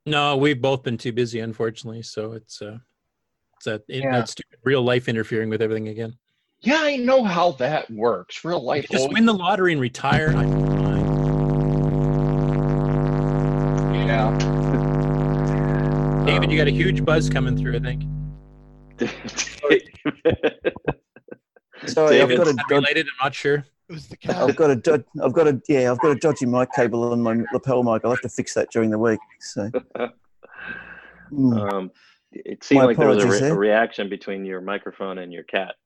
[0.06, 2.02] No, we've both been too busy, unfortunately.
[2.02, 2.78] So it's uh,
[3.56, 4.24] it's that it, Yeah.
[4.24, 6.16] stupid real life interfering with everything again.
[6.60, 8.44] Yeah, I know how that works.
[8.44, 8.86] Real life.
[8.90, 10.32] Just always- win the lottery and retire.
[10.36, 10.72] I-
[14.06, 14.36] Yeah.
[16.26, 17.76] David, you got a huge buzz coming through.
[17.76, 18.04] I think.
[21.86, 23.06] Sorry, I've got a dod- related.
[23.06, 23.64] I'm not sure.
[23.88, 24.36] It was the cat.
[24.36, 27.20] I've got a dod- I've got a yeah I've got a dodgy mic cable on
[27.22, 28.02] my lapel mic.
[28.04, 29.20] I'll have to fix that during the week.
[29.40, 29.70] So
[31.32, 31.72] Mm.
[31.72, 31.90] Um,
[32.32, 35.44] it seemed My like there was a, re- a reaction between your microphone and your
[35.44, 35.76] cat.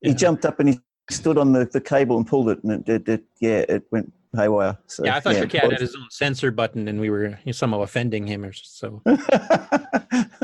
[0.00, 0.80] he jumped up and he
[1.10, 4.12] stood on the, the cable and pulled it, and it, it, it yeah it went
[4.36, 4.76] haywire.
[4.86, 7.82] So yeah, I thought your cat had his own censor button, and we were somehow
[7.82, 9.02] offending him or so.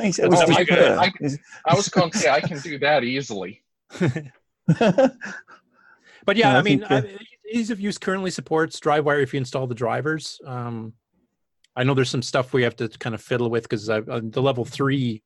[0.01, 1.13] He said, Oh, I, could- I,
[1.67, 3.63] I was going to say I can do that easily.
[6.27, 7.17] But yeah, No, I I, mean, think, uh, I,
[7.51, 10.41] ease of use currently supports DriveWire if you install the drivers.
[10.47, 10.93] Um,
[11.75, 14.43] I know there's some stuff we have to kind of fiddle with because uh, the
[14.43, 15.23] level three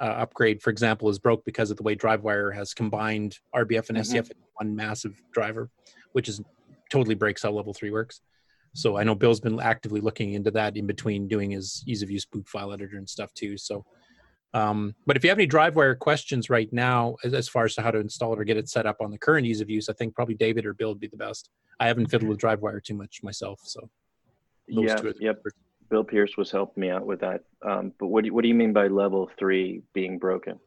[0.00, 3.98] uh, upgrade, for example, is broke because of the way DriveWire has combined RBF and.
[3.98, 5.70] SCF in one massive driver,
[6.12, 6.40] which is
[6.90, 8.20] totally breaks how level three works.
[8.74, 12.10] So I know Bill's been actively looking into that in between doing his ease of
[12.10, 13.56] use boot file editor and stuff too.
[13.56, 13.84] So,
[14.54, 17.82] um, but if you have any DriveWire questions right now, as, as far as to
[17.82, 19.88] how to install it or get it set up on the current ease of use,
[19.88, 21.50] I think probably David or Bill would be the best.
[21.80, 23.88] I haven't fiddled with DriveWire too much myself, so
[24.68, 25.42] those yeah, two are the yep.
[25.90, 27.42] Bill Pierce was helping me out with that.
[27.62, 30.58] Um, but what do you, what do you mean by level three being broken?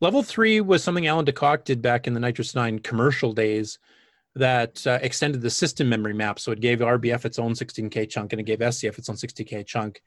[0.00, 3.78] Level three was something Alan DeKok did back in the NitrOS-9 commercial days
[4.36, 6.38] that uh, extended the system memory map.
[6.38, 9.66] So it gave RBF its own 16K chunk and it gave SCF its own 60K
[9.66, 10.00] chunk.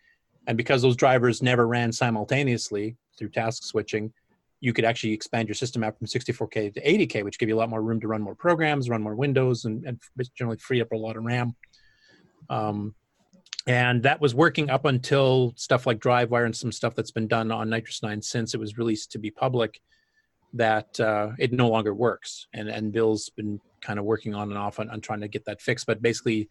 [0.48, 4.14] And because those drivers never ran simultaneously through task switching,
[4.62, 7.60] you could actually expand your system map from 64K to 80K, which gave you a
[7.60, 10.00] lot more room to run more programs, run more windows, and, and
[10.38, 11.54] generally free up a lot of RAM.
[12.50, 12.96] Um,
[13.68, 17.52] and that was working up until stuff like DriveWire and some stuff that's been done
[17.52, 19.80] on NitrOS-9 since it was released to be public
[20.54, 22.48] that uh, it no longer works.
[22.54, 25.46] And and Bill's been kind of working on and off on, on trying to get
[25.46, 25.86] that fixed.
[25.88, 26.50] But basically,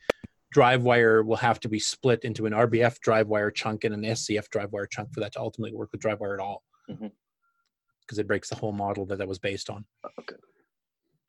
[0.55, 4.87] DriveWire will have to be split into an RBF DriveWire chunk and an SCF DriveWire
[4.91, 6.63] chunk for that to ultimately work with DriveWire at all.
[6.89, 9.85] Because it breaks the whole model that that was based on.
[10.19, 10.37] Okay,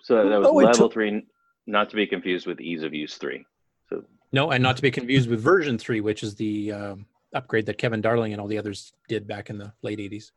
[0.02, 1.26] so that was Oh, level so- three,
[1.68, 3.46] not to be confused with ease of use three.
[3.90, 4.04] So
[4.34, 7.06] No, and not to be confused with version three, which is the um,
[7.36, 10.32] upgrade that Kevin Darling and all the others did back in the late 80s.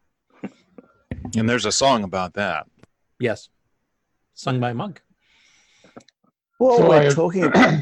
[1.36, 2.66] And there's a song about that.
[3.18, 3.48] Yes.
[4.34, 5.02] Sung by Monk.
[6.58, 7.80] While So we're I have- talking about,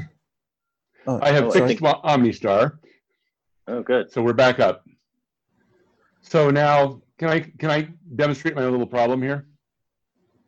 [1.06, 1.68] Oh, I have oh, sorry.
[1.68, 2.78] fixed my OmniStar.
[3.68, 4.10] Oh, good.
[4.10, 4.84] So we're back up.
[6.22, 9.46] So now, can I can I demonstrate my little problem here?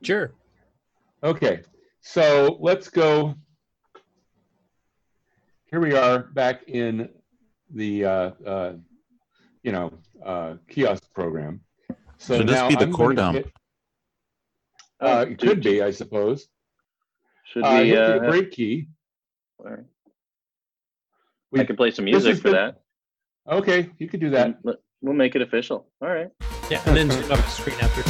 [0.02, 0.32] Sure.
[1.22, 1.60] Okay.
[2.00, 3.34] So let's go.
[5.76, 7.10] Here we are back in
[7.68, 8.72] the uh, uh,
[9.62, 9.92] you know
[10.24, 11.60] uh, kiosk program.
[12.16, 13.36] So Should this now be the I'm core dump?
[13.36, 13.52] hit-
[15.02, 16.48] uh, it could be, I suppose.
[17.44, 17.90] Should Uh, we?
[17.90, 18.88] hit Uh, the break key.
[19.58, 19.84] all right.
[21.52, 22.80] We- I can play some music for the- that.
[23.46, 24.58] Okay, you could do that.
[24.64, 25.92] We'll- We'll make it official.
[26.00, 26.30] All right.
[26.70, 28.00] Yeah, and then zoom up the screen after.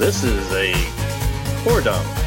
[0.00, 0.72] This is a
[1.62, 2.23] core dump.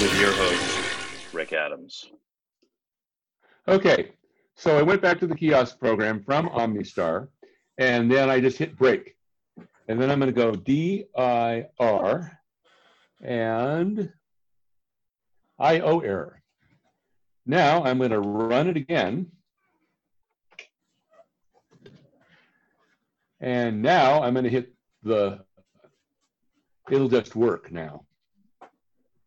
[0.00, 2.10] With your host, Rick Adams.
[3.68, 4.12] Okay,
[4.56, 7.28] so I went back to the kiosk program from OmniStar,
[7.76, 9.14] and then I just hit break.
[9.88, 12.38] And then I'm going to go D-I-R
[13.22, 14.12] and
[15.58, 16.42] I-O error.
[17.44, 19.30] Now I'm going to run it again.
[23.38, 24.72] And now I'm going to hit
[25.02, 25.44] the,
[26.90, 28.06] it'll just work now.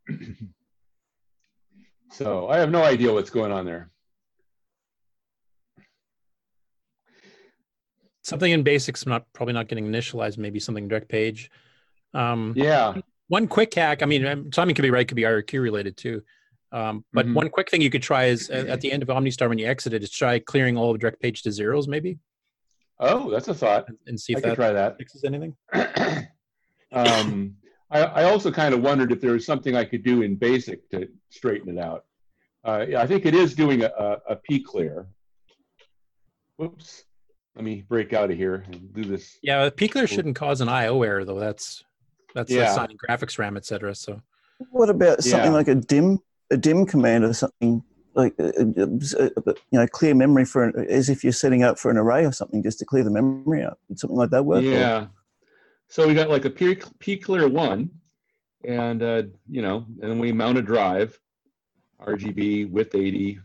[2.14, 3.90] so I have no idea what's going on there.
[8.24, 11.52] Something in basics, not probably not getting initialized, maybe something direct page.
[12.14, 12.96] Um, Yeah.
[13.28, 14.04] One quick hack.
[14.04, 16.22] I mean, um, Simon could be right, could be IRQ related too.
[16.72, 17.34] Um, but Mhm.
[17.36, 19.66] one quick thing you could try is at, at the end of OmniStar when you
[19.68, 22.20] exit it, is try clearing all of direct page to zeros, maybe,
[23.00, 23.88] Oh, that's a thought.
[24.08, 24.98] and see if I that try that.
[24.98, 25.56] fixes anything.
[26.92, 27.58] Um,
[27.94, 30.90] I, I also kind of wondered if there was something I could do in BASIC
[30.90, 32.06] to straighten it out.
[32.66, 35.06] Uh, yeah, I think it is doing a a, a, a P clear.
[36.58, 37.06] Whoops.
[37.56, 39.38] Let me break out of here and do this.
[39.44, 41.40] Yeah, pclear shouldn't cause an IO error though.
[41.40, 41.84] That's
[42.34, 42.72] that's Yeah.
[42.72, 43.94] assigning graphics RAM, etc.
[43.94, 44.22] So
[44.72, 45.58] What about something Yeah.
[45.58, 46.20] like a dim
[46.52, 47.84] a dim command or something
[48.16, 48.86] like uh, uh,
[49.20, 52.26] uh, you know clear memory for an, as if you're setting up for an array
[52.26, 53.78] or something just to clear the memory out?
[53.90, 54.64] Would something like that work?
[54.64, 55.08] or- Yeah.
[55.94, 57.88] So we got like a P, P clear one,
[58.66, 61.20] and uh, you know, and then we mount a drive,
[62.02, 63.40] RGB with 80,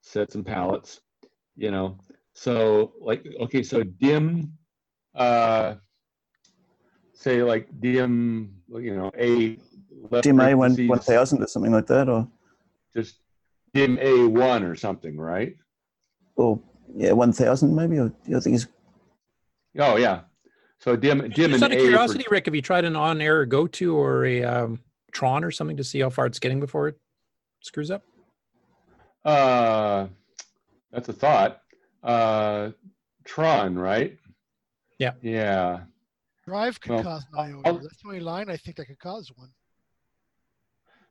[0.00, 1.02] set some palettes,
[1.58, 1.98] you know.
[2.32, 4.56] So like okay, so dim,
[5.14, 5.74] uh,
[7.12, 9.58] say like dim, you know, a
[10.22, 12.26] dim A one one thousand or something like that, or
[12.94, 13.16] just
[13.74, 15.54] dim A one or something, right?
[16.36, 16.58] or
[16.96, 17.98] yeah, one thousand maybe.
[17.98, 18.68] Or I think it's
[19.78, 20.20] Oh yeah.
[20.84, 22.94] So dim dim Just and out of A for- curiosity, Rick, have you tried an
[22.94, 24.80] on-air go-to or a um,
[25.12, 26.98] Tron or something to see how far it's getting before it
[27.62, 28.02] screws up?
[29.24, 30.08] Uh,
[30.92, 31.62] that's a thought.
[32.02, 32.72] Uh,
[33.24, 34.18] Tron, right?
[34.98, 35.12] Yeah.
[35.22, 35.84] Yeah.
[36.46, 37.78] Drive could Well, cause an IO error.
[37.80, 39.48] That's the only line I think that could cause one.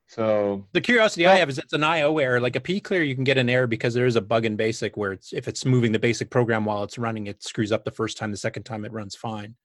[0.05, 2.39] So The curiosity I have is it's an IO error.
[2.39, 4.55] Like a P clear, you can get an error because there is a bug in
[4.55, 7.83] BASIC where it's if it's moving the basic program while it's running, it screws up
[7.83, 8.29] the first time.
[8.29, 9.55] The second time, it runs fine.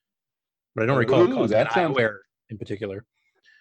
[0.74, 3.04] But I don't recall it Ooh, causing an that IO sounds- error in particular.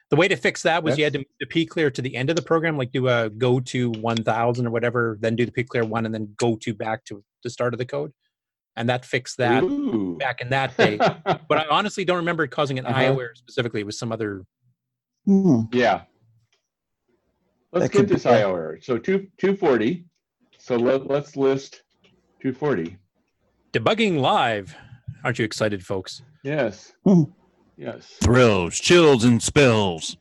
[0.10, 2.16] The way to fix that was you had to move the P clear to the
[2.16, 5.51] end of the program, like do a go to 1000 or whatever, then do the
[5.51, 8.14] P clear one, and then go to back to the start of the code.
[8.78, 10.16] And that fixed that Ooh.
[10.18, 10.97] back in that day.
[11.49, 12.97] but I honestly don't remember it causing an Uh-huh.
[12.99, 13.82] IO error specifically.
[13.82, 14.45] It was some other.
[15.26, 16.03] yeah.
[17.74, 18.36] Let's That get this be- yeah.
[18.38, 18.80] IO error.
[18.82, 20.05] So two two forty.
[20.58, 21.82] So let let's list
[22.41, 22.97] two forty.
[23.74, 24.74] Debugging live.
[25.24, 26.22] Aren't you excited, folks?
[26.43, 26.93] Yes.
[27.78, 28.08] Yes.
[28.22, 30.18] Thrills, chills, and spills.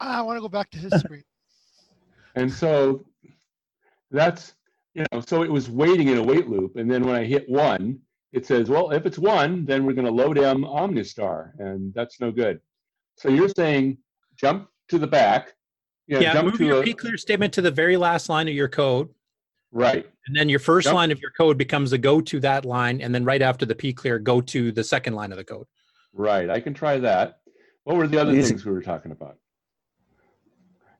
[0.00, 1.24] Ah, I want to go back to history.
[2.34, 3.04] And so
[4.10, 4.54] that's
[4.94, 7.46] you know, so it was waiting in a wait loop, and then when I hit
[7.50, 7.98] one,
[8.32, 12.18] it says, well, if it's one, then we're going to load M Omnistar, and that's
[12.18, 12.60] no good.
[13.16, 13.98] So you're saying
[14.36, 15.54] jump to the back,
[16.06, 18.48] yeah, Yeah, jump move to your a, P clear statement to the very last line
[18.48, 19.08] of your code.
[19.76, 20.94] Right, And then your first Yep.
[20.94, 23.00] line of your code becomes a go to that line.
[23.00, 25.66] And then right after the P clear, go to the second line of the code.
[26.12, 26.48] right.
[26.50, 27.40] I can try that.
[27.84, 28.48] What were the other Easy.
[28.48, 29.36] things we were talking about?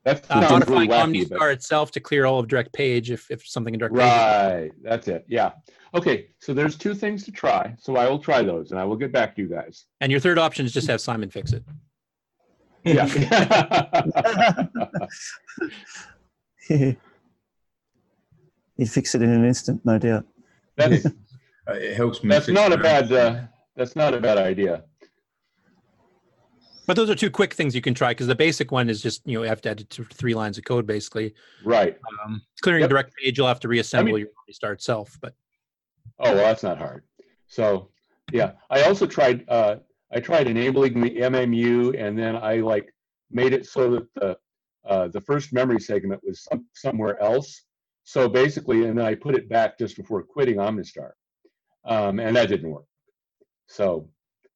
[0.04, 3.10] That Uh, sounds really modifying wacky, but OmniStar itself to clear all of direct page
[3.10, 4.02] if, if something in direct page.
[4.04, 5.24] right, that's it.
[5.26, 5.52] Yeah.
[5.94, 7.74] Okay, so there's two things to try.
[7.80, 9.86] So I will try those, and I will get back to you guys.
[10.00, 11.64] And your third option is just have Simon fix it.
[12.84, 13.06] Yeah.
[18.76, 20.26] He'd fix it in an instant, no doubt.
[20.76, 21.06] That's
[21.68, 22.28] it helps me.
[22.30, 23.10] that's not a bad.
[23.12, 23.40] Uh,
[23.74, 24.84] that's not a bad idea.
[26.86, 29.26] But those are two quick things you can try because the basic one is just,
[29.26, 31.34] you know, you have to add it to three lines of code basically.
[31.64, 31.98] Right.
[32.24, 32.90] Um, clearing Yep.
[32.90, 35.18] direct page, you'll have to reassemble mean- your OmniStar itself.
[35.20, 35.34] But
[36.18, 37.02] Oh well, that's not hard.
[37.48, 37.88] So
[38.32, 39.44] yeah, I also tried.
[39.48, 39.76] Uh,
[40.12, 42.92] I tried enabling the MMU, and then I like
[43.30, 44.38] made it so that the
[44.88, 47.62] uh, the first memory segment was some, somewhere else.
[48.08, 51.10] So basically, and I put it back just before quitting Omnistar,
[51.84, 52.86] um, and that didn't work.
[53.66, 54.08] So,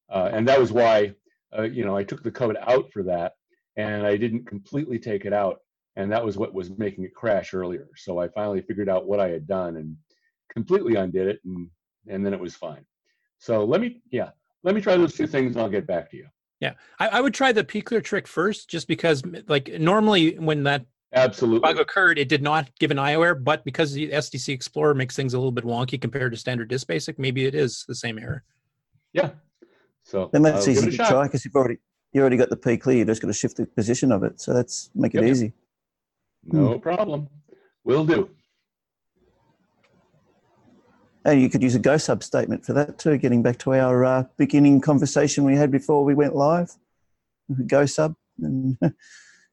[0.09, 1.15] uh, and that was why
[1.57, 3.33] uh, you know I took the code out for that,
[3.75, 5.59] and I didn't completely take it out,
[5.97, 7.89] and that was what was making it crash earlier.
[7.97, 9.97] So I finally figured out what I had done and
[10.49, 11.69] completely undid it, and
[12.07, 12.85] and then it was fine.
[13.39, 14.29] So let me yeah,
[14.63, 16.27] let me try those two things, and I'll get back to you.
[16.61, 20.63] yeah, I, I would try the P clear trick first just because, like, normally when
[20.63, 21.59] that Absolutely.
[21.59, 25.15] bug occurred, it did not give an IO error, but because the SDC Explorer makes
[25.15, 28.17] things a little bit wonky compared to standard disk basic, maybe it is the same
[28.17, 28.43] error.
[29.11, 29.31] Yeah.
[30.03, 31.77] So Then that's I'll easy to try because you've already
[32.13, 32.97] you already got the P clear.
[32.97, 34.41] You just got to shift the position of it.
[34.41, 35.31] So that's make it Yep, yep.
[35.31, 35.53] easy.
[36.45, 37.27] No problem.
[37.83, 38.29] Will do.
[41.23, 43.17] And you could use a go sub statement for that too.
[43.17, 46.71] Getting back to our uh, beginning conversation we had before we went live,
[47.67, 48.77] go sub and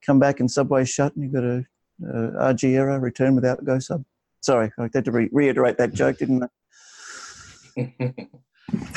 [0.05, 1.64] come back and Subway shut, and you've got a,
[2.05, 4.05] a RG error return without go sub.
[4.40, 6.49] Sorry, I had to re- reiterate that joke, didn't
[7.76, 8.14] I?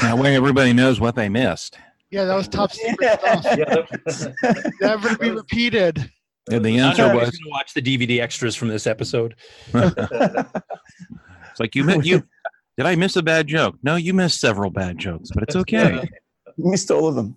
[0.01, 1.77] That way everybody knows what they missed.
[2.09, 4.33] Yeah, that was top secret stuff.
[4.81, 6.11] Never to be repeated.
[6.51, 9.35] And the answer know who's was gonna watch the DVD extras from this episode.
[9.73, 12.23] it's like you mi- you
[12.77, 13.77] did I miss a bad joke?
[13.83, 16.09] No, you missed several bad jokes, but it's okay.
[16.57, 17.35] Missed all of them.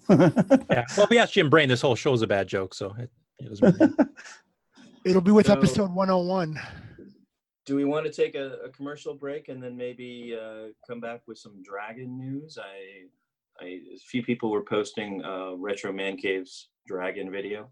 [0.71, 0.85] yeah.
[0.97, 1.69] Well, we asked Jim Brain.
[1.69, 2.95] This whole show is a bad joke, so
[3.39, 3.93] it, it doesn't really
[5.05, 6.59] It'll be with So- episode 101.
[7.67, 11.23] Do we want to take a, a commercial break and then maybe uh, come back
[11.27, 12.59] with some Dragon news?
[12.61, 17.71] I, I, a few people were posting uh, Retro Man Cave's Dragon video.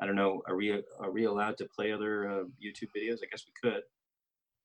[0.00, 0.42] I don't know.
[0.46, 3.18] Are we are we allowed to play other uh, YouTube videos?
[3.22, 3.82] I guess we could,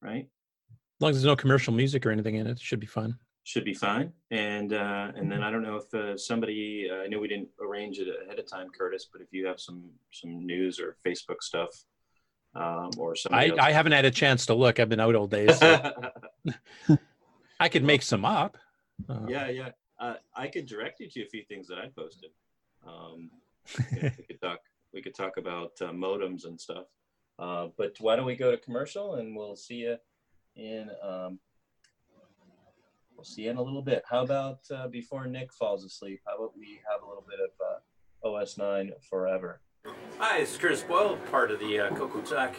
[0.02, 0.28] right?
[0.70, 3.18] As long as there's no commercial music or anything in it, it should be fun.
[3.48, 4.12] Should be fine.
[4.30, 6.90] And uh, and then I don't know if uh, somebody.
[6.92, 9.08] Uh, I know we didn't arrange it ahead of time, Curtis.
[9.10, 11.70] But if you have some some news or Facebook stuff,
[12.56, 14.82] um, or I, I haven't had a chance to look.
[14.82, 15.48] I've been out all day.
[15.48, 15.94] So
[17.62, 18.58] I could make some up.
[19.08, 19.70] Uh, yeah, yeah.
[19.98, 22.32] Uh, I could direct you to a few things that I posted.
[22.86, 23.32] Um,
[23.96, 24.60] yeah, we could talk.
[24.94, 26.88] We could talk about uh, modems and stuff.
[27.40, 29.96] Uh, but why don't we go to commercial and we'll see you
[30.58, 30.90] in.
[31.02, 31.40] Um,
[33.18, 34.04] we'll see you in a little bit.
[34.10, 36.22] How about uh, before Nick falls asleep?
[36.26, 39.60] How about we have a little bit of uh, OS 9 forever?
[40.20, 42.56] Hi, it's Curtis Boyle, part of the uh, Coco Talk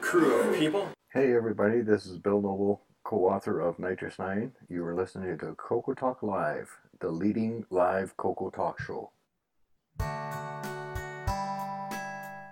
[0.00, 0.88] crew of people.
[1.12, 4.50] Hey everybody, this is Bill Noble co-author of NitrOS-9.
[4.68, 6.70] You are listening to Coco Talk Live,
[7.00, 9.10] the leading live Coco Talk show.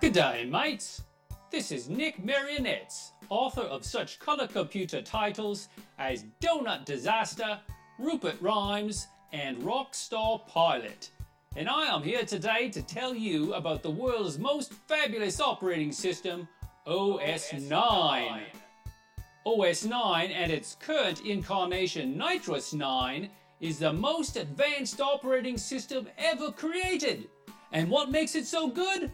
[0.00, 1.02] Good day, mates.
[1.56, 7.58] This is Nick Marentes, author of such color computer titles as Donut Disaster,
[7.98, 11.12] Rupert Rhymes, and Rockstar Pilot.
[11.56, 16.46] And I am here today to tell you about the world's most fabulous operating system,
[16.86, 18.42] OS 9.
[19.46, 23.30] OS 9 and its current incarnation, NitrOS-9,
[23.60, 27.30] is the most advanced operating system ever created.
[27.72, 29.10] And what makes it so good?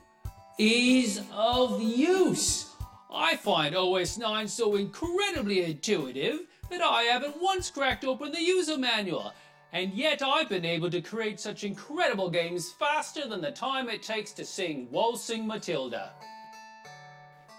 [0.59, 2.70] Ease of use.
[3.11, 6.40] I find OS 9 so incredibly intuitive
[6.70, 9.32] that I haven't once cracked open the user manual,
[9.72, 14.03] and yet I've been able to create such incredible games faster than the time it
[14.03, 16.12] takes to sing Waltzing Matilda.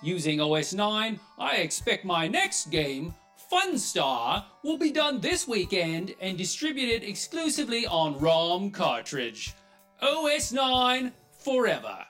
[0.03, 3.15] Using OS 9, I expect my next game,
[3.51, 9.53] Funstar, will be done this weekend and distributed exclusively on ROM cartridge.
[9.99, 12.05] OS 9 forever.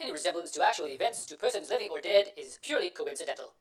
[0.00, 3.54] Any resemblance to actual events to persons living or dead is purely coincidental.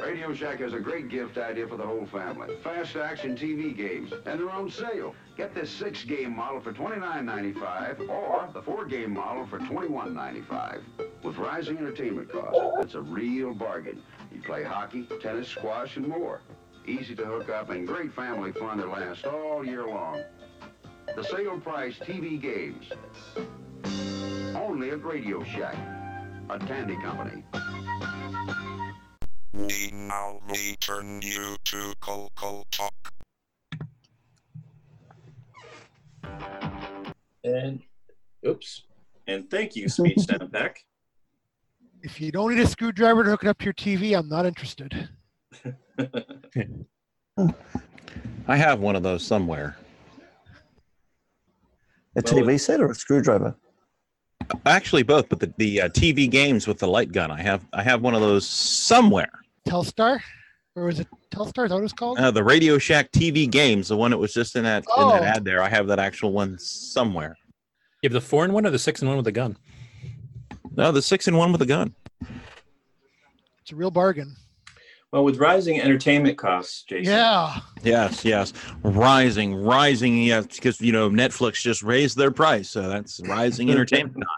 [0.00, 2.56] Radio Shack has a great gift idea for the whole family.
[2.62, 5.14] Fast action TV games, and they're on sale.
[5.36, 10.80] Get this six-game model for $29.95 or the four-game model for $21.95.
[11.22, 14.02] With rising entertainment costs, it's a real bargain.
[14.32, 16.40] You play hockey, tennis, squash, and more.
[16.86, 20.22] Easy to hook up and great family fun that lasts all year long.
[21.14, 22.90] The sale price TV games.
[24.54, 25.76] Only at Radio Shack,
[26.48, 27.42] a candy company.
[29.52, 33.12] We now return you to Coco Talk.
[37.42, 37.82] And
[38.46, 38.82] oops.
[39.26, 40.84] And thank you, Speech Sound Pack.
[42.02, 44.46] If you don't need a screwdriver to hook it up to your TV, I'm not
[44.46, 45.08] interested.
[48.46, 49.76] I have one of those somewhere.
[52.16, 53.56] A TV set or a screwdriver?
[54.66, 57.30] Actually, both, but the, the uh, TV games with the light gun.
[57.30, 59.30] I have I have one of those somewhere.
[59.66, 60.20] Telstar?
[60.76, 61.64] Or was it Telstar?
[61.64, 62.18] Is that what it's called?
[62.18, 65.10] Uh, the Radio Shack TV games, the one that was just in that in Oh.
[65.10, 65.62] that ad there.
[65.62, 67.36] I have that actual one somewhere.
[68.02, 69.56] You have the four in one or the six in one with the gun?
[70.76, 71.94] No, the six in one with a gun.
[73.62, 74.36] It's a real bargain.
[75.14, 77.14] Well, with rising entertainment costs, Jason.
[77.14, 77.60] Yeah.
[77.84, 78.52] Yes, yes,
[78.82, 80.20] rising, rising.
[80.20, 84.24] Yes, because you know Netflix just raised their price, so that's rising entertainment.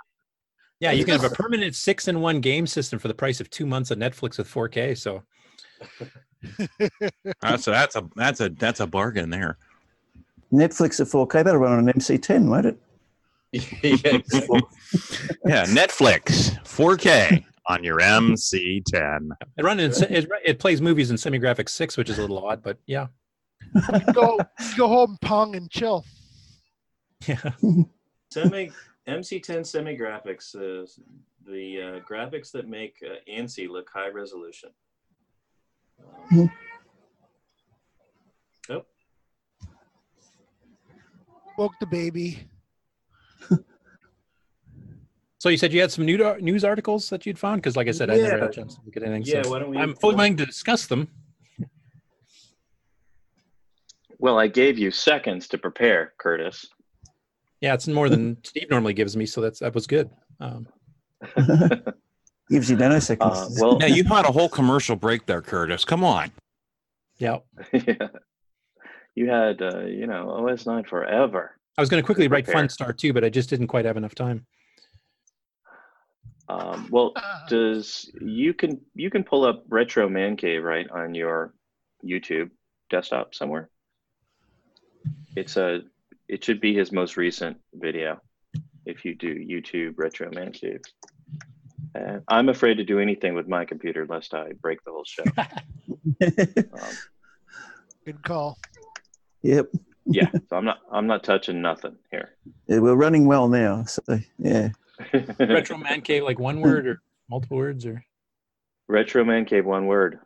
[0.78, 3.48] Yeah, you can have a permanent six in one game system for the price of
[3.48, 4.98] two months of Netflix with 4K.
[4.98, 5.22] So
[7.40, 9.56] That's a, that's a that's a that's a bargain there.
[10.52, 12.78] Netflix at 4K, that'll run on an MC10, won't it?
[15.46, 19.30] Yeah, Netflix 4K on your MC10.
[19.56, 22.62] it run in, it, it plays movies in semi-graphics six, which is a little odd,
[22.62, 23.06] but yeah.
[24.12, 24.38] go
[24.76, 26.04] go home, pong, and chill.
[27.26, 27.40] Yeah.
[28.32, 28.70] Semi
[29.08, 30.86] MC10 semi graphics, uh,
[31.46, 34.70] the uh, graphics that make uh, ANSI look high resolution.
[36.32, 36.50] Um,
[38.68, 38.84] oh,
[41.56, 42.48] Woke the baby.
[45.46, 47.62] So you said you had some new news articles that you'd found?
[47.62, 49.22] Because like I said, I never had a chance to look at anything.
[49.32, 51.06] Yeah, so why don't we- I'm fully willing to discuss them.
[54.18, 56.66] well, I gave you seconds to prepare, Curtis.
[57.60, 60.10] Yeah, it's more than Steve normally gives me, so that's that was good.
[60.40, 60.66] Um,
[62.50, 63.60] Gives you nanoseconds.
[63.60, 65.84] well, yeah, you had a whole commercial break there, Curtis.
[65.84, 66.32] Come on.
[67.18, 67.38] yeah,
[67.72, 68.08] yeah.
[69.14, 71.52] You had, uh, you know, OS9 forever.
[71.78, 72.64] I was going to quickly write Prepare.
[72.64, 74.44] Funstar too, but I just didn't quite have enough time.
[76.48, 77.12] Um, well,
[77.48, 81.54] does you can you can pull up Retro Man Cave right on your
[82.04, 82.50] YouTube
[82.88, 83.68] desktop somewhere?
[85.34, 85.82] It's a
[86.28, 88.20] it should be his most recent video
[88.84, 90.80] if you do YouTube Retro Man Cave.
[91.94, 95.24] And I'm afraid to do anything with my computer lest I break the whole show.
[96.80, 96.96] um,
[98.04, 98.58] Good call.
[99.42, 99.68] Yep.
[100.04, 102.36] yeah, so I'm not I'm not touching nothing here.
[102.68, 103.84] Yeah, we're running well now.
[103.84, 104.02] So,
[104.38, 104.70] yeah.
[105.38, 108.04] Retro Man Cave, like one word or multiple words or
[108.88, 110.18] Retro Man Cave, one word.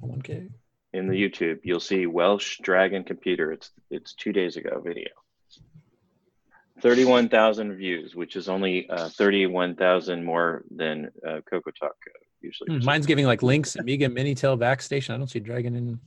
[0.00, 0.50] one cave.
[0.94, 3.52] In the YouTube, you'll see Welsh Dragon Computer.
[3.52, 5.08] It's it's two days ago video.
[6.80, 12.18] Thirty-one thousand views, which is only uh, thirty-one thousand more than uh, Coco Talk uh,
[12.40, 12.78] usually.
[12.78, 15.12] Hmm, Mine's giving like links, Amiga Minitel backstation.
[15.14, 16.00] I don't see Dragon in.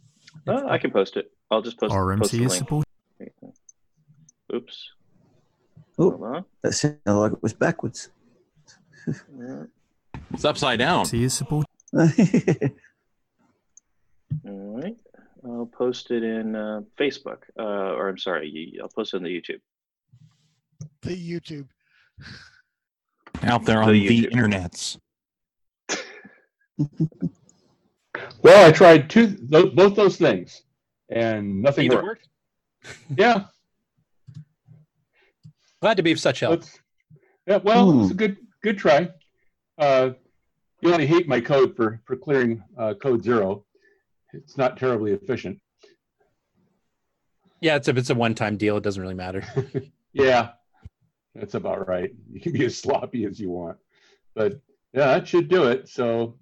[0.48, 1.30] Oh, I can post it.
[1.52, 2.54] I'll just post, post RMC the is link.
[2.54, 2.86] support.
[4.54, 4.90] Oops.
[6.02, 8.10] Oh, Hold that sounded like it was backwards.
[9.08, 9.64] Yeah.
[10.32, 11.06] It's upside down.
[11.06, 11.66] RMC is support.
[11.94, 12.08] All
[14.46, 14.98] right.
[15.46, 19.30] I'll post it in uh, Facebook, uh, or I'm sorry, I'll post it on the
[19.30, 19.60] YouTube.
[21.02, 21.68] The YouTube.
[23.44, 24.98] Out there on The the internets.
[28.44, 30.64] Well, I tried two, tho- both those things,
[31.10, 32.28] and nothing Either worked.
[33.16, 33.46] Yeah,
[35.82, 36.64] Glad to be of such help.
[37.48, 37.58] yeah.
[37.58, 38.02] Well, Hmm.
[38.04, 39.10] it's a good good try.
[39.78, 40.12] Uh,
[40.82, 43.66] you only hate my code for for clearing uh, code zero.
[44.34, 45.60] It's not terribly efficient.
[47.60, 49.44] Yeah, it's if it's a one-time deal, it doesn't really matter.
[50.14, 50.50] Yeah,
[51.34, 52.12] that's about right.
[52.30, 53.78] You can be as sloppy as you want,
[54.36, 54.60] but
[54.94, 55.88] yeah, that should do it.
[55.88, 56.38] So,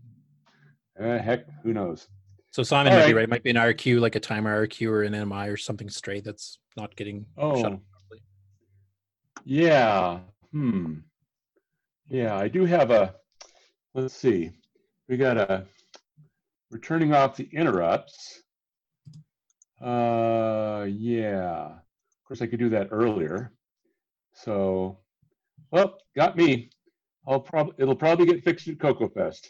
[1.00, 2.08] uh, heck, who knows?
[2.50, 3.20] So Simon All might be right.
[3.20, 3.30] right.
[3.30, 6.58] Might be an RQ, like a timer RQ or an MI or something straight that's
[6.76, 7.62] not getting oh.
[7.62, 7.80] shut off.
[9.50, 10.20] Yeah.
[10.52, 10.98] Hmm.
[12.08, 13.16] Yeah, I do have a.
[13.96, 14.52] Let's see.
[15.08, 15.66] We got a.
[16.70, 18.44] We're turning off the interrupts.
[19.82, 21.72] Uh, yeah.
[21.72, 23.52] Of course, I could do that earlier.
[24.36, 25.00] So,
[25.72, 26.70] well, got me.
[27.28, 29.48] I'll probably it'll probably get fixed at CocoFest.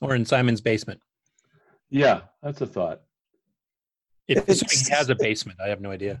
[0.00, 1.00] Or in Simon's basement.
[1.90, 3.02] Yeah, that's a thought.
[4.26, 6.20] If assuming he has a basement, I have no idea.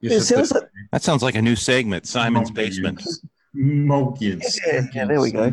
[0.00, 3.02] It sounds like That sounds like a new segment, Simon's Basement.
[3.54, 4.42] Mortgage.
[4.66, 5.50] Yeah, yeah, there we go.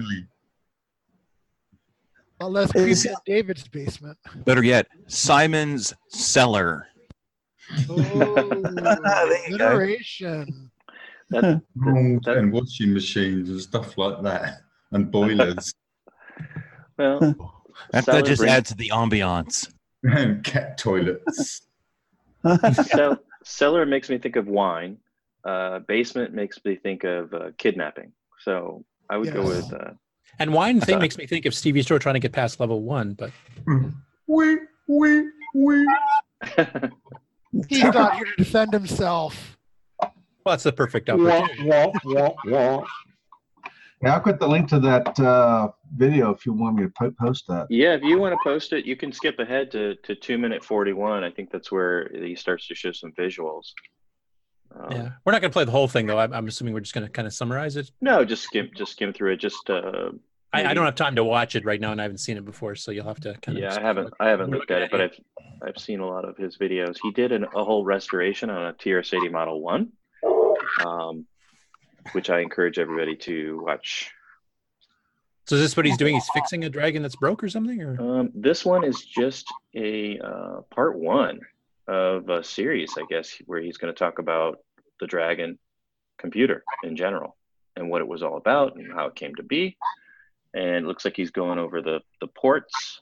[2.40, 4.18] Well, less Is- creepy than David's basement.
[4.46, 6.88] Better yet, Simon's Cellar.
[7.90, 10.72] Oh, generation.
[11.32, 14.60] That, Mold and washing machines and stuff like that,
[14.92, 15.74] and boilers.
[16.98, 17.20] well,
[17.92, 19.72] That, that just brings- adds to the ambiance.
[20.04, 21.62] and cat toilets.
[22.84, 24.98] Cell- cellar makes me think of wine.
[25.46, 28.12] Uh, basement makes me think of uh, kidnapping.
[28.40, 29.72] So I would go with.
[29.72, 29.92] Uh,
[30.40, 33.14] And wine thing makes me think of Stevie Store trying to get past level one,
[33.14, 33.32] but
[34.28, 35.88] Wee, wee, wee.
[37.70, 39.58] He's not here to defend himself.
[40.02, 40.12] well,
[40.48, 41.70] that's the perfect opportunity.
[41.70, 42.84] wah, wah, wah.
[44.02, 47.12] Yeah, I'll put the link to that uh, video if you want me to po-
[47.18, 47.68] post that.
[47.70, 50.64] yeah, if you want to post it, you can skip ahead to, to two minute
[50.66, 51.24] 41.
[51.24, 53.68] I think that's where he starts to show some visuals.
[54.74, 56.20] Um, Yeah, we're not going to play the whole thing though.
[56.20, 57.92] I'm, I'm assuming we're just going to kind of summarize it.
[58.02, 59.38] No, just skim just skim through it.
[59.38, 60.12] Just uh,
[60.54, 62.46] I, I don't have time to watch it right now, and I haven't seen it
[62.46, 63.64] before, so you'll have to kind of.
[63.64, 65.20] Yeah, I haven't I haven't looked at it, but I've
[65.62, 66.98] I've seen a lot of his videos.
[67.02, 69.92] He did an, a whole restoration on a TRS-80 Model One,
[70.86, 71.26] um,
[72.14, 74.12] which I encourage everybody to watch.
[75.48, 76.16] So is this what he's doing?
[76.16, 80.20] He's fixing a dragon that's broke or something, or Um, this one is just a
[80.20, 81.40] uh, part one
[81.88, 84.60] of a series, I guess, where he's going to talk about
[85.00, 85.60] the Dragon
[86.18, 87.38] computer in general
[87.76, 89.78] and what it was all about and how it came to be.
[90.54, 93.02] And it looks like he's going over the the ports.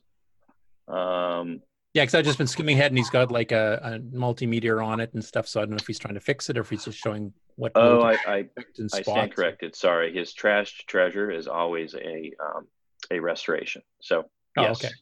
[0.87, 1.61] Um,
[1.93, 4.99] yeah, because I've just been skimming ahead, and he's got like a, a multimeter on
[4.99, 5.47] it and stuff.
[5.47, 7.31] So I don't know if he's trying to fix it or if he's just showing
[7.55, 7.73] what.
[7.75, 8.45] Oh, I I,
[8.91, 9.75] I stand corrected.
[9.75, 12.67] Sorry, his trashed treasure is always a um,
[13.11, 13.83] a restoration.
[14.01, 14.25] So
[14.57, 14.93] Oh, yes, okay.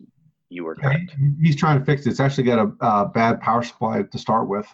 [0.52, 1.16] You were correct.
[1.42, 2.10] He's trying to fix it.
[2.10, 4.68] It's actually got a uh, bad power supply to start with.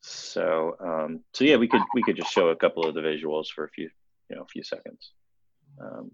[0.00, 3.46] So um, so yeah, we could we could just show a couple of the visuals
[3.54, 3.90] for a few
[4.30, 5.12] you know a few seconds.
[5.80, 6.10] Um,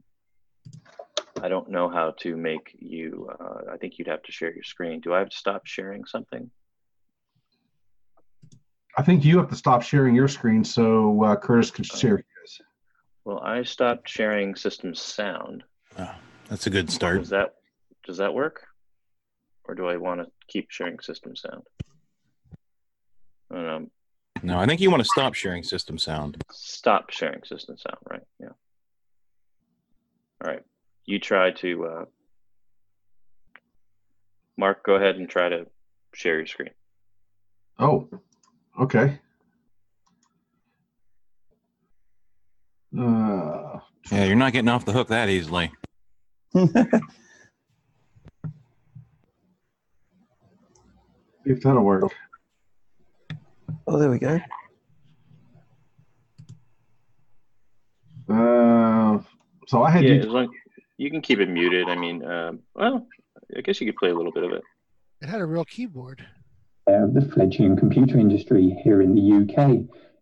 [1.43, 3.31] I don't know how to make you.
[3.41, 5.01] Uh, I think you'd have to share your screen.
[5.01, 6.51] Do I have to stop sharing something?
[8.97, 12.61] I think you have to stop sharing your screen so uh, Curtis can share his.
[13.25, 15.63] Well, I stopped sharing system sound.
[16.49, 17.21] That's a good start.
[17.21, 17.55] Does that
[18.11, 18.63] does that work,
[19.65, 21.63] or do I want to keep sharing system sound?
[23.53, 23.87] I don't know.
[24.43, 26.43] No, I think you want to stop sharing system sound.
[26.51, 28.23] Stop sharing system sound, right?
[28.41, 28.49] Yeah.
[30.43, 30.65] All right.
[31.05, 32.05] You try to, uh,
[34.59, 35.67] Mark, go ahead and try to
[36.13, 36.71] share your screen.
[37.79, 38.09] Oh,
[38.81, 39.21] okay.
[42.99, 43.79] Uh,
[44.11, 45.71] Yeah, you're not getting off the hook that easily.
[51.45, 52.05] if that'll work.
[53.87, 54.41] Oh, there we go.
[58.29, 59.19] Uh,
[59.67, 60.21] so I had yeah, you.
[60.21, 60.49] as long
[60.99, 61.89] you can keep it muted.
[61.89, 63.07] I mean, um, well,
[63.57, 64.63] I guess you could play a little bit of it.
[65.23, 66.25] It had a real keyboard.
[66.87, 69.59] of the fledgling computer industry here in the UK,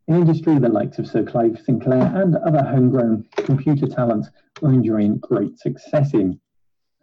[0.09, 4.29] an industry the likes of Sir Clive Sinclair and other homegrown computer talents
[4.63, 6.41] are enjoying great success in.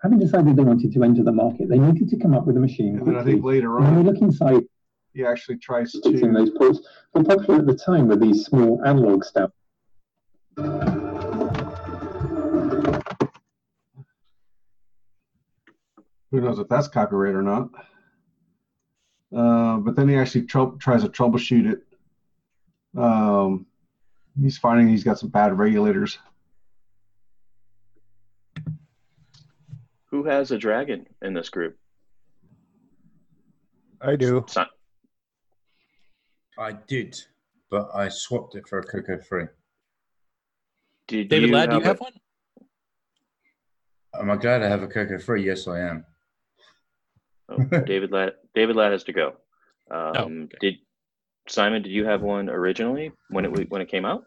[0.05, 2.59] Having decided they wanted to enter the market, they needed to come up with a
[2.59, 4.61] machine And then I think later And when we look inside,
[5.15, 5.99] he actually tries to.
[6.31, 9.49] those ports, were popular at the time with these small analog stuff.
[16.29, 17.69] Who knows if that's copyright or not?
[19.35, 21.83] Uh, but then he actually trou- tries to troubleshoot it.
[22.95, 23.65] Um,
[24.39, 26.19] he's finding he's got some bad regulators.
[30.15, 31.75] Who has a dragon in this group?
[33.99, 34.45] I do.
[34.47, 34.61] Si-
[36.57, 37.17] I did,
[37.69, 39.47] but I swapped it for a Coco Free.
[41.09, 42.13] Did David Ladd, do you a- have one?
[44.17, 45.45] Am I glad I have a Coco Free?
[45.45, 46.05] Yes, I am.
[47.49, 48.35] Oh, David Ladd.
[48.53, 49.33] David Ladd has to go.
[49.91, 50.75] Oh, Um, Did
[51.49, 51.81] Simon?
[51.81, 54.23] Did you have one originally when it when it came out?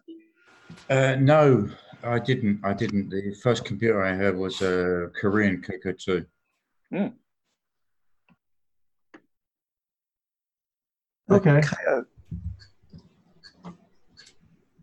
[0.91, 1.67] Uh, no,
[2.03, 2.61] I didn't.
[2.65, 3.11] I didn't.
[3.11, 6.25] The first computer I had was a Korean Coco 2.
[11.31, 11.61] Okay.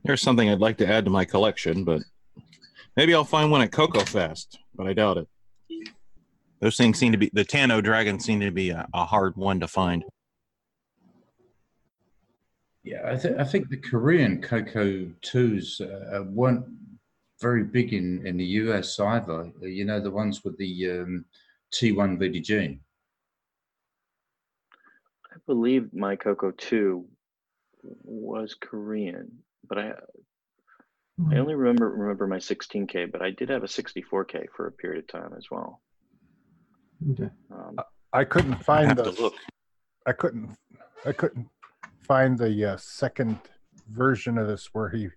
[0.04, 2.04] There's something I'd like to add to my collection, but
[2.96, 5.28] maybe I'll find one at Coco Fest, but I doubt it.
[6.60, 9.60] Those things seem to be the Tano Dragon seem to be a, a hard one
[9.62, 10.04] to find.
[12.84, 16.66] Yeah, I, th- I think the Korean Coco 2s uh, weren't
[17.42, 19.52] very big in, in the US either.
[19.62, 21.26] You know, the ones with the um,
[21.74, 22.80] T1 VDG.
[25.34, 27.06] I believe my Coco Two
[27.84, 29.32] was Korean,
[29.68, 29.94] but I
[31.32, 35.04] I only remember remember my 16K, but I did have a 64K for a period
[35.04, 35.82] of time as well.
[37.12, 37.30] Okay.
[37.52, 37.78] Um,
[38.12, 39.04] I couldn't find the.
[39.04, 39.34] to look.
[40.06, 40.58] I couldn't.
[41.06, 41.48] I couldn't
[42.02, 43.40] find the uh, second
[43.90, 45.10] version of this where he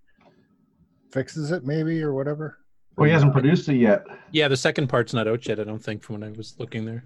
[1.11, 2.59] fixes it, maybe or whatever.
[2.97, 4.05] Well, he hasn't produced it yet.
[4.33, 5.61] Yeah, the second part's not out yet.
[5.61, 7.05] I don't think from when I was looking there.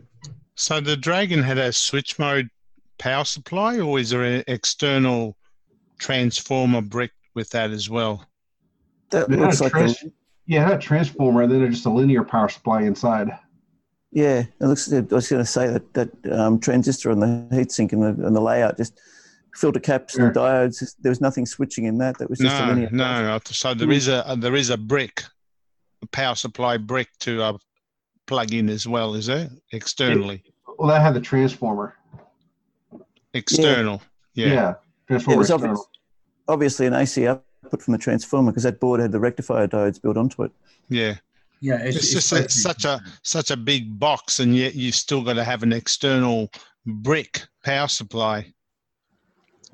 [0.55, 2.49] So the Dragon had a switch mode
[2.99, 5.37] power supply, or is there an external
[5.99, 8.27] transformer brick with that as well?
[9.11, 10.07] That It had looks like trans- a,
[10.47, 13.31] yeah, it had a transformer and then just a linear power supply inside.
[14.11, 14.41] yeah.
[14.61, 14.91] It looks.
[14.93, 18.35] I was going to say that that um, transistor on the heatsink and the and
[18.35, 18.99] the layout just
[19.55, 20.95] filter caps and diodes.
[21.01, 22.19] There was nothing switching in that.
[22.19, 22.89] That was just a No, linear.
[22.91, 23.39] no, no.
[23.45, 25.23] So there is a there is a brick,
[26.03, 27.59] a power supply brick to uh,
[28.27, 29.51] plug in as well, is there?
[29.73, 30.43] Externally,
[30.79, 31.97] Well, that had the transformer.
[33.35, 34.03] external.
[34.35, 34.47] Yeah.
[34.47, 34.77] Yeah, It
[35.09, 35.71] transformer was external.
[35.77, 35.87] obvious,
[36.49, 40.17] obviously an AC output from the transformer because that board had the rectifier diodes built
[40.17, 40.53] onto it.
[40.89, 41.17] Yeah.
[41.61, 44.97] Yeah, It's, it's, just it's it's such a such a big box, and yet you've
[44.97, 46.51] still got to have an external
[46.87, 48.53] brick power supply.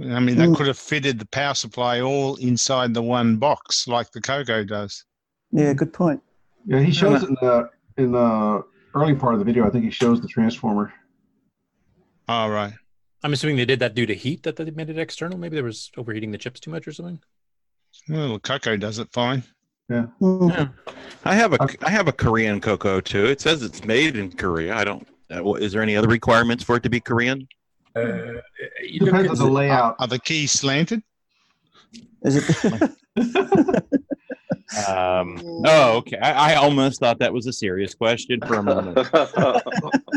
[0.01, 0.57] I mean, they Mm.
[0.57, 5.05] could have fitted the power supply all inside the one box, like the Coco does.
[5.51, 6.23] Yeah, good point.
[6.67, 8.63] Yeah, he shows it in the in the
[8.95, 9.67] early part of the video.
[9.67, 10.93] I think he shows the transformer.
[12.29, 12.73] All right.
[13.25, 15.39] I'm assuming they did that due to heat that they made it external.
[15.39, 17.19] Maybe there was overheating the chips too much or something.
[18.09, 19.43] Well, the Coco does it fine.
[19.89, 20.07] Yeah.
[20.21, 20.69] Yeah.
[21.25, 23.27] I have a I have a Korean Coco too.
[23.27, 24.77] It says it's made in Korea.
[24.77, 25.09] I don't.
[25.31, 27.49] Uh, is there any other requirements for it to be Korean?
[27.97, 28.41] Uh,
[28.83, 29.97] you look Depends at on the layout.
[29.99, 31.03] Are the keys slanted?
[32.23, 33.75] Is it?
[34.87, 36.19] Um, oh, okay.
[36.19, 38.97] I, I almost thought that was a serious question for a moment.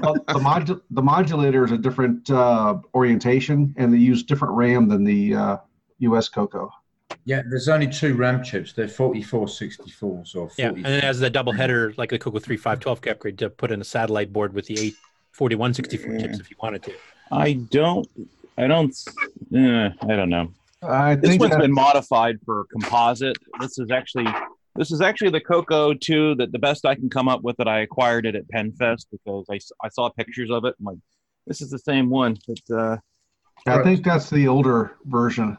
[0.01, 4.87] Well, the, modu- the modulator is a different uh, orientation, and they use different RAM
[4.89, 5.57] than the uh,
[5.99, 6.71] US Coco.
[7.25, 8.73] Yeah, there's only two RAM chips.
[8.73, 10.53] They're 4464s or 40.
[10.57, 13.51] Yeah, and then as the double header, like the Coco 3 512 K upgrade, to
[13.51, 14.95] put in a satellite board with the eight
[15.33, 16.93] 4164 chips if you wanted to.
[17.31, 18.07] I don't.
[18.57, 18.95] I don't.
[19.55, 20.51] Uh, I don't know.
[20.83, 23.37] I This think one's that- been modified for composite.
[23.59, 24.27] This is actually
[24.75, 27.67] this is actually the Coco 2 that the best I can come up with that
[27.67, 30.75] I acquired it at PenFest because I, I saw pictures of it.
[30.79, 30.97] I'm like,
[31.45, 32.37] this is the same one.
[32.47, 32.97] But uh,
[33.67, 35.57] I think that's the older version.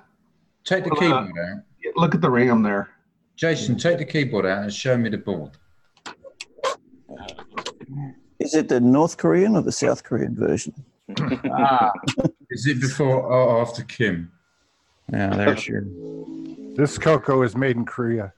[0.64, 1.62] Take the Well, uh, keyboard out.
[1.96, 2.88] Look at the RAM there.
[3.36, 5.50] Jason, take the keyboard out and show me the board.
[8.38, 10.72] Is it the North Korean or the South Korean version?
[11.50, 11.92] Ah,
[12.50, 14.30] is it before or after Kim?
[15.12, 15.84] Yeah, there's your.
[16.76, 18.32] This Coco is made in Korea.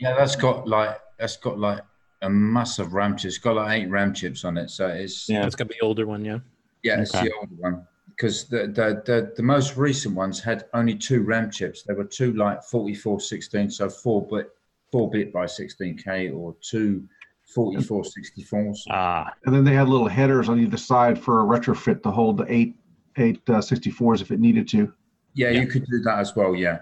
[0.00, 1.80] Yeah, that's got like that's got like
[2.22, 3.28] a massive RAM chip.
[3.28, 5.86] It's got like eight RAM chips on it, so it's Yeah, it's gonna be the
[5.86, 6.24] older one.
[6.24, 6.38] Yeah.
[6.82, 7.28] yeah, it's Okay.
[7.28, 11.50] the older one because the, the the the most recent ones had only two RAM
[11.50, 11.82] chips.
[11.82, 14.50] There were two like 4416, so four bit
[14.92, 17.08] four bit by 16k, or two
[17.54, 18.78] 4464s.
[18.90, 22.38] Ah, And then they had little headers on either side for a retrofit to hold
[22.38, 22.74] the eight
[23.16, 24.92] eight uh, 64s if it needed to.
[25.34, 26.54] Yeah, you could do that as well.
[26.54, 26.80] Yeah,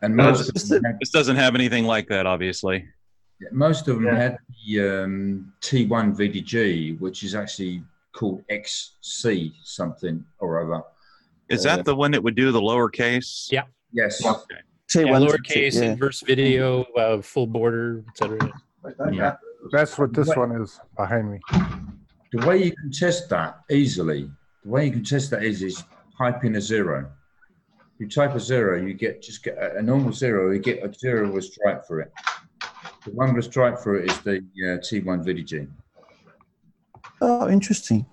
[0.00, 2.84] and No, most of this, them had, this doesn't have anything like that, obviously.
[3.50, 7.82] most of them had the um, T1 VDG, which is actually
[8.12, 10.84] called XC something or other.
[11.48, 13.50] Is Uh, that the one that would do the lowercase?
[13.50, 13.62] Yeah.
[13.92, 14.20] Yes.
[14.24, 14.34] Yeah,
[15.04, 18.52] lowercase, inverse video, uh, full border, etc.
[19.12, 19.36] Yeah.
[19.70, 21.40] That's what this one is behind me.
[22.32, 24.30] the way you can test that easily,
[24.64, 25.84] the way you can test that is is
[26.18, 27.10] type in a zero.
[27.98, 30.50] You type a zero, you get just get a, a normal zero.
[30.50, 32.12] You get a zero with a stripe through it.
[33.04, 35.68] The one with a stripe through it is the uh, T1 VDG.
[37.20, 38.06] Oh, interesting.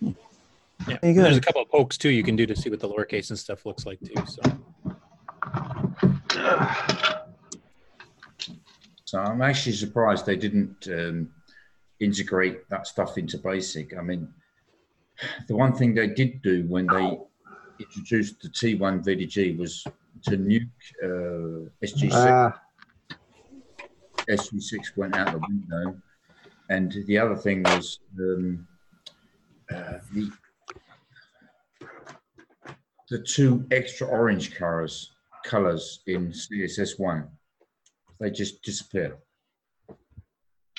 [0.00, 0.12] Yeah.
[1.00, 1.22] There you go.
[1.22, 3.38] There's a couple of pokes too you can do to see what the lowercase and
[3.38, 4.14] stuff looks like too.
[4.26, 4.42] So
[9.04, 11.28] So I'm actually surprised they didn't um,
[12.00, 13.96] integrate that stuff into BASIC.
[13.98, 14.28] I mean,
[15.48, 17.18] the one thing they did do when they
[17.78, 19.84] introduced the T1 VDG was
[20.24, 20.68] to nuke
[21.02, 22.10] uh, SG6.
[22.12, 22.60] Ah.
[24.28, 26.00] SG6 went out the window,
[26.70, 28.66] and the other thing was um,
[29.70, 30.30] uh, the
[33.10, 35.10] the two extra orange colors
[35.44, 37.28] colors in CSS1.
[38.20, 39.16] They just disappeared.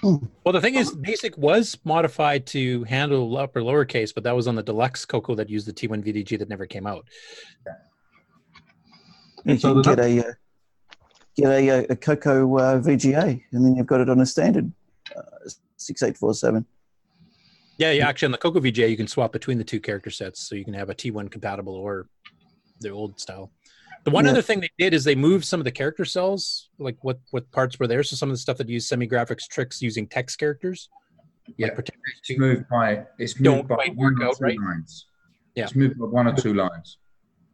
[0.03, 4.55] Well, the thing is, Basic was modified to handle upper lowercase, but that was on
[4.55, 7.07] the deluxe Coco that used the T1 VDG that never came out.
[9.45, 10.33] You So can the- get a uh,
[11.37, 14.71] get a, uh, a Coco uh, VGA, and then you've got it on a standard
[15.15, 15.21] uh,
[15.77, 16.65] six eight four seven.
[17.77, 18.07] Yeah, yeah.
[18.07, 20.63] Actually, on the Coco VGA, you can swap between the two character sets, so you
[20.65, 22.07] can have a T1 compatible or
[22.79, 23.51] the old style.
[24.05, 24.31] The one Yeah.
[24.31, 27.49] other thing they did is they moved some of the character cells, like what what
[27.51, 28.03] parts were there.
[28.03, 30.89] So some of the stuff that used semi graphics tricks using text characters.
[31.57, 34.43] Yeah, like Protectors it's moved by it's Don't moved by one work or out, two
[34.43, 34.59] right?
[34.59, 35.07] lines.
[35.55, 35.63] Yeah.
[35.63, 36.99] It's moved by one or two lines.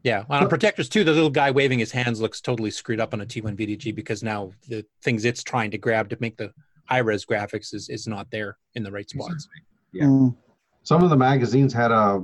[0.04, 3.22] Yeah, on Protectors 2, the little guy waving his hands looks totally screwed up on
[3.22, 6.52] a T1 VDG because now the things it's trying to grab to make the
[6.86, 9.48] high res graphics is, is not there in the right spots.
[9.94, 10.06] Yeah.
[10.06, 10.36] Mm.
[10.82, 12.20] Some of the magazines had a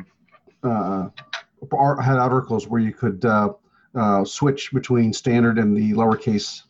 [0.63, 1.09] uh,
[2.01, 3.53] had articles where you could uh,
[3.97, 6.61] uh, switch between standard and the lowercase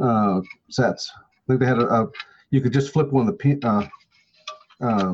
[0.00, 1.12] uh, sets.
[1.16, 2.08] I think they had a, a
[2.50, 3.86] you could just flip one of the pin, uh,
[4.80, 5.12] uh,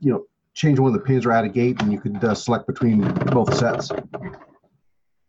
[0.00, 2.34] you know, change one of the pins or add a gate, and you could uh,
[2.34, 3.00] select between
[3.32, 3.90] both sets.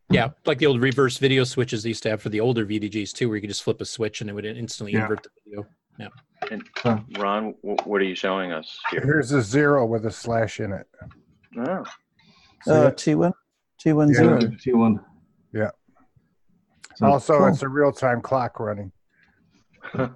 [0.10, 3.11] Yeah, like the old reverse video switches they used to have for the older VDGs
[3.14, 5.03] too, where you could just flip a switch and it would instantly Yeah.
[5.03, 5.68] invert the video.
[5.97, 6.10] Yeah.
[6.52, 6.64] And
[7.18, 9.02] Ron, wh- what are you showing us here?
[9.02, 10.85] Here's a zero with a slash in it.
[11.57, 11.84] Oh,
[12.64, 12.97] See Uh, it?
[12.97, 13.34] T one,
[13.85, 14.39] T one Yeah.
[14.59, 14.99] T one.
[15.53, 15.69] Yeah.
[16.95, 17.47] So, Also, cool.
[17.47, 18.91] it's a real time clock running.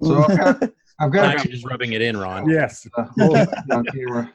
[0.00, 0.62] So I've got,
[1.00, 2.48] I've Now you're just rubbing it in, Ron.
[2.48, 3.48] Yes, uh, both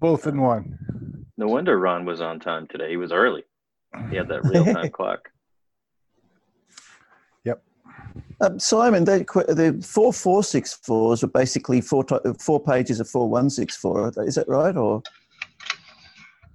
[0.00, 1.26] both in one.
[1.36, 2.88] no wonder Ron was on time today.
[2.88, 3.42] He was early.
[4.08, 5.28] He had that real time clock.
[7.44, 7.62] Yep.
[8.40, 12.02] Um, Simon, they, the four four six fours are basically four
[12.40, 14.10] four pages of four one six four.
[14.24, 14.74] Is that right?
[14.74, 15.02] Or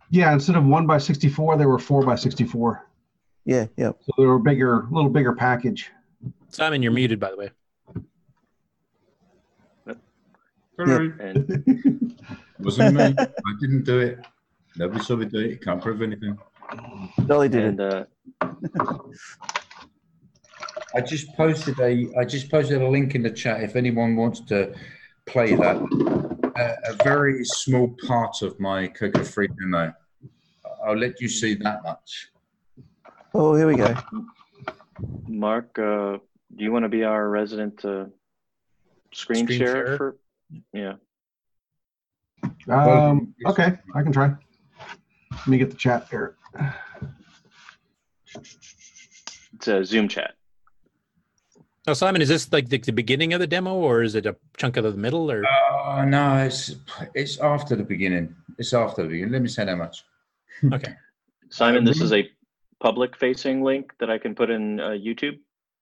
[0.10, 2.88] Yeah, instead of one by sixty-four, they were four by sixty-four.
[3.46, 3.92] yeah, yeah.
[4.02, 5.92] So they were a bigger, a little bigger package.
[6.50, 7.52] Simon, you're muted, by the way.
[10.78, 11.14] Sorry.
[11.20, 12.22] And
[12.60, 13.16] Wasn't me.
[13.18, 13.28] I
[13.62, 14.20] didn't do it.
[14.78, 15.64] Nobody saw me do it.
[15.64, 16.38] Can't prove anything.
[17.26, 18.08] Dolly did and it.
[18.42, 18.98] uh,
[20.94, 24.42] I just posted a I just posted a link in the chat if anyone wants
[24.42, 24.74] to
[25.26, 25.78] play that.
[26.58, 29.94] A, a very small part of my Coco Free demo.
[30.86, 32.30] I'll let you see that much.
[33.34, 33.94] Oh, here we go.
[35.28, 36.18] Mark, uh,
[36.56, 38.06] do you want to be our resident uh,
[39.12, 39.98] screen, Screen share share?
[39.98, 40.18] for?
[40.72, 40.94] Yeah.
[42.70, 44.34] Um, okay, I can try.
[45.32, 46.38] Let me get the chat here.
[49.56, 50.36] It's a Zoom chat.
[51.88, 54.36] Now, Simon, is this like the, the beginning of the demo, or is it a
[54.58, 56.76] chunk of the middle, or Oh no, it's
[57.14, 58.36] it's after the beginning.
[58.58, 59.34] It's after the beginning.
[59.34, 60.04] Let me say that much.
[60.74, 60.96] okay?
[61.50, 62.28] Simon, this is a
[62.80, 65.38] public facing link that I can put in uh, YouTube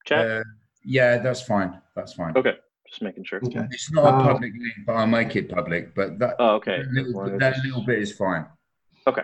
[0.05, 0.27] chat.
[0.30, 0.43] Uh,
[0.84, 1.81] yeah, that's fine.
[1.95, 2.35] That's fine.
[2.35, 2.55] okay.
[2.89, 3.39] Just making sure.
[3.43, 3.65] Okay.
[3.71, 5.95] It's not a Uh, public link, but I'll make it public.
[5.95, 6.84] But that Oh, okay.
[6.84, 8.45] that, little, that little bit is fine.
[9.07, 9.23] Okay.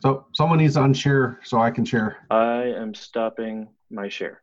[0.00, 2.16] So someone needs to unshare so I can share.
[2.30, 4.40] I am stopping my share.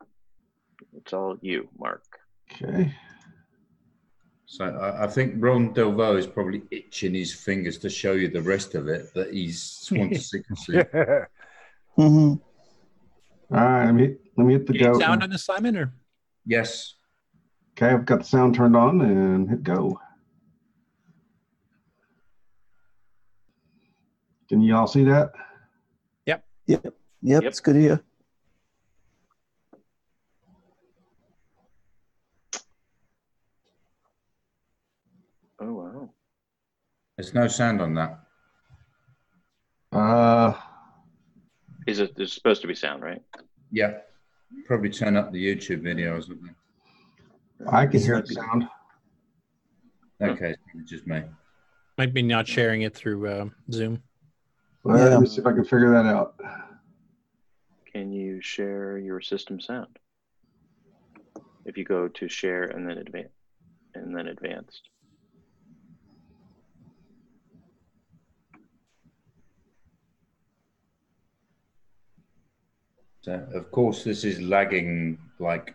[0.96, 2.04] It's all you, Mark.
[2.52, 2.94] Okay.
[4.46, 8.42] So I, I think Ron Delvaux is probably itching his fingers to show you the
[8.42, 10.84] rest of it, but he's wants secrecy.
[11.96, 12.38] hmm All
[13.50, 13.86] right.
[13.86, 15.00] Let me let me hit the You need go.
[15.00, 15.94] sound on this, Simon, or
[16.46, 16.96] yes.
[17.72, 20.00] Okay, I've got the sound turned on and hit go.
[24.48, 25.32] Can you all see that?
[26.26, 26.94] Yep, yep,
[27.24, 28.02] Yep, It's good here.
[35.60, 36.10] Oh wow.
[37.18, 38.20] There's no sound on that.
[39.92, 40.54] Uh,
[41.88, 42.16] Is it?
[42.16, 43.22] There's supposed to be sound, right?
[43.72, 44.00] Yeah.
[44.66, 46.54] Probably turn up the YouTube video or something.
[47.72, 48.68] I can hear the sound.
[50.22, 50.56] Okay,
[50.86, 51.24] just me.
[51.98, 54.02] Might be not sharing it through uh, Zoom.
[54.84, 56.36] All right, let me see if I can figure that out.
[57.92, 59.98] Can you share your system sound?
[61.66, 63.30] If you go to share and then advance,
[63.94, 64.90] and then advanced.
[73.26, 75.74] So of course, this is lagging like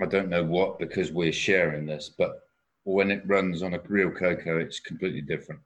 [0.00, 2.48] I don't know what because we're sharing this, but
[2.84, 5.60] when it runs on a real Coco, it's completely different.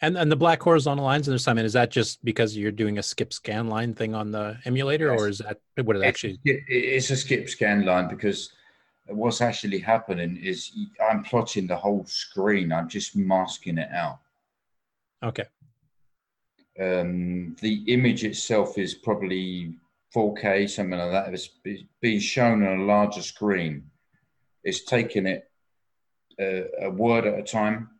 [0.00, 2.96] And and the black horizontal lines in the Simon, is that just because you're doing
[2.96, 6.40] a skip scan line thing on the emulator, or is that what it It's, actually?
[6.46, 8.54] it- it's a skip scan line because
[9.06, 10.72] what's actually happening is
[11.10, 12.72] I'm plotting the whole screen.
[12.72, 14.20] I'm just masking it out.
[15.22, 15.44] Okay.
[16.80, 19.76] Um, the image itself is probably
[20.14, 21.34] 4K, something like that.
[21.34, 21.50] It's
[22.00, 23.90] being shown on a larger screen.
[24.64, 25.50] It's taking it
[26.40, 27.90] uh, a word at a time,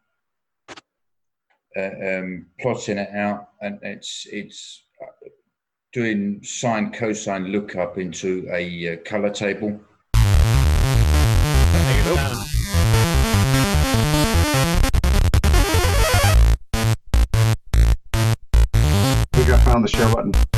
[1.77, 5.29] uh, um, plotting it out, and it's it's uh,
[5.93, 9.81] doing sine cosine lookup into a uh, color table.
[12.15, 12.45] I
[19.33, 20.52] think I found the share button.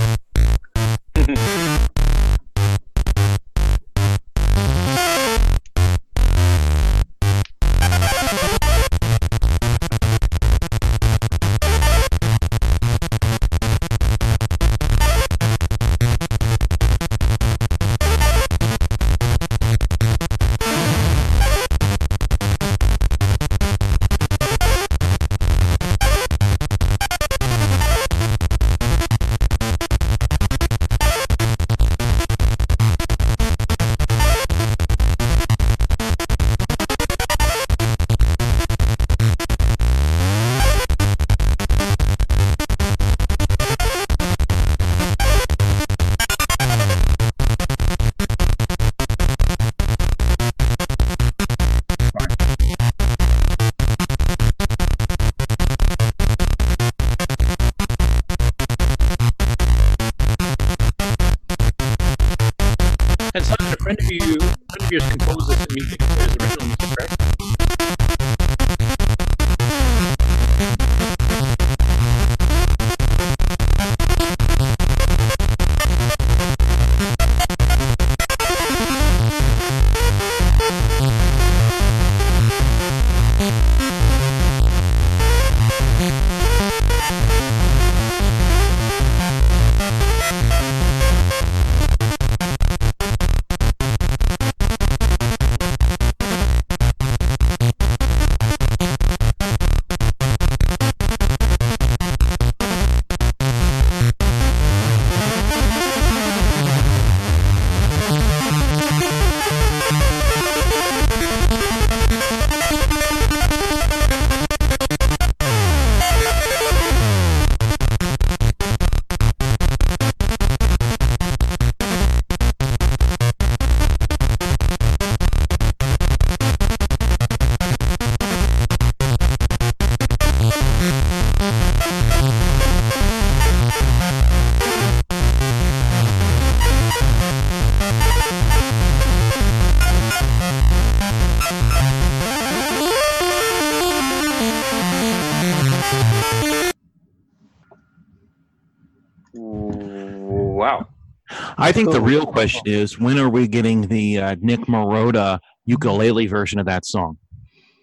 [151.64, 156.26] I think the real question is when are we getting the uh, Nick Marotta ukulele
[156.26, 157.16] version of that song?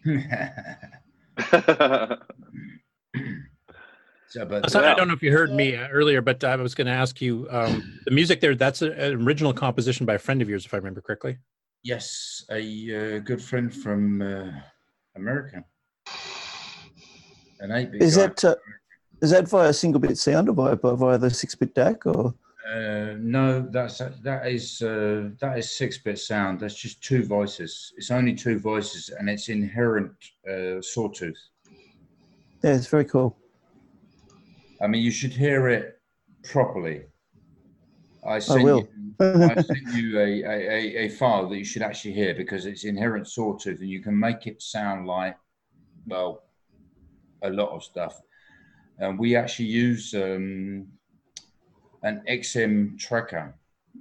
[4.28, 6.74] So, but So I don't know if you heard me uh, earlier, but I was
[6.74, 8.56] going to ask you um, the music there.
[8.56, 11.38] That's a- an original composition by a friend of yours, if I remember correctly.
[11.84, 14.52] Yes, a uh, good friend from uh,
[15.18, 15.66] America.
[17.60, 18.28] An 8 bit Is guy.
[18.28, 18.56] that uh,
[19.22, 22.34] is that via single bit sound or via, via, via the six bit DAC or?
[22.70, 26.60] Uh, no, that's that is uh, that is six bit sound.
[26.60, 27.92] That's just two voices.
[27.98, 30.12] It's only two voices, and it's inherent
[30.48, 31.42] uh, sawtooth.
[32.64, 33.36] Yeah, it's very cool.
[34.80, 36.00] I mean, you should hear it
[36.44, 37.04] properly.
[38.26, 38.88] I sent will.
[39.20, 42.68] you, I sent you a, a, a, a file that you should actually hear because
[42.68, 45.36] it's inherent sawtooth, and you can make it sound like
[46.06, 46.44] well
[47.42, 48.22] a lot of stuff.
[49.00, 50.88] And we actually use um,
[52.04, 53.54] an XM tracker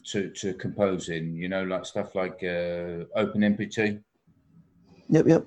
[0.06, 1.34] to to compose in.
[1.36, 4.02] You know, like stuff like uh, OpenMPT.
[5.08, 5.46] Yep, yep.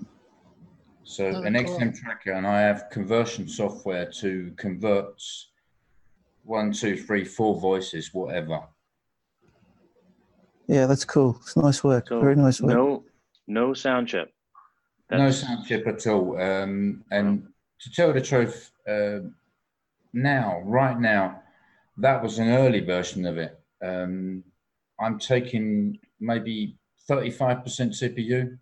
[1.03, 1.63] So Oh, an cool.
[1.63, 5.21] XM tracker, and I have conversion software to convert
[6.43, 8.61] one, two, three, four voices, whatever.
[10.67, 11.37] Yeah, that's cool.
[11.41, 12.07] It's nice work.
[12.07, 12.73] So Very nice work.
[12.73, 13.03] no,
[13.47, 14.31] no sound chip.
[15.11, 16.41] No sound chip at all.
[16.41, 17.47] Um, and
[17.81, 19.19] to tell the truth, uh,
[20.13, 21.42] now, right now,
[21.97, 23.59] that was an early version of it.
[23.83, 24.43] Um,
[24.99, 26.77] I'm taking maybe
[27.09, 28.57] 35% CPU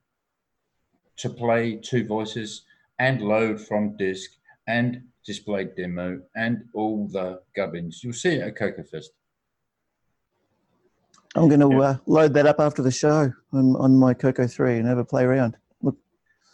[1.17, 2.63] to play two voices
[2.99, 4.31] and load from disk
[4.67, 8.03] and display demo and all the gubbins.
[8.03, 9.07] You'll see it at CocoFest.
[11.35, 14.79] I'm going to uh, load that up after the show on, on my Coco 3
[14.79, 15.55] and have a play around.
[15.81, 15.95] Look,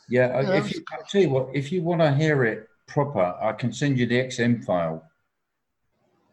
[0.08, 3.36] Yeah, Yeah, if you, I'll tell you what, if you want to hear it proper,
[3.41, 5.04] I can send you the XM file.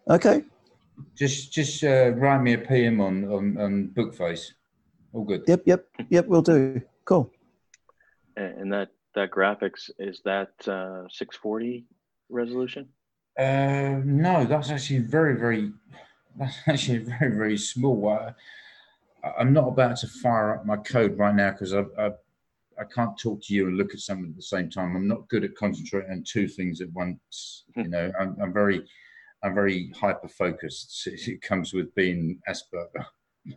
[0.09, 0.45] Okay.
[1.17, 4.53] Just just uh, write me a PM on, on, on Bookface.
[5.13, 5.45] All good.
[5.47, 6.81] Yep, yep, yep, we'll do.
[7.05, 7.31] Cool.
[8.37, 11.87] And and that that graphics is that uh, 640
[12.29, 12.89] resolution.
[13.39, 15.73] Uh, no, that's actually very, very,
[16.37, 18.09] that's actually very, very small.
[18.09, 18.33] I,
[19.39, 22.11] I'm not about to fire up my code right now because I, I,
[22.79, 24.97] I can't talk to you and look at something at the same time.
[24.97, 27.65] I'm not good at concentrating on two things at once.
[27.77, 28.85] You know, I'm, I'm very,
[29.45, 31.07] I'm very hyper focused.
[31.07, 33.05] It, it comes with being Asperger.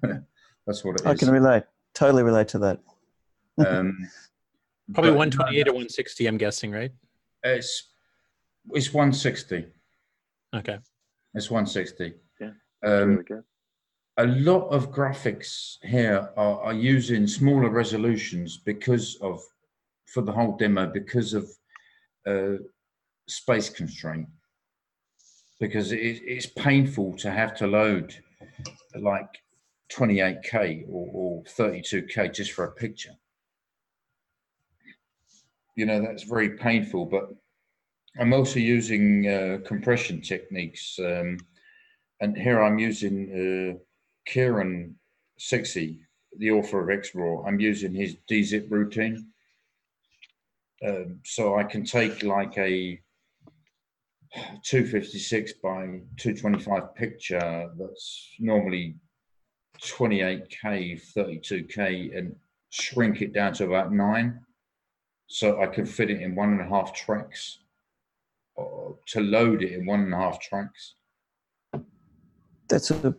[0.68, 1.07] that's what it is.
[1.07, 1.64] I can relate.
[1.95, 2.80] Totally relate to that.
[3.65, 3.97] Um,
[4.93, 6.91] Probably but- 128 or 160, I'm guessing, right?
[7.43, 7.89] It's
[8.72, 9.65] it's 160.
[10.55, 10.77] Okay.
[11.34, 12.14] It's 160.
[12.39, 12.49] Yeah.
[12.84, 13.43] Um, really good.
[14.18, 19.41] a lot of graphics here are, are using smaller resolutions because of
[20.05, 21.49] for the whole demo because of
[22.26, 22.57] uh,
[23.27, 24.27] space constraint
[25.59, 28.15] because it, it's painful to have to load
[28.99, 29.29] like
[29.91, 33.15] 28k or, or 32k just for a picture.
[35.75, 37.29] You know that's very painful but
[38.19, 41.38] i'm also using uh, compression techniques um,
[42.19, 43.77] and here i'm using uh,
[44.27, 44.95] Ciaran
[45.38, 45.99] sexy
[46.38, 47.47] the author of XRoar.
[47.47, 49.27] I'm using his dzip routine.
[50.88, 53.01] Um, so i can take like a
[54.63, 58.95] 256 by 225 picture that's normally
[59.81, 62.35] 28k 32k and
[62.69, 64.39] shrink it down to about nine
[65.27, 67.59] so i can fit it in one and a half tracks
[68.55, 70.95] or to load it in one and a half tracks
[72.67, 73.15] That's a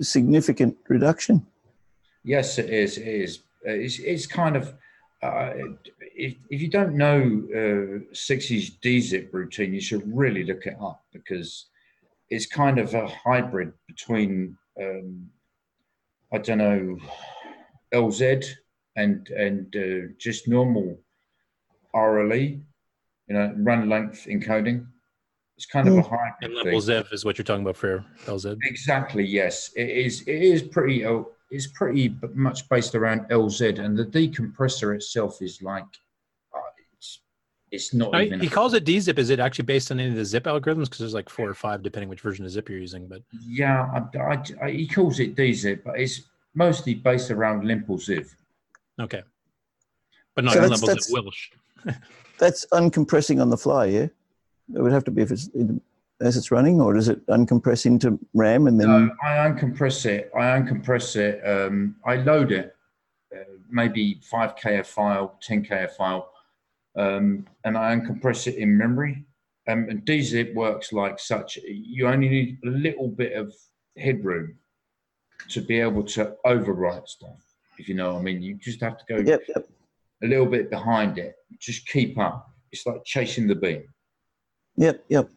[0.00, 1.46] significant reduction.
[2.24, 2.98] Yes, it is.
[2.98, 3.42] It is.
[3.64, 4.74] It's, it's kind of,
[5.22, 5.52] uh,
[6.00, 11.04] if, if you don't know uh, 60s DZIP routine, you should really look it up
[11.12, 11.66] because
[12.28, 15.28] it's kind of a hybrid between, um,
[16.32, 16.98] I don't know,
[17.94, 18.46] LZ
[18.96, 20.98] and and uh, just normal
[21.94, 22.60] RLE,
[23.28, 24.86] you know, run length encoding.
[25.56, 26.74] It's kind of a hybrid And thing.
[26.74, 28.56] Lempel Ziv is what you're talking about for LZ.
[28.64, 29.24] Exactly.
[29.24, 30.22] Yes, it is.
[30.22, 31.04] It is pretty.
[31.52, 35.84] It's pretty much based around LZ, and the decompressor itself is like,
[36.54, 36.58] uh,
[36.96, 37.20] it's,
[37.70, 38.40] it's not I- even.
[38.40, 39.18] he calls it dzip.
[39.18, 40.84] Is it actually based on any of the zip algorithms?
[40.84, 43.06] Because there's like four or five, depending which version of zip you're using.
[43.06, 46.22] But Yeah, I, I- I- he calls it DZIP, but it's
[46.54, 48.34] mostly based around Lempel Ziv.
[48.98, 49.22] okay,
[50.34, 51.52] but not So on that's- levels of that's- Welch.
[52.38, 54.06] That's uncompressing on the fly, yeah?
[54.74, 55.48] It would have to be if it's
[56.22, 58.88] as it's running, or does it uncompress into RAM and then?
[58.88, 60.30] No, I uncompress it.
[60.34, 61.40] I uncompress it.
[61.46, 62.74] Um, I load it,
[63.34, 66.30] uh, maybe 5k a file, 10k a file,
[66.96, 69.24] um, and I uncompress it in memory.
[69.68, 71.56] Um, and DZIP works like such.
[71.56, 73.54] You only need a little bit of
[73.96, 74.56] headroom
[75.50, 77.38] to be able to overwrite stuff.
[77.78, 79.68] If you know what I mean, you just have to go Yep, yep.
[80.22, 81.34] a little bit behind it.
[81.58, 82.50] Just keep up.
[82.72, 83.84] It's like chasing the beam.
[84.76, 85.28] Yep, yep.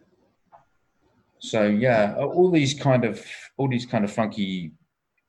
[1.39, 3.23] So yeah, all these kind of
[3.57, 4.71] all these kind of funky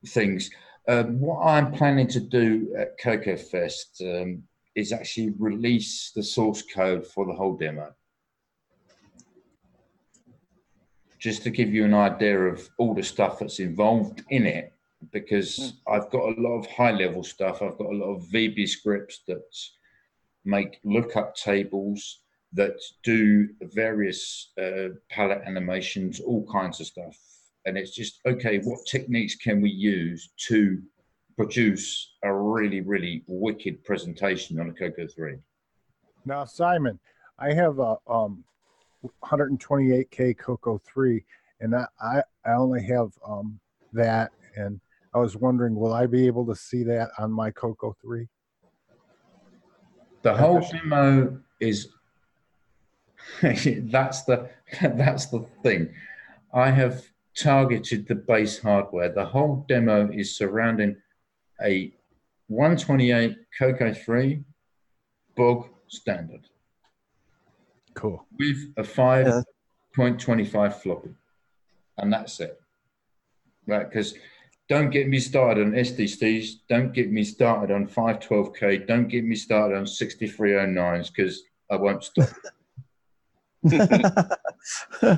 [0.07, 0.51] things.
[0.89, 4.43] Um, what I'm planning to do at Coco Fest um,
[4.77, 7.93] is actually release the source code for the whole demo,
[11.19, 14.73] just to give you an idea of all the stuff that's involved in it.
[15.13, 17.63] Because I've got a lot of high level stuff.
[17.63, 19.43] I've got a lot of VB scripts that
[20.45, 22.23] make lookup tables
[22.53, 27.17] that do various uh, palette animations, all kinds of stuff.
[27.67, 30.81] And it's just, okay, what techniques can we use to
[31.37, 35.37] produce a really, really wicked presentation on a Coco 3?
[36.25, 36.99] Now, Simon,
[37.39, 38.45] I have a um,
[39.25, 41.25] 128K Coco 3,
[41.61, 43.59] and I I, I only have um,
[43.93, 44.81] that, and
[45.17, 48.29] I was wondering, will I be able to see that on my Coco three?
[50.21, 51.89] The whole demo is
[53.43, 54.49] that's the
[54.83, 55.95] that's the thing.
[56.53, 57.05] I have
[57.37, 59.13] targeted the base hardware.
[59.13, 60.97] The whole demo is surrounding
[61.63, 61.93] a
[62.49, 64.43] 128 Coco 3
[65.37, 66.49] bog standard
[67.95, 68.25] Cool.
[68.39, 71.15] with a 5.25 floppy.
[71.99, 72.61] And that's it.
[73.67, 74.15] Right, because
[74.69, 79.35] don't get me started on SDCs, don't get me started on 512K, don't get me
[79.35, 82.29] started on 6309s because I won't stop.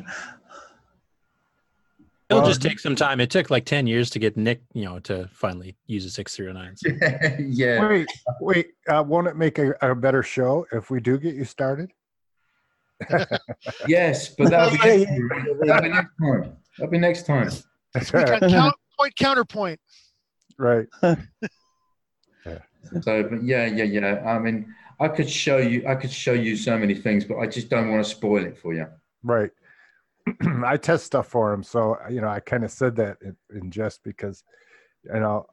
[2.31, 3.21] It'll Well, just take some time.
[3.21, 6.77] It took like 10 years to get Nick, you know, to finally use a 6309.
[6.77, 7.37] So.
[7.49, 7.89] yeah.
[7.89, 8.07] Wait,
[8.41, 8.67] wait.
[8.87, 11.91] Uh, won't it make a, a better show if we do get you started?
[13.87, 15.13] Yes, but that'll be, next,
[15.63, 16.57] that'll be next time.
[16.77, 17.51] That'll be next time.
[17.95, 18.41] That's right.
[18.41, 19.81] count, point counterpoint.
[20.59, 20.87] Right.
[23.03, 24.23] So, but yeah, yeah, yeah.
[24.27, 27.47] I mean, I could show you, I could show you so many things, but I
[27.47, 28.87] just don't want to spoil it for you.
[29.23, 29.51] Right.
[30.65, 33.71] I test stuff for him, so you know I kind of said that in, in
[33.71, 34.43] jest because
[35.05, 35.47] you know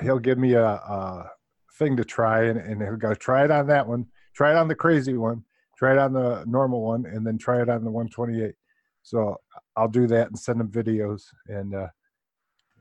[0.00, 1.30] he'll give me a, a
[1.78, 4.68] thing to try and, and he'll go try it on that one, try it on
[4.68, 5.44] the crazy one,
[5.76, 8.54] try it on the normal one, and then try it on the 128.
[9.02, 9.36] So
[9.76, 11.88] I'll do that and send him videos, and uh,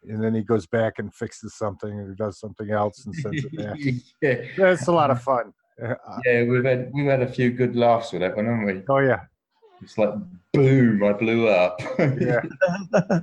[0.08, 3.58] and then he goes back and fixes something or does something else and sends it
[3.58, 3.78] back.
[4.22, 4.36] yeah.
[4.58, 5.54] Yeah, it's a lot of fun.
[5.84, 5.96] Uh,
[6.26, 8.84] Yeah, we've had we've had a few good laughs with that one, haven't we?
[8.90, 9.22] Oh yeah.
[9.82, 10.14] It's like
[10.54, 11.80] boom, I blew up.
[12.00, 12.42] Yeah.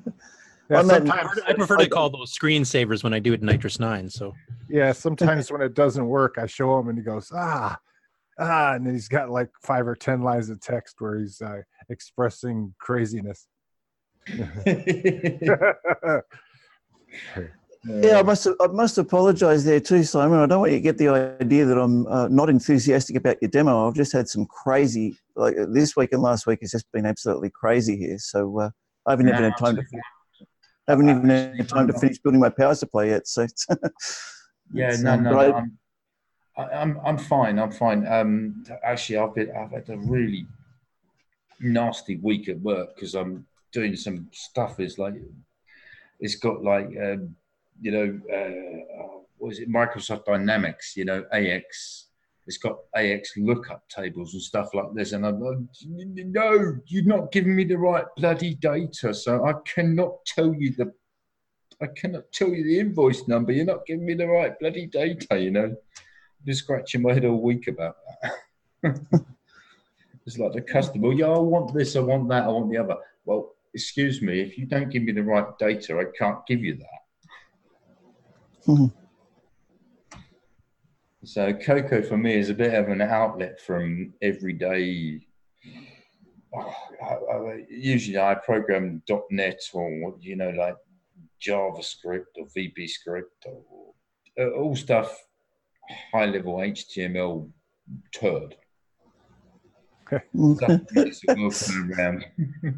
[0.70, 4.10] I sometimes- prefer, I prefer to call those screensavers when I do it in NitrOS-9.
[4.12, 4.32] So
[4.68, 7.78] Yeah, sometimes when it doesn't work, I show him and he goes, ah,
[8.38, 11.62] ah, and then he's got like five or 10 lines of text where he's uh,
[11.90, 13.46] expressing craziness.
[17.84, 20.38] Yeah, I must I must apologise there too, Simon.
[20.38, 21.08] I don't want you to get the
[21.40, 23.88] idea that I'm uh, not enthusiastic about your demo.
[23.88, 27.50] I've just had some crazy like this week and last week has just been absolutely
[27.50, 28.18] crazy here.
[28.18, 28.70] So uh,
[29.06, 29.82] I haven't even had time to
[30.88, 33.26] I haven't even had time to finish building my power supply yet.
[33.26, 33.66] So it's,
[34.72, 35.78] Yeah, no, um, no, I- no I'm,
[36.56, 37.58] I'm, I'm fine.
[37.58, 38.06] I'm fine.
[38.06, 40.46] Um, actually, I've been, I've had a really
[41.60, 44.78] nasty week at work because I'm doing some stuff.
[44.78, 45.14] Is like,
[46.20, 47.34] it's got like, um,
[47.82, 49.68] you know, uh, what is it?
[49.70, 50.96] Microsoft Dynamics.
[50.96, 52.06] You know, AX.
[52.46, 57.30] It's got AX lookup tables and stuff like this, and I'm like, no, you're not
[57.30, 60.92] giving me the right bloody data, so I cannot tell you the
[61.82, 63.52] I cannot tell you the invoice number.
[63.52, 65.64] You're not giving me the right bloody data, you know.
[65.64, 69.00] I've been scratching my head all week about that.
[70.26, 72.96] it's like the customer, yeah, I want this, I want that, I want the other.
[73.24, 76.76] Well, excuse me, if you don't give me the right data, I can't give you
[76.76, 77.01] that.
[81.24, 85.20] So Coco for me is a bit of an outlet from everyday.
[86.54, 90.76] Oh, I, I, usually I program .NET or you know like
[91.40, 93.94] JavaScript or VB script or
[94.38, 95.16] uh, all stuff
[96.12, 97.50] high level HTML
[98.12, 98.56] turd.
[100.56, 102.26] Stuff that's walking around.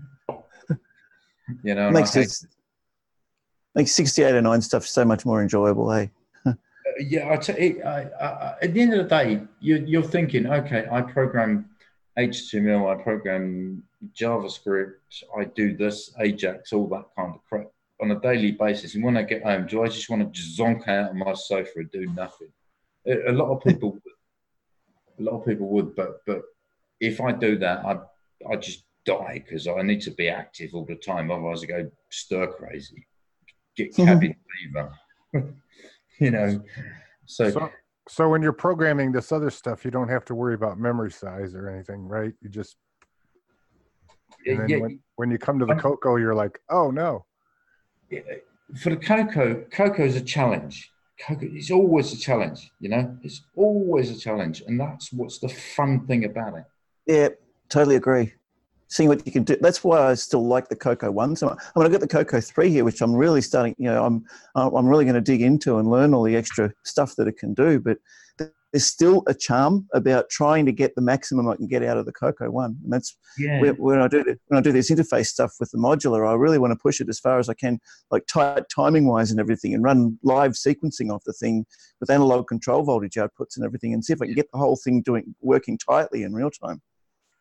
[1.62, 2.04] you know, and I
[3.74, 6.10] makes hate it makes 6809 stuff so much more enjoyable, hey?
[6.98, 10.46] Yeah, I tell you, I, I, at the end of the day, you, you're thinking,
[10.46, 11.68] okay, I program
[12.16, 13.82] HTML, I program
[14.14, 17.66] JavaScript, I do this, Ajax, all that kind of crap
[18.00, 18.94] on a daily basis.
[18.94, 21.70] And when I get home, do I just want to zonk out on my sofa
[21.76, 22.48] and do nothing?
[23.06, 24.02] A, a lot of people would.
[25.18, 26.42] A lot of people would, but but
[26.98, 27.98] if I do that, I
[28.50, 31.30] I just die because I need to be active all the time.
[31.30, 33.06] Otherwise, I go stir crazy,
[33.76, 34.04] get mm-hmm.
[34.04, 34.92] cabin fever.
[36.18, 36.62] you know,
[37.26, 37.70] so, So,
[38.08, 41.54] so when you're programming this other stuff, you don't have to worry about memory size
[41.54, 42.32] or anything, right?
[42.40, 42.76] You just
[44.46, 47.24] and then Yeah, when, when you come to the um, Coco, you're like, oh no.
[48.80, 50.90] for the Coco, Coco is a challenge.
[51.20, 52.70] Coco is always a challenge.
[52.80, 56.64] You know, it's always a challenge, and that's what's the fun thing about it.
[57.06, 57.28] Yeah,
[57.68, 58.34] totally agree.
[58.88, 59.56] Seeing what you can do.
[59.60, 61.34] That's why I still like the Coco one.
[61.36, 63.74] So I mean, I've got the Coco three here, which I'm really starting.
[63.78, 64.24] You know, I'm
[64.54, 67.54] I'm really going to dig into and learn all the extra stuff that it can
[67.54, 67.80] do.
[67.80, 67.98] But
[68.74, 72.06] there's still a charm about trying to get the maximum I can get out of
[72.06, 73.60] the Coco one, and that's Yeah.
[73.60, 76.28] when, when I do the, when I do this interface stuff with the modular.
[76.28, 77.78] I really want to push it as far as I can,
[78.10, 81.64] like tight timing wise and everything, and run live sequencing of the thing
[82.00, 84.76] with analog control voltage outputs and everything, and see if I can get the whole
[84.76, 86.82] thing doing working tightly in real time.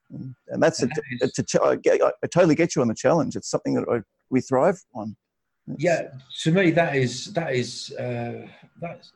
[0.10, 0.88] And that's a,
[1.22, 1.28] a,
[1.64, 3.36] I, totally get you on the challenge.
[3.36, 5.16] It's something that I, we thrive on.
[5.78, 6.10] Yeah,
[6.42, 8.48] to me that is that is uh,
[8.82, 9.14] that's.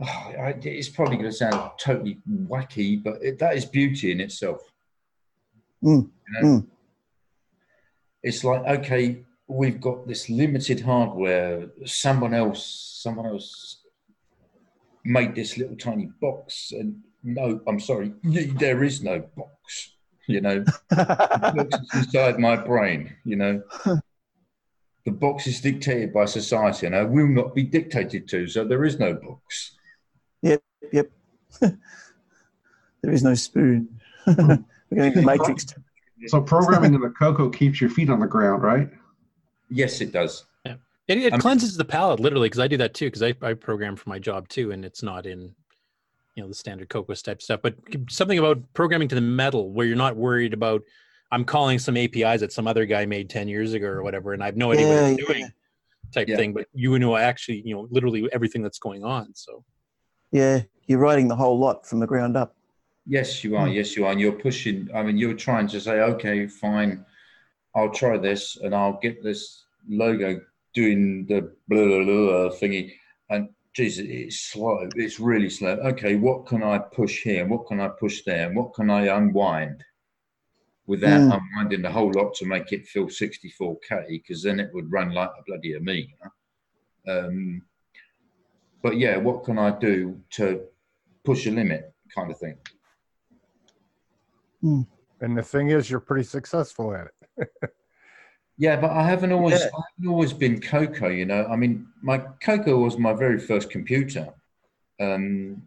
[0.00, 4.20] Oh, I, it's probably going to sound totally wacky, but it, that is beauty in
[4.20, 4.62] itself.
[5.84, 6.66] Mm, You know?
[8.22, 11.68] It's like okay, we've got this limited hardware.
[11.84, 13.82] Someone else, someone else
[15.04, 19.92] made this little tiny box, and no, I'm sorry, there is no box.
[20.26, 23.14] You know, the box is inside my brain.
[23.24, 23.62] You know,
[25.04, 28.46] the box is dictated by society, and I will not be dictated to.
[28.46, 29.72] So there is no box.
[30.42, 30.62] Yep,
[30.92, 31.10] yep.
[31.60, 31.78] there
[33.02, 34.00] is no spoon.
[34.26, 35.66] We're going to the Matrix.
[36.26, 38.88] So programming in the Coco keeps your feet on the ground, right?
[39.70, 40.44] Yes, it does.
[40.64, 40.74] Yeah.
[41.08, 43.96] It, it cleanses the palate literally because I do that too because I, I program
[43.96, 45.54] for my job too and it's not in
[46.34, 47.74] you know the standard Cocos type stuff but
[48.08, 50.82] something about programming to the metal where you're not worried about
[51.30, 54.42] I'm calling some APIs that some other guy made 10 years ago or whatever and
[54.42, 55.26] I have no idea what Yeah, it's yeah.
[55.34, 55.52] doing
[56.12, 56.36] type Yeah.
[56.36, 59.64] thing but you know actually you know literally everything that's going on so
[60.30, 62.56] Yeah, you're writing the whole lot from the ground up.
[63.06, 63.66] Yes, you are.
[63.66, 63.72] Hmm.
[63.72, 64.12] Yes, you are.
[64.12, 64.88] And you're pushing.
[64.94, 67.04] I mean, you're trying to say, okay, fine,
[67.74, 70.40] I'll try this, and I'll get this logo
[70.72, 72.92] doing the blah blah blah thingy.
[73.28, 74.90] And Jesus, it's slow.
[74.96, 75.70] It's really slow.
[75.76, 77.46] Okay, what can I push here?
[77.46, 78.48] What can I push there?
[78.48, 79.82] And what can I unwind
[80.86, 81.40] without Mm.
[81.40, 84.08] unwinding the whole lot to make it feel 64k?
[84.08, 86.30] Because then it would run like a bloody Amiga.
[87.08, 87.62] Um,
[88.82, 90.66] but yeah, what can I do to
[91.24, 92.58] push a limit, kind of thing?
[94.62, 97.06] And the thing is, you're pretty successful at
[97.38, 97.48] it.
[98.58, 99.70] Yeah, but I haven't always Yeah.
[99.76, 101.46] I haven't always been Coco, you know.
[101.46, 104.32] I mean, my Coco was my very first computer.
[105.00, 105.62] Um,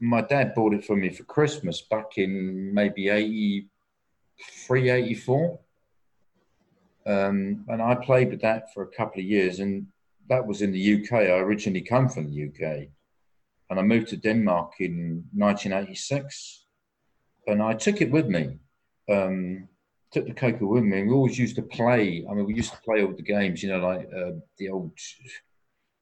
[0.00, 5.58] my dad bought it for me for Christmas back in maybe 83, 84.
[7.06, 9.86] Um, and I played with that for a couple of years, and
[10.28, 11.12] that was in the UK.
[11.12, 12.88] I originally come from the UK,
[13.70, 16.66] and I moved to Denmark in 1986,
[17.46, 18.58] and I took it with me.
[19.10, 19.68] Um,
[20.12, 21.00] took the Coco with me.
[21.00, 22.26] And we always used to play.
[22.28, 24.92] I mean, we used to play all the games, you know, like uh, the old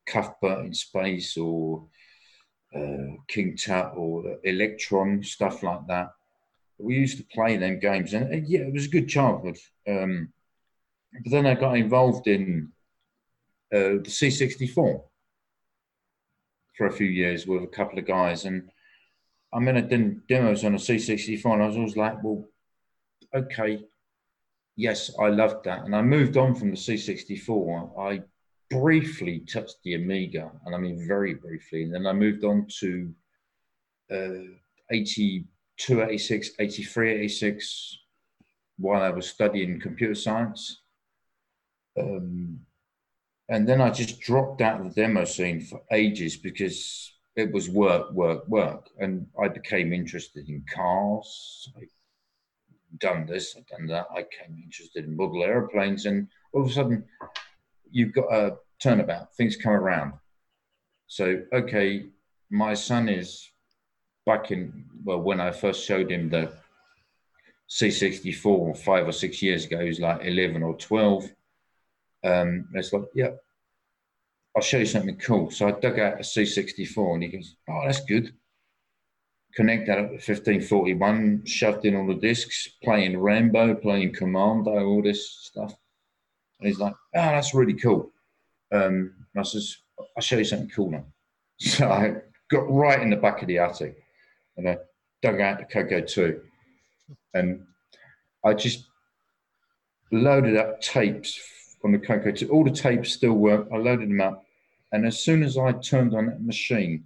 [0.07, 1.87] Cuthbert in Space or
[2.75, 6.11] uh, King Tut or Electron, stuff like that.
[6.79, 9.57] We used to play them games, and uh, yeah, it was a good childhood.
[9.89, 10.33] Um,
[11.13, 12.71] but then I got involved in
[13.73, 15.03] uh, the C64
[16.77, 18.69] for a few years with a couple of guys, and
[19.53, 22.47] I mean, I did demos on a C64, and I was always like, well,
[23.35, 23.87] okay,
[24.77, 25.85] yes, I loved that.
[25.85, 27.99] And I moved on from the C64.
[27.99, 28.23] I
[28.71, 31.83] briefly touched the Amiga, and I mean very briefly.
[31.85, 33.15] And then I moved on to
[34.11, 34.53] uh,
[34.91, 37.99] 82, 86, 83, 86
[38.79, 40.83] while I was studying computer science.
[41.99, 42.61] Um,
[43.49, 47.71] and then I just dropped out of the demo scene for ages because it was
[47.71, 48.91] work, work, work.
[48.99, 51.71] And I became interested in cars.
[51.77, 51.87] I
[52.99, 54.07] done this, I've done that.
[54.11, 57.05] I came interested in model airplanes, and all of a sudden,
[57.91, 59.35] you've got a turnabout.
[59.35, 60.15] Things come around.
[61.07, 62.07] So, okay,
[62.51, 63.51] my son is
[64.25, 66.53] back in well when I first showed him the
[67.71, 69.85] C64 five or six years ago.
[69.85, 71.31] he's like 11 or 12.
[72.25, 73.31] Um, it's like, yeah,
[74.57, 75.51] I'll show you something cool.
[75.51, 78.33] So I dug out a C64, and he goes, "Oh, that's good."
[79.57, 85.03] Connect that up to 1541, shoved in all the discs, playing Rambo, playing Commando, all
[85.03, 85.75] this stuff.
[86.61, 88.13] And he's like, oh, that's really cool.
[88.71, 91.05] Um, I says, I'll show you something cool now.
[91.59, 92.17] So I
[92.51, 93.97] got right in the back of the attic
[94.59, 94.77] and I
[95.23, 96.39] dug out the Coco 2.
[97.33, 97.65] And
[98.45, 98.85] I just
[100.13, 101.41] loaded up tapes
[101.83, 102.51] on the Coco 2.
[102.51, 103.69] All the tapes still work.
[103.73, 104.45] I loaded them up.
[104.93, 107.05] And as soon as I turned on that machine,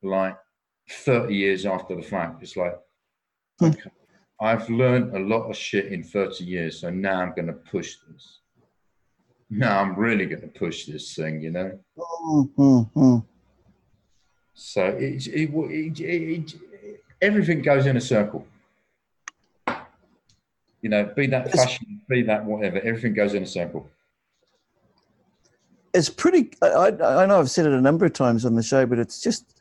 [0.00, 0.36] like
[0.90, 2.78] 30 years after the fact, it's like,
[3.58, 3.66] hmm.
[3.66, 3.90] okay,
[4.40, 7.96] I've learned a lot of shit in 30 years, so now I'm going to push
[8.08, 8.40] this.
[9.50, 11.78] Now I'm really going to push this thing, you know?
[11.98, 13.18] Mm-hmm.
[14.54, 16.54] So it, it, it, it,
[17.20, 18.46] everything goes in a circle.
[20.80, 23.88] You know, be that fashion, be that whatever, everything goes in a circle.
[25.94, 26.50] It's pretty.
[26.60, 29.22] I I know I've said it a number of times on the show, but it's
[29.22, 29.58] just.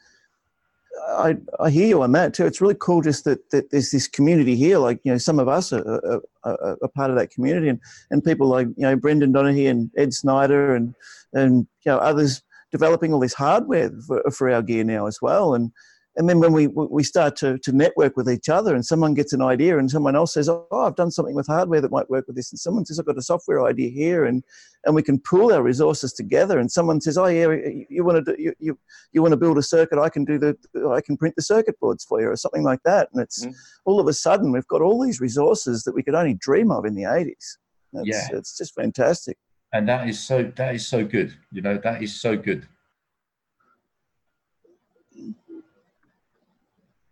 [1.08, 2.46] I, I hear you on that too.
[2.46, 4.78] It's really cool just that, that there's this community here.
[4.78, 7.80] Like, you know, some of us are, are, are, part of that community and,
[8.12, 10.94] and people like, you know, Brendan Donaghy and Ed Snyder and,
[11.34, 15.54] and, you know, others developing all this hardware for, for our gear now as well.
[15.54, 15.72] And,
[16.15, 19.34] and then when we we start to, to network with each other and someone gets
[19.34, 22.26] an idea and someone else says oh i've done something with hardware that might work
[22.27, 24.44] with this and someone says i've got a software idea here and
[24.85, 28.23] and we can pool our resources together and someone says oh yeah you, you want
[28.23, 28.80] to do you, you,
[29.11, 30.56] you want to build a circuit i can do the
[30.94, 33.53] i can print the circuit boards for you or something like that and it's mm.
[33.85, 36.85] all of a sudden we've got all these resources that we could only dream of
[36.85, 37.57] in the 80s
[37.94, 38.27] it's, Yeah.
[38.31, 39.38] it's just fantastic
[39.73, 41.35] and that is so that is so good.
[41.52, 42.68] You know, that is so good.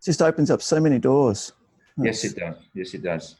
[0.04, 1.52] Just opens up so many doors
[1.96, 2.56] Yes, it does.
[2.74, 3.36] Yes, it does.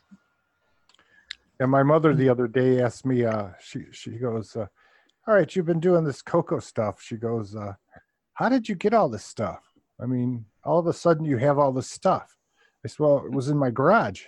[1.60, 4.66] And my mother the other day asked me, uh, she she goes, uh,
[5.26, 7.74] "All right, you've been doing this Coco stuff." She goes, uh,
[8.34, 9.62] "How did you get all this stuff?
[10.00, 12.36] I mean, all of a sudden you have all this stuff."
[12.84, 14.24] I said, "Well, it was in my garage,"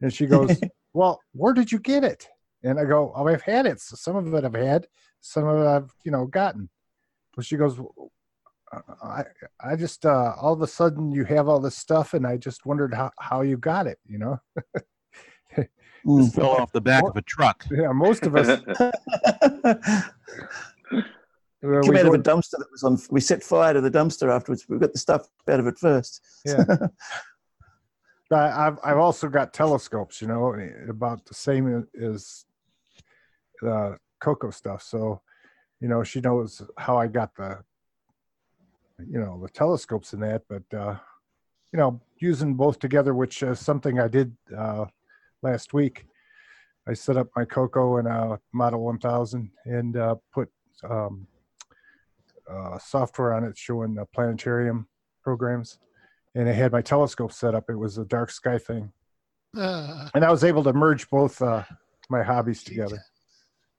[0.00, 0.60] and she goes,
[0.92, 2.28] "Well, where did you get it?"
[2.62, 3.80] And I go, "Oh, I've had it.
[3.80, 4.86] So some of it I've had,
[5.20, 6.68] some of it I've you know gotten."
[7.34, 7.80] But she goes,
[9.02, 9.24] I
[9.60, 12.64] I just uh, all of a sudden you have all this stuff, and I just
[12.66, 13.98] wondered how how you got it.
[14.06, 14.40] You know,
[16.06, 17.64] Just fell off the back of a truck.
[17.70, 18.60] Yeah, most of us.
[21.62, 22.98] Well, Came we out of a dumpster that was on.
[23.10, 24.64] We set fire to the dumpster afterwards.
[24.66, 26.22] We got the stuff out of it first.
[26.46, 26.64] Yeah.
[28.32, 30.54] I- I've I've also got telescopes, you know,
[30.88, 32.46] about the same as
[33.60, 34.82] the Coco stuff.
[34.82, 35.20] So,
[35.80, 37.58] you know, she knows how I got the,
[39.08, 40.42] you know, the telescopes and that.
[40.48, 40.96] But uh,
[41.72, 44.86] you know, using both together, which is something I did uh,
[45.42, 46.06] last week.
[46.88, 50.50] I set up my Coco and a Model 1000 and uh, put
[50.88, 51.26] um,
[52.50, 54.88] uh, software on it showing the planetarium
[55.22, 55.78] programs.
[56.34, 57.68] And I had my telescope set up.
[57.68, 58.92] It was a dark sky thing.
[59.56, 61.62] Uh, And I was able to merge both uh,
[62.08, 63.02] my hobbies together.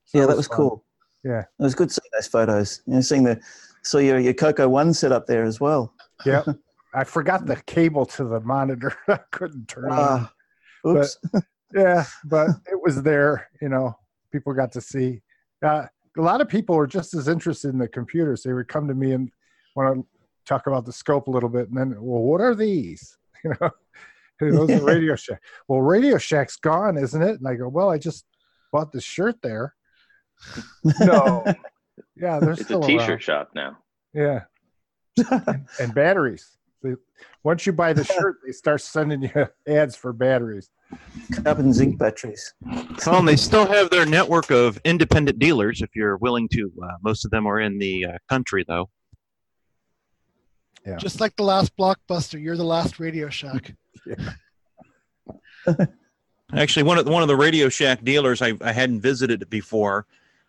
[0.05, 0.57] So yeah, that was fun.
[0.57, 0.85] cool.
[1.23, 1.41] Yeah.
[1.41, 2.81] It was good seeing those photos.
[2.85, 3.39] You know, seeing the
[3.83, 5.93] saw your your Coco One set up there as well.
[6.25, 6.43] Yeah.
[6.93, 8.95] I forgot the cable to the monitor.
[9.07, 9.99] I couldn't turn it on.
[9.99, 10.33] Ah,
[10.87, 11.17] oops.
[11.31, 11.43] But,
[11.73, 13.49] yeah, but it was there.
[13.61, 13.97] You know,
[14.31, 15.21] people got to see.
[15.63, 15.85] Uh,
[16.17, 18.43] a lot of people were just as interested in the computers.
[18.43, 19.31] They would come to me and
[19.75, 20.05] want to
[20.45, 23.17] talk about the scope a little bit, and then, well, what are these?
[23.43, 23.71] You know,
[24.39, 25.41] those are Radio Shack.
[25.67, 27.39] Well, Radio Shack's gone, isn't it?
[27.39, 28.25] And I go, well, I just
[28.71, 29.73] bought this shirt there.
[30.99, 31.43] No,
[32.21, 33.19] yeah, they're It's a still t-shirt around.
[33.21, 33.77] shop now.
[34.13, 34.41] Yeah.
[35.17, 36.57] and, and batteries.
[36.83, 36.93] They,
[37.43, 40.69] once you buy the shirt, they start sending you ads for batteries.
[41.43, 42.53] Carbon zinc batteries.
[43.05, 46.71] Well, and they still have their network of independent dealers if you're willing to.
[46.83, 48.89] Uh, most of them are in the uh, country, though.
[50.85, 50.97] Yeah.
[50.97, 53.75] Just like the last blockbuster, you're the last Radio Shack.
[56.53, 60.05] Actually, one of the, one of the Radio Shack dealers, I, I hadn't visited before.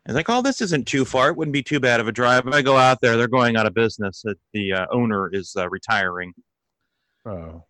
[0.07, 1.29] I was like, "Oh, this isn't too far.
[1.29, 3.57] It wouldn't be too bad of a drive." If I go out there; they're going
[3.57, 4.24] out of business.
[4.53, 6.33] The uh, owner is uh, retiring.
[7.24, 7.65] Oh.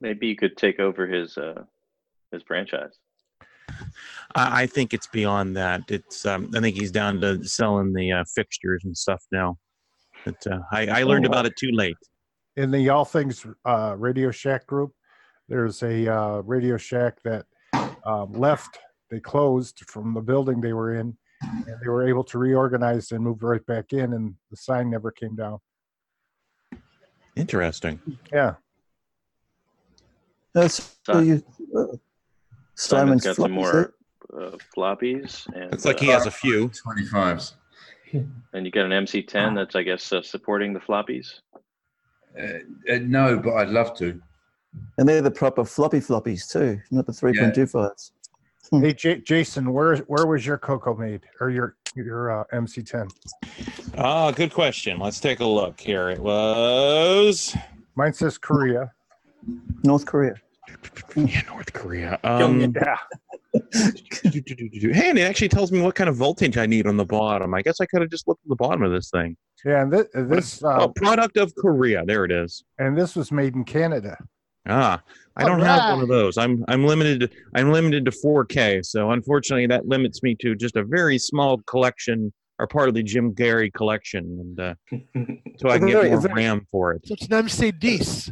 [0.00, 1.64] Maybe you could take over his uh,
[2.32, 2.92] his franchise.
[4.34, 5.82] I, I think it's beyond that.
[5.90, 9.58] It's um, I think he's down to selling the uh, fixtures and stuff now.
[10.24, 11.96] But uh, I, I learned Oh, about it too late.
[12.56, 14.92] in the All Things uh, Radio Shack group,
[15.48, 17.46] there's a uh, Radio Shack that
[18.04, 18.78] um, left.
[19.10, 23.24] They closed from the building they were in, and they were able to reorganize and
[23.24, 25.58] move right back in, and the sign never came down.
[27.36, 28.00] Interesting.
[28.32, 28.54] Yeah.
[30.52, 31.42] That's so you.
[31.76, 31.96] Uh,
[32.74, 33.94] Simon's Simon's got some more
[34.32, 35.46] uh, floppies.
[35.54, 36.70] And, Looks like he uh, has a few.
[36.70, 37.54] 25s.
[38.12, 41.40] And you got an MC10 that's, I guess, uh, supporting the floppies.
[42.38, 44.20] Uh, uh, no, but I'd love to.
[44.98, 48.12] And they're the proper floppy floppies too, not the 3.25s.
[48.70, 53.10] Hey, J- Jason, where where was your Coco made, or your your uh, MC10?
[53.98, 54.98] Ah, good question.
[55.00, 56.08] Let's take a look here.
[56.08, 57.56] It was
[57.96, 58.92] Mine says Korea.
[59.82, 60.34] North Korea.
[61.16, 62.18] Yeah, North Korea.
[62.24, 62.96] Um, yeah.
[63.52, 67.52] Hey, and it actually tells me what kind of voltage I need on the bottom.
[67.52, 69.36] I guess I could have just looked at the bottom of this thing.
[69.64, 72.04] Yeah, and this, this uh, oh, product of Korea.
[72.06, 72.62] There it is.
[72.78, 74.16] and this was made in Canada.
[74.68, 75.02] Ah,
[75.36, 76.36] I don't have one of those.
[76.36, 77.20] I'm I'm limited.
[77.20, 78.84] To, I'm limited to 4K.
[78.84, 83.02] So unfortunately, that limits me to just a very small collection or part of the
[83.02, 84.74] Jim Gerrie collection, and uh,
[85.56, 87.06] so I can get Very- more very- RAM for it.
[87.06, 88.30] So it's an MC10.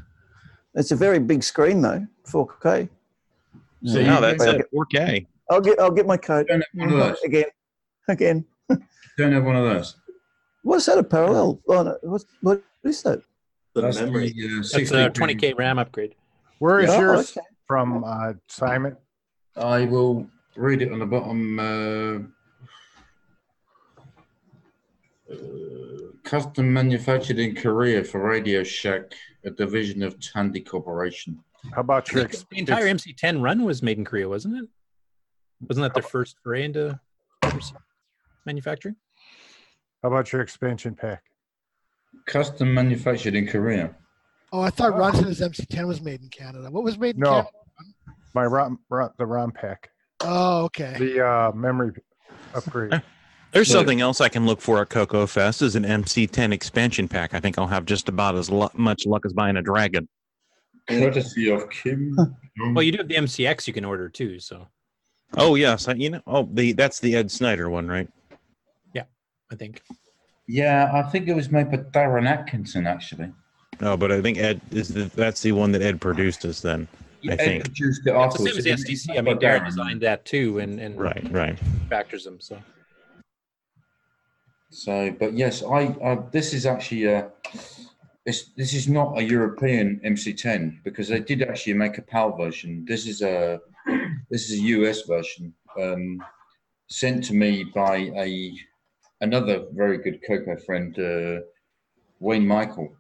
[0.75, 2.89] It's a very big screen though, 4K.
[3.85, 4.67] So no, that's I'll it.
[4.75, 5.27] 4K.
[5.51, 7.23] I'll get I'll get my code Don't have one of those.
[7.23, 7.45] again.
[8.11, 8.45] Again.
[9.19, 9.95] Don't have one of those.
[10.63, 11.61] What's that a parallel?
[11.69, 13.21] Oh, no, what's, what is that?
[13.75, 14.33] The That's memory.
[14.33, 16.15] the, uh, That's a 20k RAM upgrade.
[16.59, 17.47] Where is Oh, yours okay.
[17.67, 18.97] from, uh, Simon?
[19.57, 21.59] I will read it on the bottom.
[21.59, 22.19] Uh,
[25.33, 25.37] uh,
[26.25, 29.15] Custom manufactured in Korea for Radio Shack,
[29.45, 31.43] a division of Tandy Corporation.
[31.75, 32.29] How about your?
[32.29, 34.69] think the entire MC10 run was made in Korea, wasn't it?
[35.67, 37.01] Wasn't that their first foray into
[38.45, 38.97] manufacturing?
[40.03, 41.23] How about your expansion pack?
[42.27, 43.95] Custom manufactured in Korea.
[44.53, 46.71] Oh, I thought Ron said his MC10 was made in Canada.
[46.71, 47.49] What was made in No, Canada?
[48.35, 50.97] my ROM, ROM the ROM pack, Oh, okay.
[50.99, 51.93] the uh, memory
[52.55, 53.03] upgrade.
[53.53, 57.33] There's something else I can look for at CocoFest is an MC10 expansion pack.
[57.33, 60.07] I think I'll have just about as lu- much luck as buying a dragon.
[60.87, 62.17] Courtesy of Kim.
[62.75, 64.41] Well, you do have the MCX you can order too.
[64.41, 64.67] So
[65.37, 66.21] Oh yes, I, you know.
[66.27, 68.09] Oh, the that's the Ed Snyder one, right?
[68.93, 69.05] yeah,
[69.53, 69.81] I think.
[70.49, 73.33] Yeah, I think it was made by Darren Atkinson, actually.
[73.81, 76.89] No, but I think Ed is the, that's the one that Ed produced us then.
[77.23, 77.65] Yeah, I Ed think.
[77.65, 79.19] produced it It's the same as the SDC.
[79.19, 81.59] I mean, Darren designed that too, and and Right, right.
[81.89, 82.41] factors them.
[82.41, 82.59] So
[84.71, 87.31] So, but yes, I, I this is actually a,
[88.27, 92.85] this this is not a European MC10 because they did actually make a PAL version.
[92.87, 93.61] This is a
[94.31, 96.23] this is a US version um,
[96.89, 98.53] sent to me by a
[99.21, 101.41] another very good Coco friend, uh,
[102.21, 102.98] Wayne Michael,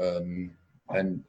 [0.00, 0.50] um,
[0.90, 1.22] and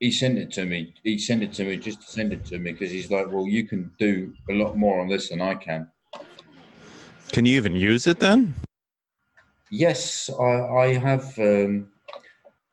[0.00, 0.94] he sent it to me.
[1.02, 3.46] He sent it to me just to send it to me because he's like, well,
[3.46, 5.90] you can do a lot more on this than I can.
[7.32, 8.54] Can you even use it then?
[9.70, 11.38] Yes, I, I have.
[11.38, 11.88] Um,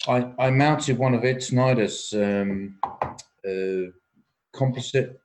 [0.07, 2.77] I, I mounted one of Ed Snyder's um,
[3.47, 3.89] uh,
[4.53, 5.19] composite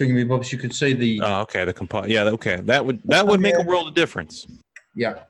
[0.00, 0.50] thingamybobs.
[0.50, 1.64] You could see the Oh, okay.
[1.64, 2.56] The compo- Yeah, okay.
[2.62, 4.46] That would that would make a world of difference.
[4.94, 5.20] yeah.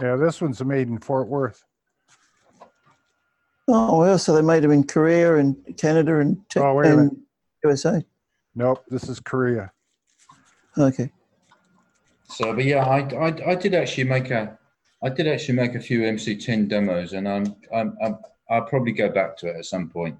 [0.00, 1.62] Yeah, this one's made in Fort Worth.
[3.66, 6.98] Oh well, so they made them in Korea and Canada and, te- Oh, wait a
[6.98, 7.16] and.
[7.64, 8.04] USA.
[8.54, 9.72] Nope, this is Korea.
[10.76, 11.10] Okay.
[12.24, 14.58] So, but yeah, I, I, I did actually make a,
[15.02, 18.18] I did actually make a few MC10 demos, and I'm, I'm, I'm
[18.50, 20.16] I'll probably go back to it at some point.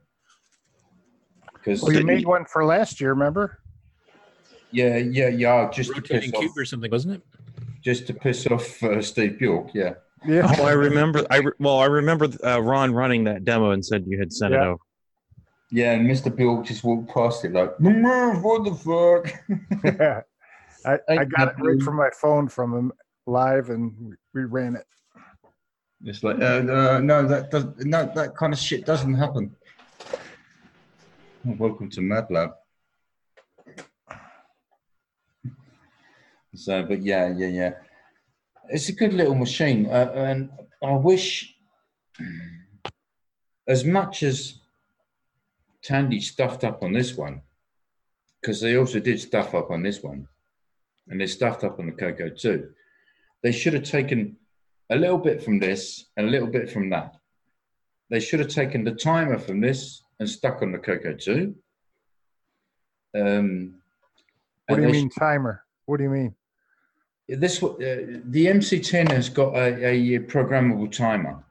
[1.53, 3.59] Because Well, you made one for last year, remember?
[4.71, 7.23] yeah, yeah, yeah, just to rotating piss cube off, or something, wasn't it?
[7.83, 9.69] just to piss off uh, Steve Bjork.
[9.75, 9.95] Yeah.
[10.27, 10.55] Yeah.
[10.59, 11.27] Oh, I remember.
[11.31, 14.55] I re- well, I remember uh, Ron running that demo and said you had sent
[14.55, 14.81] it over.
[15.71, 16.35] Yeah, and Mr.
[16.35, 19.35] Bill just walked past it like, "Move, what the fuck?
[19.85, 20.21] yeah.
[20.87, 22.93] I, I got it right from my phone from him
[23.27, 24.85] live, and we- we ran it.
[26.05, 29.55] It's like, uh, uh, no, that does, no, that kind of shit doesn't happen.
[31.45, 32.51] Welcome to Mad Lab.
[36.57, 37.71] So, but yeah, yeah, yeah.
[38.69, 40.51] It's a good little machine, uh, and
[40.83, 41.55] I wish,
[43.69, 44.61] as much as
[45.83, 47.43] Tandy stuffed up on this one,
[48.41, 50.29] because they also did stuff up on this one,
[51.09, 52.71] and they stuffed up on the Coco too.
[53.43, 54.37] They should have taken
[54.91, 57.17] a little bit from this and a little bit from that.
[58.11, 61.55] They should have taken the timer from this and stuck on the Coco too.
[63.15, 63.81] Um,
[64.69, 65.65] What do you mean timer?
[65.87, 66.35] What do you mean?
[67.29, 71.45] This uh, the MC10 has got a, a programmable timer.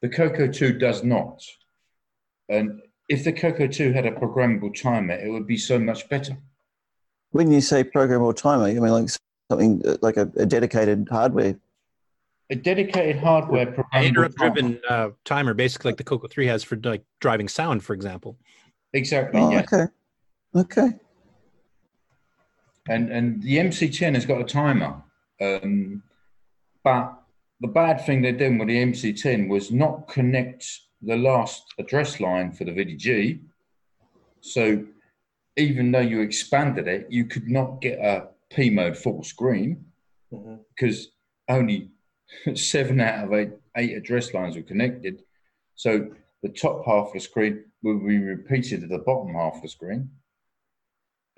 [0.00, 1.42] The Coco 2 does not.
[2.48, 6.36] And if the Coco 2 had a programmable timer, it would be so much better.
[7.30, 9.10] When you say programmable timer, you mean like
[9.50, 11.56] something uh, like a, a dedicated hardware.
[12.50, 14.54] A dedicated hardware programmable interrupt timer.
[14.54, 18.38] driven uh, timer, basically like the Coco 3 has for like driving sound, for example.
[18.94, 19.40] Exactly.
[19.40, 19.60] Oh, yeah.
[19.70, 19.84] okay.
[20.54, 20.88] Okay.
[22.88, 25.02] And and the MC10 has got a timer.
[25.40, 26.02] Um,
[26.82, 27.14] but
[27.60, 30.66] the bad thing they did with the MC10 was not connect
[31.02, 33.40] the last address line for the VDG.
[34.40, 34.84] So
[35.56, 39.84] even though you expanded it, you could not get a P mode full screen
[40.74, 41.08] because
[41.48, 41.90] only
[42.54, 45.22] seven out of eight, eight address lines were connected.
[45.74, 46.08] So
[46.42, 49.68] the top half of the screen will be repeated at the bottom half of the
[49.68, 50.10] screen.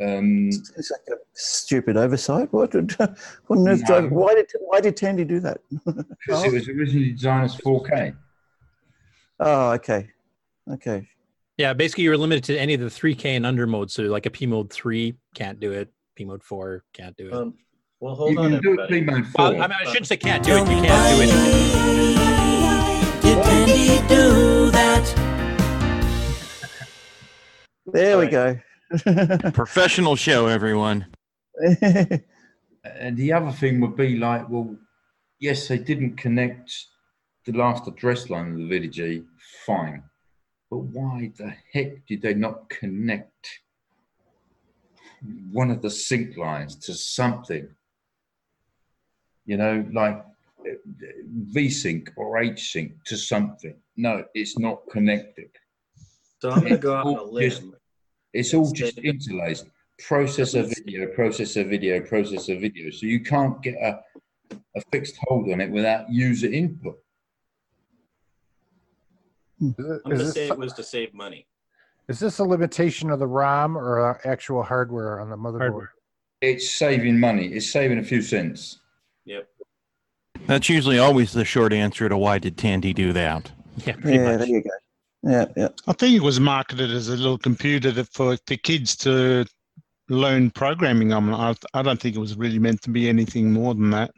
[0.00, 2.52] Um, It's like a stupid oversight.
[2.52, 3.16] What did, what
[3.58, 4.00] on earth No.
[4.00, 5.60] drove- Why did why did Tandy do that?
[5.84, 8.14] Because it was originally designed as 4K.
[9.40, 10.08] Oh, okay.
[10.72, 11.08] Okay.
[11.58, 13.92] Yeah, basically you're limited to any of the 3K and under modes.
[13.92, 15.90] So like a P mode 3 can't do it.
[16.14, 17.34] P mode 4 can't do it.
[17.34, 17.54] Um,
[18.00, 19.00] well, hold You on, can do it everybody.
[19.00, 20.60] P mode Well, I, mean, I shouldn't say can't do it.
[20.60, 21.28] You can't do it.
[23.22, 25.04] Did Tandy do that?
[27.86, 28.58] There we go.
[29.52, 31.06] Professional show, everyone.
[31.62, 34.76] And the other thing would be like, well,
[35.38, 36.72] yes, they didn't connect
[37.44, 39.24] the last address line of the VDG,
[39.64, 40.02] fine.
[40.70, 43.60] But why the heck did they not connect
[45.52, 47.68] one of the sync lines to something?
[49.46, 50.24] You know, like
[51.52, 53.74] V-Sync or H-Sync to something.
[53.96, 55.50] No, it's not connected.
[56.40, 57.74] So I'm gonna go out on a limb.
[58.32, 59.66] It's all just interlaced.
[60.00, 62.90] Processor video, processor video, processor video.
[62.90, 64.00] So you can't get a,
[64.76, 66.98] a fixed hold on it without user input.
[69.60, 71.46] Is, I'm gonna say this, it was to save money.
[72.08, 75.88] is this a limitation of the ROM or uh, actual hardware on the motherboard?
[76.40, 77.48] It's saving money.
[77.48, 78.78] It's saving a few cents.
[79.26, 79.46] Yep.
[80.46, 83.52] That's usually always the short answer to why did Tandy do that?
[83.84, 84.70] Yeah, Yeah, there you go.
[85.22, 85.68] Yeah, yeah.
[85.86, 89.44] I think it was marketed as a little computer that for the kids to
[90.08, 91.32] learn programming on.
[91.32, 94.10] I, I don't think it was really meant to be anything more than that.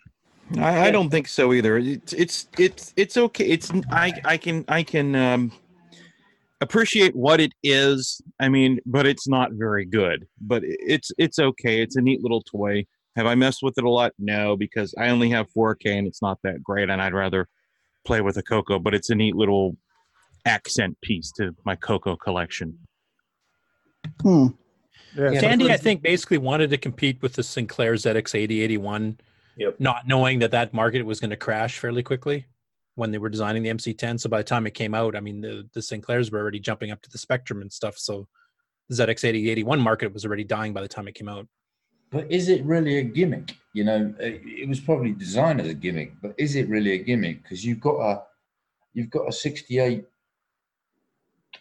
[0.59, 1.79] I, I don't think so either.
[1.79, 3.47] It's it's it's it's okay.
[3.47, 5.53] It's I I can I can um,
[6.61, 8.21] appreciate what it is.
[8.41, 10.27] I mean, but it's not very good.
[10.41, 11.83] But it's it's okay.
[11.83, 12.85] It's a neat little toy.
[13.17, 14.13] Have I messed with it a lot?
[14.19, 17.49] No, because I only have 4K and it's not that great, and I'd rather
[18.05, 18.79] play with a Coco.
[18.79, 19.77] But it's a neat little
[20.45, 22.79] accent piece to my Coco collection.
[24.21, 24.49] Hmm.
[25.17, 29.19] Yeah, Tandy, I think, basically wanted to compete with the Sinclair ZX8081,
[29.59, 29.81] Yep.
[29.81, 32.47] not knowing that that market was going to crash fairly quickly
[32.95, 34.19] when they were designing the MC10.
[34.19, 36.91] So by the time it came out, I mean, the, the Sinclairs were already jumping
[36.91, 37.99] up to the Spectrum and stuff.
[37.99, 38.27] So
[38.89, 41.47] the ZX8081 market was already dying by the time it came out.
[42.11, 43.55] But is it really a gimmick?
[43.75, 46.99] You know, it, it was probably designed as a gimmick, but is it really a
[46.99, 47.43] gimmick?
[47.43, 48.23] Because you've got a
[48.93, 49.33] you've got a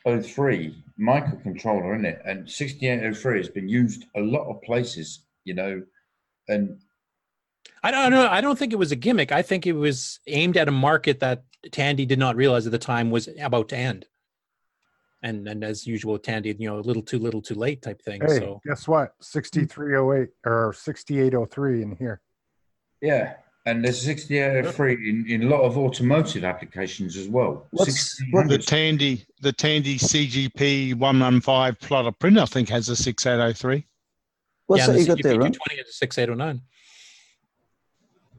[0.05, 5.25] 6803 microcontroller in it, and 6803 has been used a lot of places.
[5.43, 5.83] You know,
[6.47, 6.79] and
[7.83, 8.27] I don't know.
[8.27, 9.31] I don't think it was a gimmick.
[9.31, 12.77] I think it was aimed at a market that Tandy did not realize at the
[12.77, 14.05] time was about to end.
[15.23, 18.21] And and as usual, Tandy, you know, a little too little, too late type thing.
[18.21, 19.13] Hey, So guess what?
[19.21, 22.21] 6308 or 6803 in here.
[23.01, 23.33] yeah,
[23.65, 27.67] and there's 6803 in, in a lot of automotive applications as well.
[27.71, 28.17] What's-
[28.47, 33.85] The Tandy, the Tandy CGP 115 plotter printer, I think, has a 6803.
[34.67, 35.51] What's yeah, that you got there, Ron?
[35.51, 36.61] CGP220 is a 6809.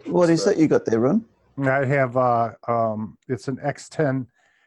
[0.07, 1.25] What is that you got there, Ron?
[1.63, 4.27] I have uh um it's an X10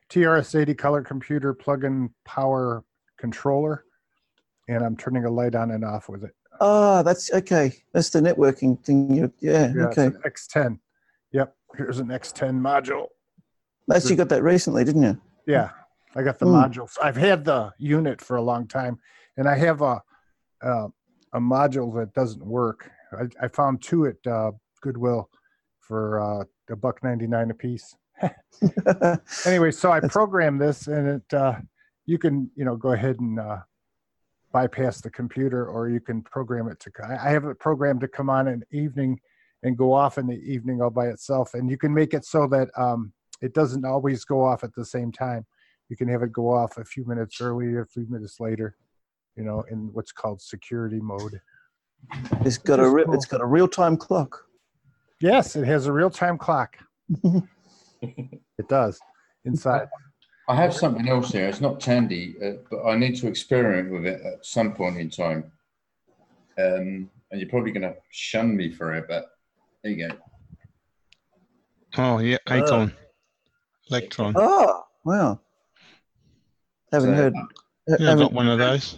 [0.09, 2.83] TRS-80 color computer plug-in power
[3.17, 3.83] controller,
[4.69, 6.35] and I'm turning a light on and off with it.
[6.61, 7.73] Ah, that's okay.
[7.93, 9.13] That's the networking thing.
[9.15, 10.11] You, yeah, Yeah, okay.
[10.25, 10.79] X10.
[11.31, 13.07] Yep, here's an X10 module.
[13.87, 15.21] That's you got that recently, didn't you?
[15.45, 15.69] Yeah,
[16.15, 16.53] I got the Hmm.
[16.53, 16.97] modules.
[17.03, 18.99] I've had the unit for a long time,
[19.37, 20.01] and I have a
[20.63, 20.87] uh,
[21.33, 22.89] a module that doesn't work.
[23.11, 24.51] I, I found two at uh,
[24.81, 25.29] Goodwill
[25.81, 27.95] for uh, a buck ninety nine a piece.
[29.45, 31.55] anyway, so I programmed this, and it uh,
[32.05, 33.57] you can you know go ahead and uh,
[34.55, 36.89] bypass the computer, or you can program it to.
[37.03, 39.19] I I have it programmed to come on in the evening
[39.63, 42.47] and go off in the evening all by itself, and you can make it so
[42.47, 43.11] that um,
[43.41, 45.45] it doesn't always go off at the same time.
[45.89, 48.77] You can have it go off a few minutes earlier, a few minutes later,
[49.35, 51.41] you know, in what's called security mode.
[52.45, 53.13] It's got a cool.
[53.13, 54.45] it's got a real time clock.
[55.19, 56.77] Yes, it has a real time clock.
[58.01, 59.01] it does
[59.43, 59.89] inside.
[60.47, 61.47] I have something else here.
[61.47, 65.09] It's not Tandy, uh, but I need to experiment with it at some point in
[65.09, 65.51] time.
[66.57, 69.25] Um, and you're probably going to shun me for it, but
[69.83, 70.15] there you go.
[71.97, 72.93] Oh, yeah, Acorn.
[73.89, 74.33] Electron.
[74.37, 75.39] Oh, wow.
[76.91, 77.33] Haven't So, heard.
[77.87, 78.97] Yeah, I haven't, got one of those.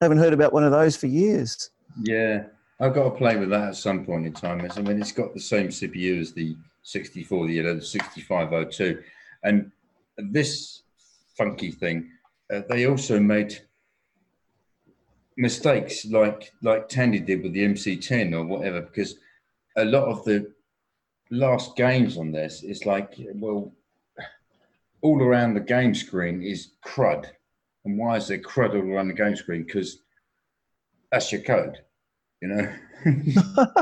[0.00, 1.70] haven't heard about one of those for years.
[2.02, 2.44] Yeah,
[2.80, 4.68] I've got to play with that at some point in time.
[4.76, 9.02] I mean, it's got the same CPU as the 64, the, you know, the 6502.
[9.44, 9.70] And
[10.18, 10.81] this
[11.42, 12.10] funky thing,
[12.52, 13.58] uh, they also made
[15.36, 19.16] mistakes like like Tandy did with the MC10 or whatever, because
[19.76, 20.52] a lot of the
[21.30, 23.72] last games on this is like, well,
[25.00, 27.26] all around the game screen is crud.
[27.84, 29.64] And why is there crud all around the game screen?
[29.64, 30.02] Because
[31.10, 31.78] that's your code,
[32.40, 32.72] you know.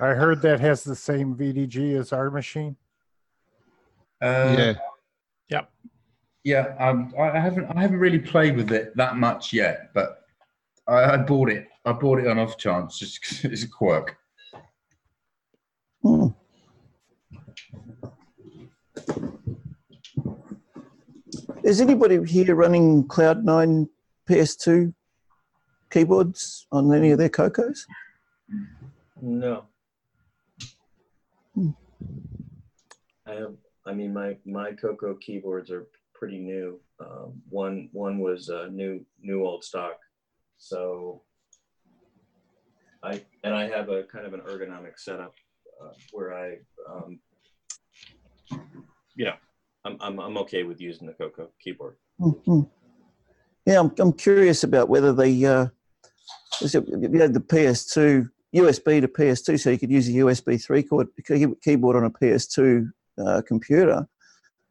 [0.00, 2.76] I heard that has the same VDG as our machine.
[4.22, 4.74] Uh, Yeah.
[5.50, 5.70] Yep.
[6.48, 10.24] Yeah, um, I I haven't I haven't really played with it that much yet, but
[10.86, 11.68] I, I bought it.
[11.84, 14.16] I bought it on off chance, just 'cause it's a quirk.
[16.02, 16.28] Hmm.
[21.64, 23.90] Is anybody here running Cloud9
[24.26, 24.94] PS2
[25.90, 27.84] keyboards on any of their Cocos?
[29.20, 29.64] No.
[31.54, 31.70] Hmm.
[33.26, 33.54] I have.
[33.84, 35.86] I mean, my my Coco keyboards are
[36.18, 36.80] pretty new.
[37.00, 39.98] Um, one one was uh, new new old stock,
[40.58, 41.22] so
[43.02, 45.32] I and I have a kind of an ergonomic setup
[45.80, 46.56] uh, where I,
[46.90, 47.20] um,
[49.14, 49.34] you know,
[49.84, 51.96] I'm, I'm, I'm okay with using the Coco keyboard.
[52.20, 52.68] Mhm.
[53.64, 55.66] Yeah, I'm, I'm curious about whether the uh,
[56.60, 61.08] you had the PS2 USB to PS2, so you could use a USB three chord
[61.24, 62.90] key- keyboard on a PS2
[63.24, 64.08] uh, computer.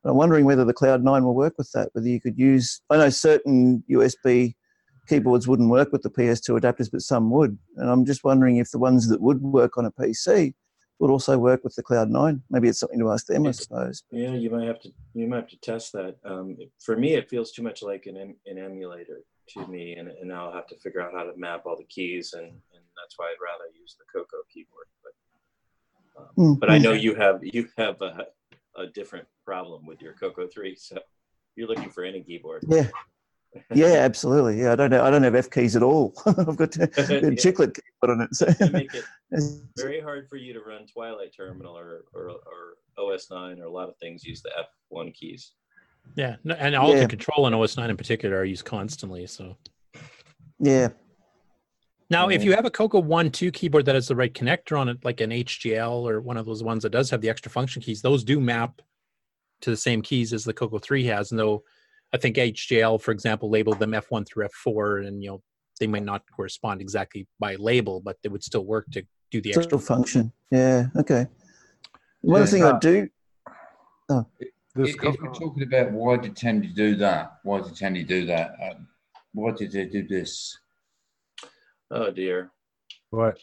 [0.08, 1.90] I'm wondering whether the Cloud Nine will work with that.
[1.94, 4.56] Whether you could use, I know certain USB
[5.08, 7.58] keyboards wouldn't work with the PS2 adapters, but some would.
[7.78, 10.54] And I'm just wondering if the ones that would work on a PC
[11.00, 12.42] would also work with the Cloud Nine.
[12.50, 14.04] Maybe it's something to ask them, I suppose.
[14.12, 16.18] Yeah, you might have to you might have to test that.
[16.24, 19.20] Um, for me, it feels too much like an an emulator
[19.50, 22.34] to me, and, and I'll have to figure out how to map all the keys,
[22.34, 24.88] and, and that's why I'd rather use the Coco keyboard.
[25.04, 27.02] But um, but I know Mhm.
[27.02, 28.28] you have you have a,
[28.78, 30.98] a different problem with your Coco three, so
[31.56, 32.64] you're looking for any keyboard.
[32.68, 32.88] Yeah.
[33.74, 34.60] Yeah, absolutely.
[34.62, 35.04] Yeah, I don't know.
[35.04, 36.14] I don't have F keys at all.
[36.26, 37.30] I've got a Yeah.
[37.32, 38.36] chiclet keyboard on it.
[38.36, 39.04] So make it
[39.78, 42.78] very hard for you to run Twilight Terminal or, or, or
[43.14, 44.52] OS 9 or a lot of things use the
[44.94, 45.54] F1 keys.
[46.16, 47.02] Yeah, and all Yeah.
[47.02, 49.26] and Control and OS 9 in particular are used constantly.
[49.28, 49.58] So
[50.60, 50.90] yeah.
[52.10, 54.90] Now, if you have a Coco One Two keyboard that has the right connector on
[54.90, 57.82] it, like an HGL or one of those ones that does have the extra function
[57.82, 58.82] keys, those do map
[59.62, 61.32] to the same keys as the Coco Three has.
[61.32, 61.64] And though
[62.14, 65.42] I think HGL, for example, labeled them F1 through F4, and you know
[65.80, 69.54] they might not correspond exactly by label, but they would still work to do the
[69.56, 69.78] extra.
[69.78, 70.32] Function.
[70.52, 70.86] Yeah.
[70.96, 71.28] Okay.
[72.22, 72.48] One Yeah.
[72.48, 73.10] thing I do.
[74.10, 74.26] Oh.
[74.40, 74.50] If,
[75.04, 78.56] if we're talking about why did Tandy do that, why did Tandy do that?
[78.64, 78.88] Um,
[79.34, 80.58] why did they do this?
[81.92, 82.52] Oh dear.
[83.10, 83.40] What?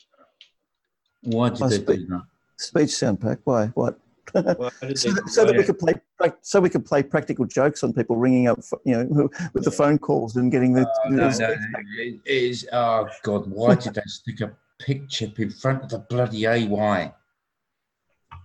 [1.23, 2.23] Why did Oh, they spe- do that?
[2.57, 3.39] Speech sound pack.
[3.45, 3.67] Why?
[3.69, 3.99] What?
[4.33, 4.43] Why
[4.95, 5.95] so, that, so that we could play,
[6.43, 9.99] so we could play practical jokes on people ringing up, you know, with the phone
[9.99, 10.87] calls and getting the.
[10.87, 11.55] Oh, no, no,
[11.99, 12.67] it is.
[12.73, 13.47] Oh God!
[13.51, 17.13] Why did they stick a pig chip in front of the bloody AY?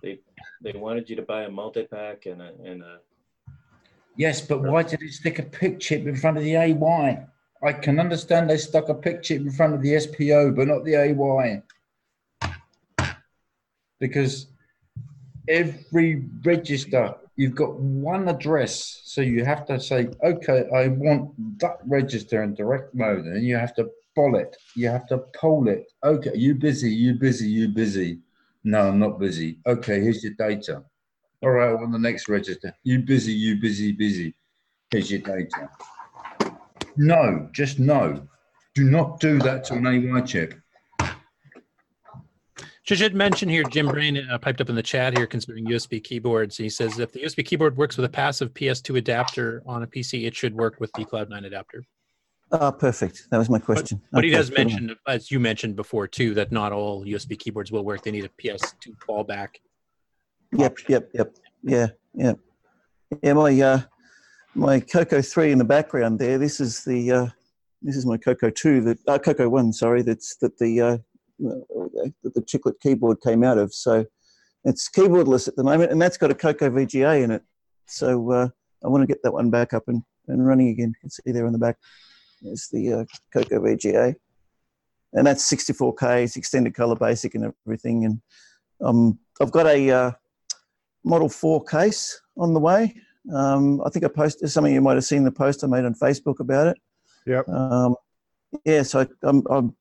[0.02, 0.20] They
[0.62, 3.00] they wanted you to buy a multi pack and a and a
[4.16, 7.26] Yes, but why did they stick a pig chip in front of the AY?
[7.62, 10.94] I can understand they stuck a chip in front of the SPO, but not the
[10.94, 11.62] AY.
[13.98, 14.46] Because
[15.46, 19.02] every register, you've got one address.
[19.04, 23.26] So you have to say, okay, I want that register in direct mode.
[23.26, 24.56] And you have to poll it.
[24.74, 25.92] You have to poll it.
[26.02, 28.20] Okay, you busy, you busy, you busy.
[28.64, 29.58] No, I'm not busy.
[29.66, 30.82] Okay, here's your data.
[31.42, 32.74] All right, on the next register.
[32.84, 34.34] You busy, you busy, busy.
[34.90, 35.68] Here's your data.
[36.96, 38.26] No, just no.
[38.74, 40.54] Do not do that to an AY chip.
[42.82, 46.56] Should mention here, Jim Brain uh, piped up in the chat here considering USB keyboards.
[46.56, 50.26] He says if the USB keyboard works with a passive PS2 adapter on a PC,
[50.26, 51.84] it should work with the Cloud9 adapter.
[52.50, 53.28] Ah, perfect.
[53.30, 54.00] That was my question.
[54.10, 57.70] But he Okay, does mention, as you mentioned before too, that not all USB keyboards
[57.70, 58.02] will work.
[58.02, 59.50] They need a PS2 fallback.
[60.52, 61.36] Yep, yep, yep.
[61.62, 62.32] Yeah, yeah.
[63.22, 63.80] Yeah, my uh
[64.54, 66.38] my Coco 3 in the background there.
[66.38, 67.26] This is the uh
[67.82, 70.98] this is my Coco 2 that uh, Coco 1, sorry, that's that the uh
[71.38, 73.72] that the chiclet keyboard came out of.
[73.72, 74.04] So
[74.64, 77.42] it's keyboardless at the moment and that's got a Coco VGA in it.
[77.86, 78.48] So uh
[78.84, 80.88] I want to get that one back up and, and running again.
[80.88, 81.76] You can see there on the back.
[82.42, 84.14] is the uh, Coco VGA.
[85.12, 88.04] And that's 64K, it's extended color basic and everything.
[88.04, 88.20] And
[88.80, 90.10] um, I've got a uh,
[91.04, 92.94] Model 4 case on the way.
[93.32, 95.84] Um, I think I posted, some of you might have seen the post I made
[95.84, 96.76] on Facebook about it.
[97.26, 97.48] Yep.
[97.48, 97.96] Um,
[98.64, 99.76] yeah, so I'm, I'm,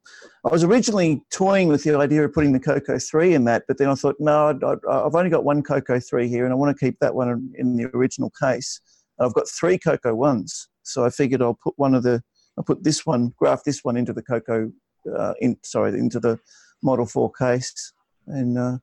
[0.46, 3.78] I was originally toying with the idea of putting the Coco 3 in that, but
[3.78, 6.56] then I thought, no, I'd, I'd- I've only got one Coco 3 here and I
[6.56, 8.80] want to keep that one in- in the original case.
[9.18, 10.68] And I've got three Coco 1s.
[10.84, 12.22] So I figured I'll put one of the,
[12.58, 14.72] I'll put this one, graft this one into the Coco,
[15.18, 16.38] uh, in, sorry, into the
[16.84, 17.94] Model 4 case.
[18.28, 18.78] And uh,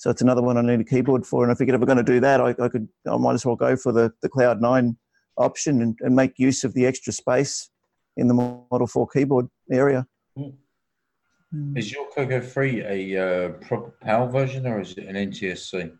[0.00, 1.42] so it's another one I need a keyboard for.
[1.42, 3.44] And I figured if I'm going to do that, I, I could, I might as
[3.44, 4.96] well go for the, the Cloud 9
[5.36, 7.68] option and, and make use of the extra space
[8.16, 10.06] in the Model 4 keyboard area.
[11.76, 15.92] Is your Coco 3 a uh, proper PAL version or is it an NTSC?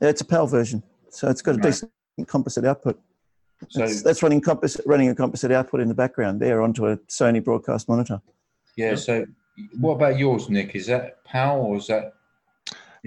[0.00, 1.64] Yeah, it's a PAL version, so it's got a Right.
[1.64, 1.90] decent
[2.28, 3.00] composite output.
[3.70, 6.96] So- that's, that's running composite, running a composite output in the background there onto a
[7.08, 8.22] Sony broadcast monitor.
[8.76, 9.26] Yeah, so
[9.80, 10.76] what about yours, Nick?
[10.76, 12.12] Is that PAL or is that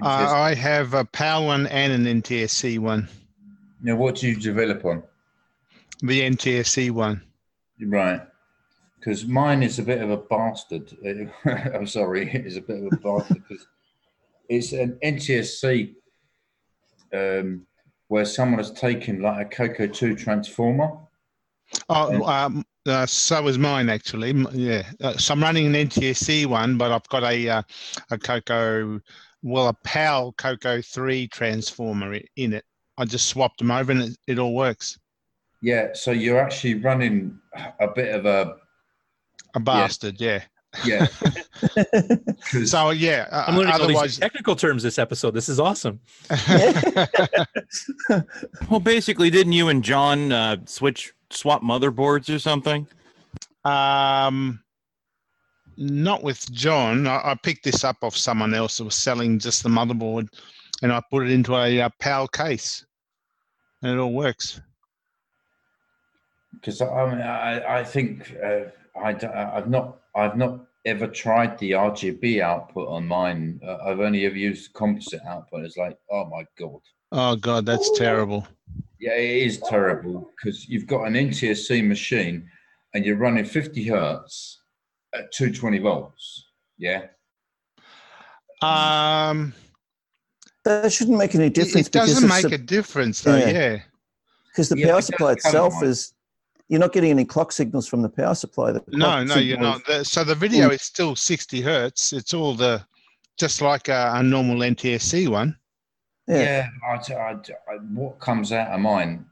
[0.02, 3.08] Uh, I have a PAL one and an NTSC one.
[3.82, 5.04] Now, what do you develop on?
[6.02, 7.22] The NTSC one.
[7.80, 8.22] Right.
[9.00, 10.98] Because mine is a bit of a bastard.
[11.74, 13.68] I'm sorry, it's a bit of a bastard because
[14.50, 15.94] it's an NTSC
[17.14, 17.66] um,
[18.08, 20.98] where someone has taken like a Coco 2 transformer.
[21.90, 24.32] Oh, um, uh, so is mine actually.
[24.52, 24.84] Yeah.
[25.02, 27.62] Uh, so I'm running an NTSC one, but I've got a uh,
[28.12, 29.02] a Coco
[29.46, 32.66] well, a PAL Coco 3 transformer in it.
[32.98, 34.98] I just swapped them over and it, it all works.
[35.62, 37.38] Yeah, so you're actually running
[37.80, 38.56] a bit of a
[39.54, 40.42] A bastard, yeah.
[40.84, 41.08] yeah.
[42.66, 43.28] So, yeah.
[43.32, 45.36] uh, I'm learning all otherwise, these technical terms this episode.
[45.36, 46.00] This is awesome.
[48.70, 52.88] Well, basically, didn't you and John uh, switch swap motherboards or something?
[53.64, 54.62] Um,
[55.78, 57.08] not with John.
[57.08, 60.28] I, I picked this up off someone else that was selling just the motherboard,
[60.82, 62.86] and I put it into a, uh PAL case,
[63.82, 64.62] and it all works.
[66.54, 68.66] because I mean, I, I think uh,
[69.00, 69.10] I,
[69.58, 73.60] I've not I've not ever tried the RGB output on mine.
[73.66, 75.66] Uh, I've only ever used the composite output.
[75.66, 76.80] It's like, oh my god,
[77.12, 78.48] Oh God, that's terrible.
[79.00, 82.48] yeah, it is terrible because you've got an NTSC machine
[82.94, 84.62] and you're running 50 hertz
[85.16, 86.46] at 220 volts.
[86.78, 87.04] Yeah,
[88.62, 89.54] Um,
[90.66, 91.88] That shouldn't make any difference.
[91.88, 93.38] it doesn't make it's a difference, though.
[93.38, 93.50] Yeah.
[93.50, 93.78] Yeah.
[94.52, 96.14] because the Yeah, power supply come itself is
[96.70, 98.72] you're not getting any clock signals from the power supply.
[98.72, 99.86] The No, no, you're not.
[99.86, 100.74] The, so the video Mm.
[100.76, 102.14] is still 60 hertz.
[102.14, 102.86] It's all the
[103.38, 105.58] just like a, a normal NTSC one.
[106.28, 106.68] yeah.
[106.90, 109.26] I, t- I t- I- what comes out of mine,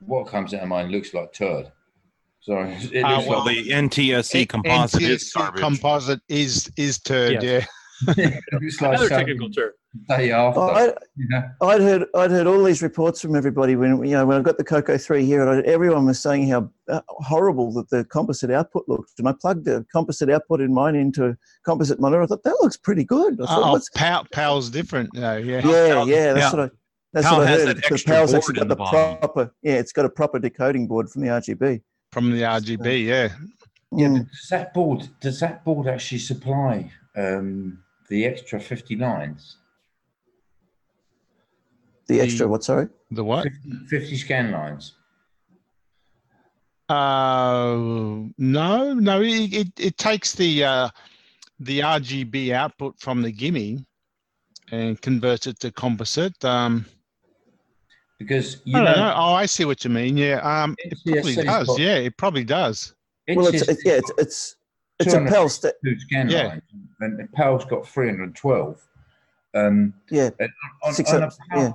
[0.00, 1.72] what comes out of mine looks like turd.
[2.46, 5.60] Sorry, it Uh, well, The NTSC composite is NTSC garbage.
[5.60, 7.42] composite is is turd.
[7.42, 7.42] Yes.
[7.42, 7.66] Yeah.
[8.18, 8.42] it
[8.82, 9.70] like Another technical term.
[10.08, 10.60] day after.
[10.60, 10.92] Oh, I,
[11.30, 11.48] yeah.
[11.62, 14.58] I'd heard I'd heard all these reports from everybody when you know when I got
[14.58, 18.50] the Coco three here, and I, everyone was saying how uh, horrible that the composite
[18.50, 19.18] output looked.
[19.18, 22.22] And I plugged the composite output in mine into composite monitor.
[22.22, 23.40] I thought that looks pretty good.
[23.40, 25.14] I thought, Oh, what's, PAL, PAL's different.
[25.14, 25.66] No, yeah.
[25.66, 26.60] yeah, yeah, that's yeah.
[26.60, 26.70] what I.
[27.14, 27.60] That's PAL what I heard.
[27.68, 29.54] that It's got- extra PAL's actually got the the proper.
[29.62, 31.80] Yeah, it's got a proper decoding board from the RGB.
[32.16, 33.28] From the RGB, yeah.
[33.92, 34.30] Yeah, Mm.
[34.30, 39.58] does that board does that board actually supply um, the extra fifty lines?
[42.08, 42.64] The extra what?
[42.64, 42.88] Sorry.
[43.10, 43.42] The what?
[43.42, 44.94] 50, 50 scan lines.
[46.88, 47.74] Uh,
[48.38, 49.20] no, no.
[49.20, 50.88] It, it, it takes the uh,
[51.60, 53.84] the RGB output from the GIME
[54.72, 56.42] and converts it to composite.
[56.46, 56.86] Um,
[58.18, 59.14] Because you I know, don't know.
[59.16, 60.16] Oh, I see what you mean.
[60.16, 60.36] Yeah.
[60.40, 61.66] Um, it probably does.
[61.66, 62.94] got- Yeah, it probably does.
[63.28, 64.56] Well, it's, it's yeah, it's it's
[65.00, 65.48] it's a PAL.
[65.48, 66.46] Sta- two scan Yeah.
[66.48, 66.62] lines,
[67.00, 68.80] and the PAL's got three hundred and twelve.
[69.54, 70.48] Um, yeah, and
[70.82, 71.72] on, on a up- PAL, yeah.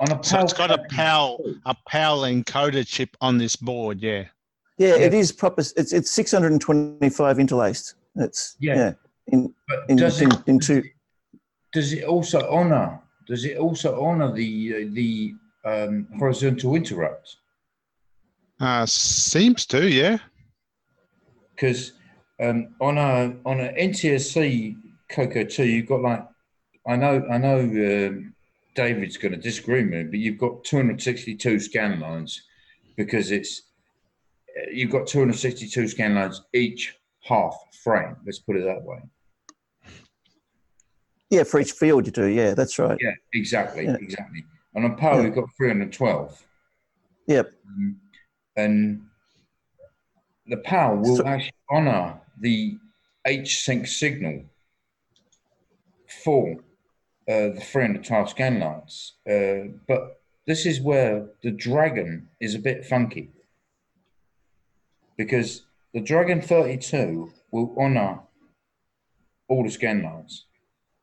[0.00, 4.00] on a So it's got a PAL a PAL encoder chip on this board.
[4.02, 4.24] Yeah.
[4.78, 5.18] Yeah, it Yeah.
[5.18, 5.60] is proper.
[5.60, 7.94] It's it's 625 interlaced.
[8.16, 8.74] It's Yeah.
[8.74, 8.92] yeah.
[9.28, 10.82] in but in, does in, it in two.
[11.72, 13.00] does it also honor?
[13.28, 15.34] Does it also honor the uh, the
[15.64, 17.36] um, horizontal interrupt?
[18.60, 19.88] Uh, seems to.
[19.88, 20.18] Yeah.
[21.54, 21.92] because
[22.40, 24.76] um, on a on an NTSC
[25.08, 26.26] Coco two, you've got like
[26.86, 28.34] I know I know um,
[28.74, 32.42] David's going to disagree with me, but you've got 262 scan lines
[32.96, 33.62] because it's
[34.58, 38.16] uh, you've got 262 scan lines each half frame.
[38.24, 38.98] Let's put it that way.
[41.30, 42.26] Yeah, for each field you do.
[42.26, 42.98] Yeah, that's right.
[43.00, 43.96] Yeah, exactly, Yeah.
[44.00, 44.44] exactly.
[44.74, 45.24] And on power, Yeah.
[45.24, 46.46] we've got 312.
[47.26, 47.52] Yep.
[47.66, 48.00] Um,
[48.56, 49.06] and
[50.46, 52.78] the PAL will So- actually honor the
[53.24, 54.44] H sync signal
[56.24, 56.62] for
[57.28, 59.16] uh, the 312 scan lines.
[59.28, 63.30] Uh, but this is where the Dragon is a bit funky
[65.16, 68.20] because the Dragon 32 will honor
[69.48, 70.46] all the scan lines,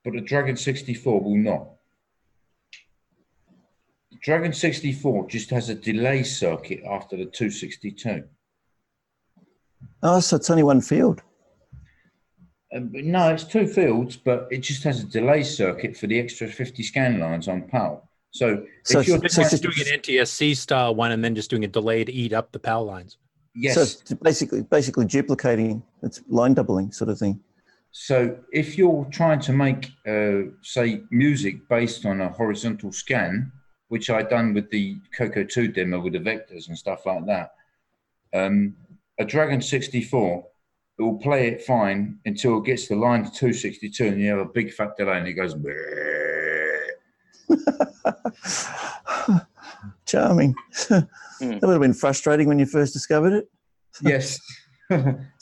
[0.03, 1.76] but the Dragon 64 will not.
[4.17, 8.23] The Dragon 64 just has a delay circuit after the 262.
[10.01, 11.21] Oh, so it's only one field.
[12.75, 16.47] Um, no, it's two fields, but it just has a delay circuit for the extra
[16.47, 18.09] 50 scan lines on PAL.
[18.31, 21.35] So, So if you're it's- It's trying- just doing an NTSC style one and then
[21.35, 23.17] just doing a delay to eat up the PAL lines.
[23.55, 23.75] yes.
[23.75, 25.83] So it's basically basically duplicating.
[26.03, 27.39] It's line doubling sort of thing.
[27.91, 33.51] So if you're trying to make, uh, say, music based on a horizontal scan,
[33.89, 37.51] which I done with the Coco 2 demo with the vectors and stuff like that,
[38.33, 38.75] um,
[39.19, 40.45] a Dragon 64
[40.99, 44.39] it will play it fine until it gets to line to 262 and you have
[44.39, 45.55] a big fat delay and it goes.
[50.05, 50.55] Charming.
[50.89, 51.07] that
[51.39, 53.49] would have been frustrating when you first discovered it.
[54.03, 54.39] Yes,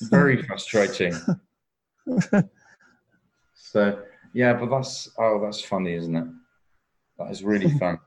[0.04, 1.14] very frustrating.
[3.54, 4.00] So
[4.34, 6.28] yeah, but that's oh, that's funny, isn't it?
[7.18, 8.00] That is really fun.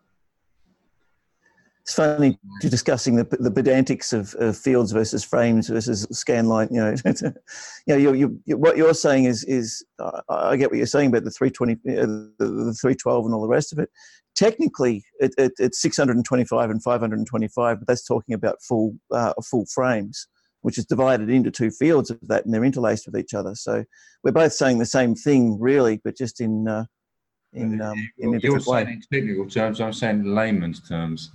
[1.88, 6.68] It's funny you're discussing the the pedantics of, of fields versus frames versus scan line.
[6.70, 7.32] You know, you
[7.86, 11.08] know, you you you what you're saying is is uh, I get what you're saying
[11.08, 12.06] about the 320, uh,
[12.38, 13.88] the, the 312, and all the rest of it.
[14.34, 20.28] Technically, it, it, it's 625 and 525, but that's talking about full uh, full frames,
[20.60, 23.54] which is divided into two fields of that, and they're interlaced with each other.
[23.54, 23.82] So
[24.22, 26.84] we're both saying the same thing, really, but just in uh,
[27.54, 28.84] in um, in a You're different way.
[28.84, 31.30] saying in technical terms, I'm saying layman's terms.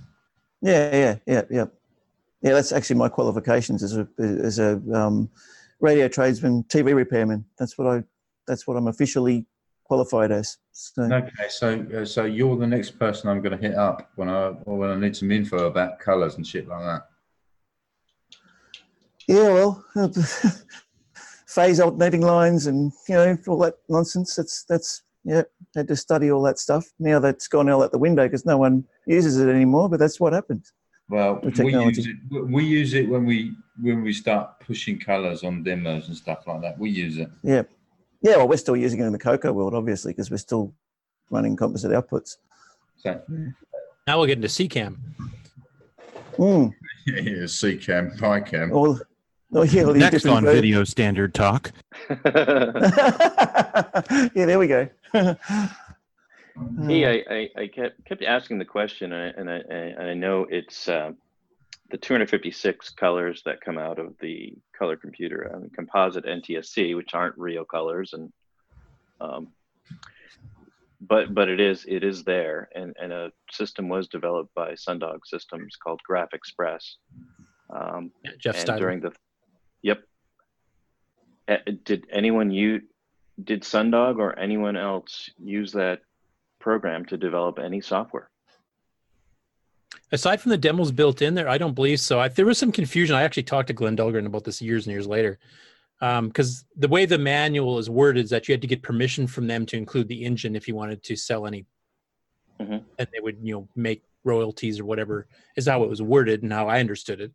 [0.64, 1.66] Yeah, yeah, yeah, yeah.
[2.40, 5.30] Yeah, that's actually my qualifications as a as a um,
[5.80, 7.44] radio tradesman, TV repairman.
[7.58, 8.02] That's what I
[8.46, 9.46] that's what I'm officially
[9.84, 10.56] qualified as.
[10.72, 14.28] So, Okay, so uh, so you're the next person I'm going to hit up when
[14.28, 17.08] I or when I need some info about colours and shit like that.
[19.28, 19.84] yeah, well,
[21.46, 24.34] phase alternating lines and you know all that nonsense.
[24.34, 25.42] That's that's yeah.
[25.74, 26.86] Had to study all that stuff.
[26.98, 29.88] Now that's gone all out the window because no one uses it anymore.
[29.88, 30.72] But that's what happens.
[31.08, 32.16] Well, we use it.
[32.30, 36.62] We use it when we when we start pushing colours on demos and stuff like
[36.62, 36.78] that.
[36.78, 37.30] We use it.
[37.42, 37.62] Yeah,
[38.22, 38.36] yeah.
[38.36, 40.72] Well, we're still using it in the Coco world, obviously, because we're still
[41.30, 42.36] running composite outputs.
[42.96, 43.20] So
[44.06, 44.96] Now we'll get into SECAM.
[46.38, 46.72] Mm.
[47.06, 48.72] yeah, yeah, SECAM, PyCam.
[48.72, 48.98] All,
[49.54, 51.70] oh yeah, all these Next on ver- Video Standard Talk.
[52.08, 52.22] yeah,
[54.34, 54.88] there we go.
[56.86, 60.14] Hey, I, I, I kept kept asking the question, and I, and I, and I
[60.14, 61.10] know it's uh,
[61.90, 67.12] the 256 colors that come out of the color computer, I mean, composite NTSC, which
[67.12, 68.32] aren't real colors, and
[69.20, 69.48] um,
[71.00, 75.20] but but it is it is there, and and a system was developed by Sundog
[75.24, 76.98] Systems called Graph Express.
[77.70, 79.12] Um, Jeff and during the
[79.82, 80.02] yep.
[81.48, 82.82] Uh, Did anyone you
[83.42, 86.00] did Sundog or anyone else use that
[86.60, 88.30] program to develop any software?
[90.12, 92.20] Aside from the demos built in there, I don't believe so.
[92.20, 93.16] I, there was some confusion.
[93.16, 95.38] I actually talked to Glenn Dahlgren about this years and years later.
[96.00, 99.46] Because the way the manual is worded is that you had to get permission from
[99.46, 101.64] them to include the engine if you wanted to sell any,
[102.60, 102.84] Mhm.
[102.98, 105.26] and they would, you know, make royalties or whatever.
[105.56, 107.32] Is how it was worded and how I understood it.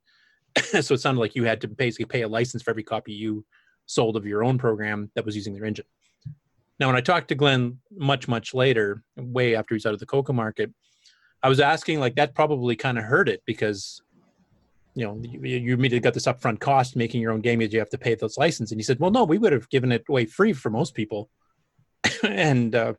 [0.85, 3.43] so it sounded like you had to basically pay a license for every copy you
[3.89, 5.85] sold of your own program that was using their engine.
[6.79, 10.05] Now, when I talked to Glenn much, much later, way after he's out of the
[10.05, 10.71] Coco market,
[11.41, 14.01] I was asking like that probably kind of hurt it because
[14.93, 17.79] you know you, you immediately got this upfront cost making your own game because you
[17.79, 20.03] have to pay those license and he said well no we would have given it
[20.09, 21.29] away free for most people.
[22.23, 22.93] And uh,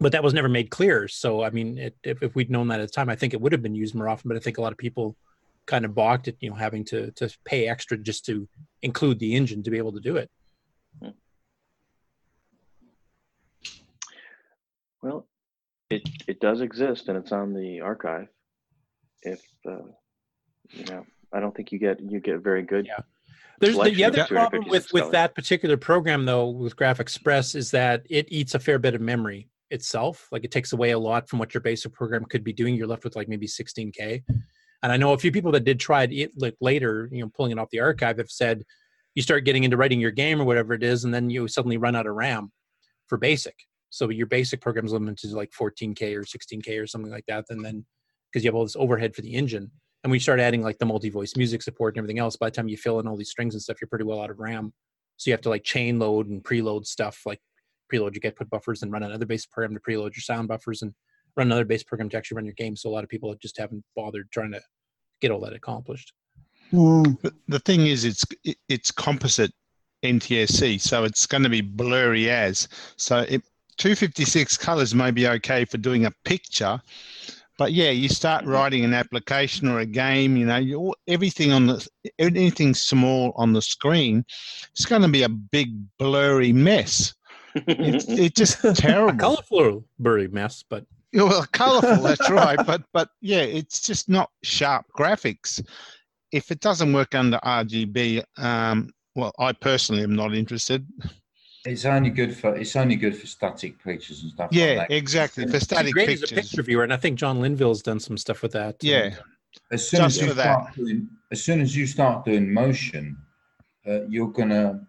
[0.00, 1.08] but that was never made clear.
[1.08, 3.40] So i mean it, if, if we'd known that at the time i think it
[3.40, 4.28] would have been used more often.
[4.28, 5.16] But i think a lot of people
[5.66, 8.48] kind of balked at you know having to to pay extra just to
[8.82, 10.30] include the engine to be able to do it
[15.02, 15.26] Well,
[15.90, 18.28] it it does exist and it's on the archive.
[19.22, 19.88] If uh,
[20.70, 22.86] you know, I don't think you get you get very good.
[22.86, 23.00] Yeah.
[23.60, 27.54] There's the, the other problem 256 with with that particular program though with Graph Express
[27.54, 30.28] is that it eats a fair bit of memory itself.
[30.30, 32.74] Like it takes away a lot from what your basic program could be doing.
[32.74, 34.22] You're left with like maybe 16k.
[34.82, 37.52] And I know a few people that did try it like later, you know, pulling
[37.52, 38.64] it off the archive have said
[39.14, 41.76] you start getting into writing your game or whatever it is, and then you suddenly
[41.76, 42.52] run out of RAM
[43.08, 43.56] for basic.
[43.90, 47.46] So your basic program's limited to like 14k or 16k or something like that.
[47.48, 47.84] And then
[48.30, 49.70] because you have all this overhead for the engine,
[50.04, 52.68] and we start adding like the multi-voice music support and everything else, by the time
[52.68, 54.72] you fill in all these strings and stuff, you're pretty well out of RAM.
[55.16, 57.40] So you have to like chain load and preload stuff, like
[57.92, 60.82] preload your get put buffers and run another basic program to preload your sound buffers
[60.82, 60.94] and
[61.36, 62.76] run another base program to actually run your game.
[62.76, 64.60] So a lot of people just haven't bothered trying to
[65.20, 66.12] get all that accomplished.
[66.72, 67.18] Mm.
[67.22, 68.24] But the thing is, it's
[68.68, 69.52] it's composite
[70.04, 72.68] NTSC, so it's going to be blurry as.
[72.96, 73.42] So it,
[73.78, 76.80] 256 colors may be okay for doing a picture,
[77.58, 78.52] but yeah, you start mm-hmm.
[78.52, 81.88] writing an application or a game, you know, you, everything on the
[82.18, 84.24] anything small on the screen,
[84.70, 87.14] it's going to be a big blurry mess.
[87.54, 89.18] It's, it's just terrible.
[89.18, 92.02] colorful blurry mess, but Yeah, well, colourful.
[92.02, 92.58] That's right.
[92.66, 95.64] But but yeah, it's just not sharp graphics.
[96.32, 100.86] If it doesn't work under RGB, um, well, I personally am not interested.
[101.64, 104.50] It's only good for it's only good for static pictures and stuff.
[104.52, 104.94] Yeah, like that.
[104.94, 105.46] exactly.
[105.46, 106.48] For It's static great as a pictures.
[106.50, 108.76] picture viewer, and I think John Linville's done some stuff with that.
[108.82, 109.14] Yeah.
[109.72, 110.44] As soon Just as you for that.
[110.62, 113.16] start doing, as soon as you start doing motion,
[113.86, 114.86] uh, you're gonna.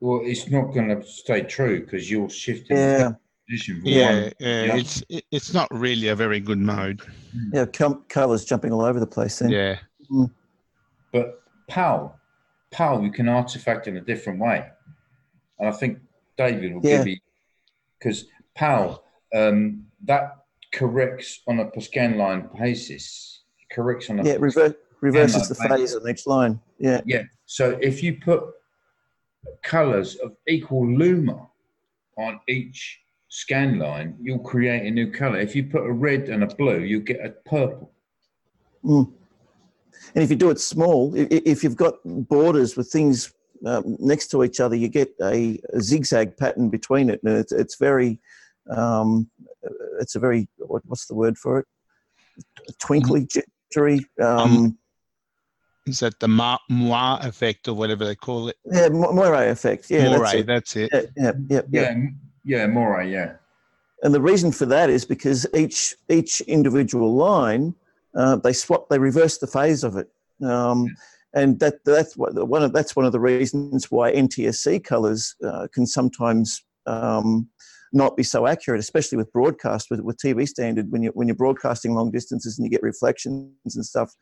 [0.00, 3.12] Well, it's not gonna stay true because you're shifting the Yeah.
[3.52, 3.76] Position.
[3.80, 7.00] from Yeah, one- yeah, it's it, it's not really a very good mode.
[7.52, 9.38] Yeah, com- colors jumping all over the place.
[9.38, 9.50] Then.
[9.50, 9.78] Yeah.
[11.12, 12.18] But PAL,
[12.70, 14.66] PAL, you can artifact in a different way,
[15.58, 15.98] and I think
[16.36, 16.98] David will Yeah.
[16.98, 17.16] give you
[17.98, 19.04] because PAL,
[19.34, 20.36] um, that
[20.72, 23.42] corrects on a per scan line basis.
[23.60, 26.60] It corrects on a Yeah, rever- reverses the phase on each line.
[26.78, 27.00] Yeah.
[27.04, 27.24] Yeah.
[27.46, 28.44] So if you put
[29.62, 31.48] colors of equal luma
[32.16, 33.00] on each
[33.36, 35.38] scan line, you'll create a new color.
[35.40, 37.90] If you put a red and a blue, you'll get a purple.
[38.84, 39.10] Mm.
[40.14, 43.32] And if you do it small, i- i- if you've got borders with things
[43.64, 47.52] um, next to each other, you get a, a zigzag pattern between it, and it's
[47.52, 48.20] it's very,
[48.68, 49.30] um,
[50.00, 51.66] it's a very what, what's the word for it?
[52.80, 54.00] Twinkly, jittery.
[54.20, 54.76] Um,
[55.86, 58.56] Is that the Ma- Moire effect or whatever they call it?
[58.66, 59.88] yeah, Moire effect.
[59.90, 60.46] Yeah, Moire, that's it.
[60.46, 60.90] that's it.
[60.92, 61.82] Yeah, yeah, yeah, yeah.
[61.82, 63.34] Yeah, m- yeah, more, yeah.
[64.02, 67.74] And the reason for that is because each each individual line,
[68.16, 70.08] uh, they swap, they reverse the phase of it,
[70.44, 70.88] um,
[71.34, 75.68] and that that's what one of that's one of the reasons why NTSC colors uh,
[75.72, 77.48] can sometimes um,
[77.92, 81.36] not be so accurate, especially with broadcast with, with TV standard when you when you're
[81.36, 84.12] broadcasting long distances and you get reflections and stuff.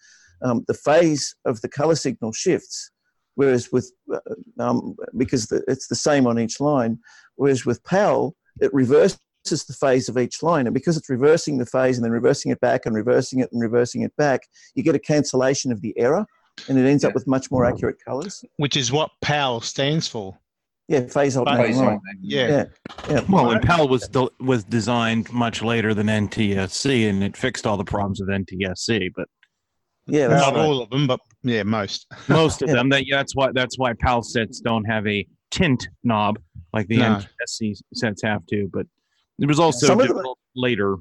[0.42, 2.90] Um, the phase of the color signal shifts,
[3.40, 4.20] whereas with uh,
[4.58, 6.98] um, because the, it's the same on each line,
[7.36, 11.64] whereas with PAL it reverses the phase of each line, and because it's reversing the
[11.64, 14.40] phase and then reversing it back and reversing it and reversing it back,
[14.74, 16.26] you get a cancellation of the error,
[16.68, 18.44] and it ends up with much more accurate colors.
[18.58, 20.36] Which is what PAL stands for.
[20.88, 21.86] Yeah, phase Phase alternating line.
[21.94, 22.48] alternating, yeah.
[22.48, 22.64] yeah,
[23.08, 23.20] yeah.
[23.26, 27.78] Well, and PAL was del- was designed much later than NTSC, and it fixed all
[27.78, 29.12] the problems with NTSC.
[29.16, 29.28] But
[30.06, 30.66] yeah, Not right.
[30.66, 32.06] all of them, but yeah, most.
[32.28, 32.76] most of Yeah.
[32.76, 36.38] them, that, that's why that's why PAL sets don't have a tint knob
[36.72, 37.20] like the No.
[37.48, 38.68] NTSC sets have to.
[38.72, 38.86] But
[39.38, 40.96] it was also Some of them- later.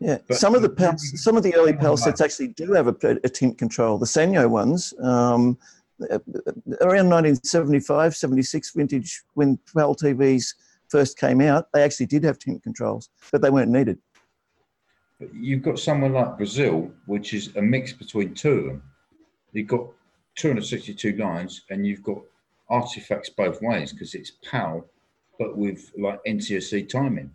[0.00, 2.88] Yeah, But- some of the PAL, some of the early PAL sets actually do have
[2.88, 3.96] a, a tint control.
[3.98, 5.56] The Sanyo ones, um,
[6.10, 6.18] uh,
[6.80, 10.54] around 1975, 76 vintage, when PAL TVs
[10.88, 13.98] first came out, they actually did have tint controls, but they weren't needed.
[15.20, 18.82] But you've got somewhere like Brazil, which is a mix between two of them.
[19.54, 19.86] You've got
[20.36, 22.18] 262 lines, and you've got
[22.68, 24.84] artifacts both ways because it's PAL,
[25.38, 27.30] but with like NTSC timing.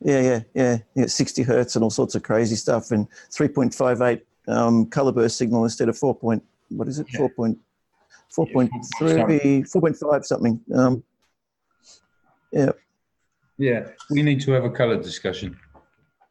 [0.00, 1.06] Yeah, yeah, yeah, yeah.
[1.06, 5.88] 60 hertz and all sorts of crazy stuff, and 3.58 um, color burst signal instead
[5.88, 6.14] of 4.
[6.14, 7.08] Point, what is it?
[7.10, 7.28] 4.
[7.30, 7.58] Point,
[8.36, 8.70] 4.3,
[9.00, 10.60] 4.5 something.
[10.74, 11.02] Um,
[12.52, 12.70] yeah.
[13.58, 15.58] Yeah, we need to have a color discussion.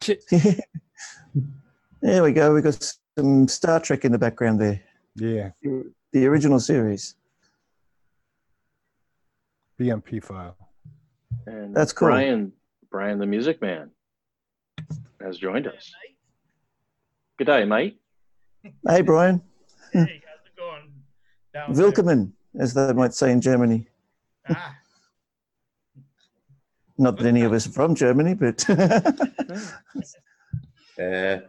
[2.00, 2.54] there we go.
[2.54, 4.82] We got some Star Trek in the background there.
[5.14, 5.50] Yeah,
[6.12, 7.14] The original series.
[9.80, 10.56] BMP file.
[11.46, 12.08] And That's cool.
[12.08, 12.52] Brian,
[12.90, 13.90] Brian, the Music Man,
[15.20, 15.92] has joined us.
[17.38, 17.98] Good day, mate.
[18.86, 19.40] Hey, Brian.
[19.92, 20.92] Hey, how's it going?
[21.54, 21.72] Down?
[21.72, 23.86] Willkommen, as they might say in Germany.
[24.48, 24.76] Ah,
[26.98, 28.64] Not that any of us are from Germany, but
[30.98, 31.40] Uh,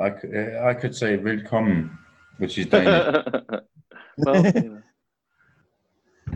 [0.00, 1.96] I, c- uh, I could say willkommen,
[2.38, 3.24] which is Danish.
[4.18, 4.82] well, you know,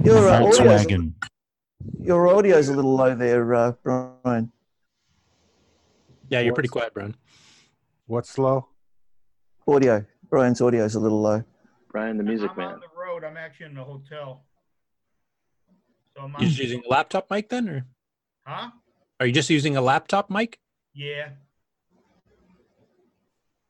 [0.04, 1.12] your uh, audio's, Volkswagen.
[2.00, 4.52] your audio's a little low there, uh, Brian.
[6.28, 7.16] Yeah, you're pretty quiet, Brian.
[8.06, 8.68] What's slow?
[9.66, 10.04] Audio.
[10.28, 11.42] Brian's audio's a little low.
[11.90, 12.72] Brian, the Music I'm Man.
[12.74, 13.24] on the road.
[13.24, 14.44] I'm actually in the hotel.
[16.16, 17.86] So I'm You just using a laptop mic then, or
[18.46, 18.70] Huh?
[19.18, 20.58] are you just using a laptop mic?
[20.94, 21.30] Yeah.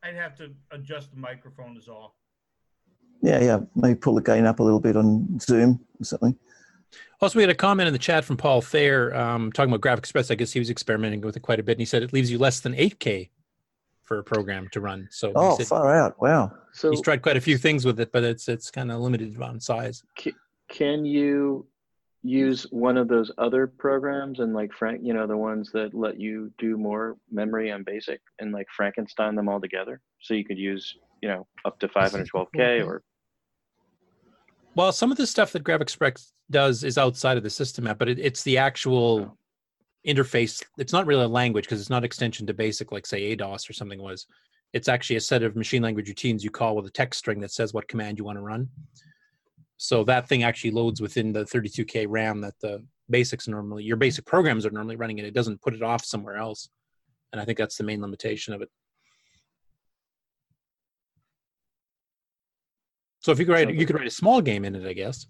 [0.06, 2.16] I'd have to adjust the microphone is all.
[3.22, 3.60] Yeah, yeah.
[3.74, 6.36] Maybe pull the gain up a little bit on Zoom or something.
[7.20, 10.00] Also, we had a comment in the chat from Paul Thayer um, talking about Graphic
[10.00, 10.30] Express.
[10.30, 12.30] I guess he was experimenting with it quite a bit, and he said it leaves
[12.30, 13.30] you less than 8K
[14.02, 15.08] for a program to run.
[15.10, 16.20] So Oh, said far out.
[16.20, 16.52] Wow.
[16.72, 19.40] So he's tried quite a few things with it, but it's it's kind of limited
[19.40, 20.04] on size.
[20.68, 21.66] can you
[22.26, 26.20] use one of those other programs and like Frank, you know, the ones that let
[26.20, 30.00] you do more memory on basic and like Frankenstein them all together?
[30.20, 33.02] So you could use, you know, up to 512K or
[34.74, 37.98] Well, some of the stuff that Graphic Express does is outside of the system app,
[37.98, 39.36] but it, it's the actual oh.
[40.06, 40.62] interface.
[40.78, 43.72] It's not really a language because it's not extension to BASIC like say ADOS or
[43.72, 44.26] something was.
[44.72, 47.52] It's actually a set of machine language routines you call with a text string that
[47.52, 48.68] says what command you want to run.
[49.76, 54.24] So that thing actually loads within the 32k RAM that the basics normally your basic
[54.24, 56.68] programs are normally running and it doesn't put it off somewhere else.
[57.32, 58.70] And I think that's the main limitation of it.
[63.20, 65.26] So if you could write you could write a small game in it, I guess.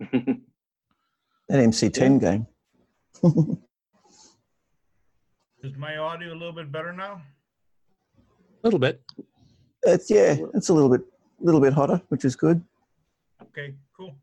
[0.12, 0.42] An
[1.48, 2.46] MC10 game.
[5.62, 7.22] Is my audio a little bit better now?
[8.18, 9.00] A little bit.
[9.82, 11.02] It's yeah, it's a little bit,
[11.40, 12.62] little bit hotter, which is good.
[13.56, 14.16] Okay, cool.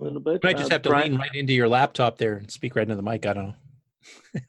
[0.00, 0.34] a little bit.
[0.34, 2.74] You might just Uh, have to Brian- lean right into your laptop there and speak
[2.76, 3.26] right into the mic.
[3.26, 3.54] I don't know.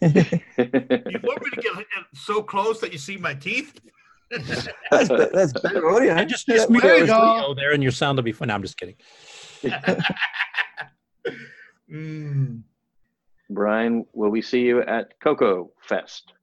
[0.00, 1.72] You want me to get
[2.14, 3.80] so close that you see my teeth?
[4.30, 6.12] That's, that's better audio.
[6.12, 7.54] And just, just Yeah, mute there the go.
[7.56, 8.48] there and your sound will be fine.
[8.48, 8.94] No, I'm just kidding.
[11.90, 12.62] Mm.
[13.50, 16.34] Brian, will we see you at Coco Fest?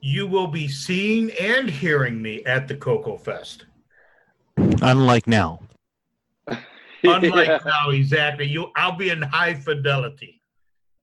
[0.00, 3.64] You will be seeing and hearing me at the CocoFest.
[4.82, 5.60] Unlike now.
[7.04, 8.46] Unlike now, exactly.
[8.46, 10.40] You, I'll be in high fidelity.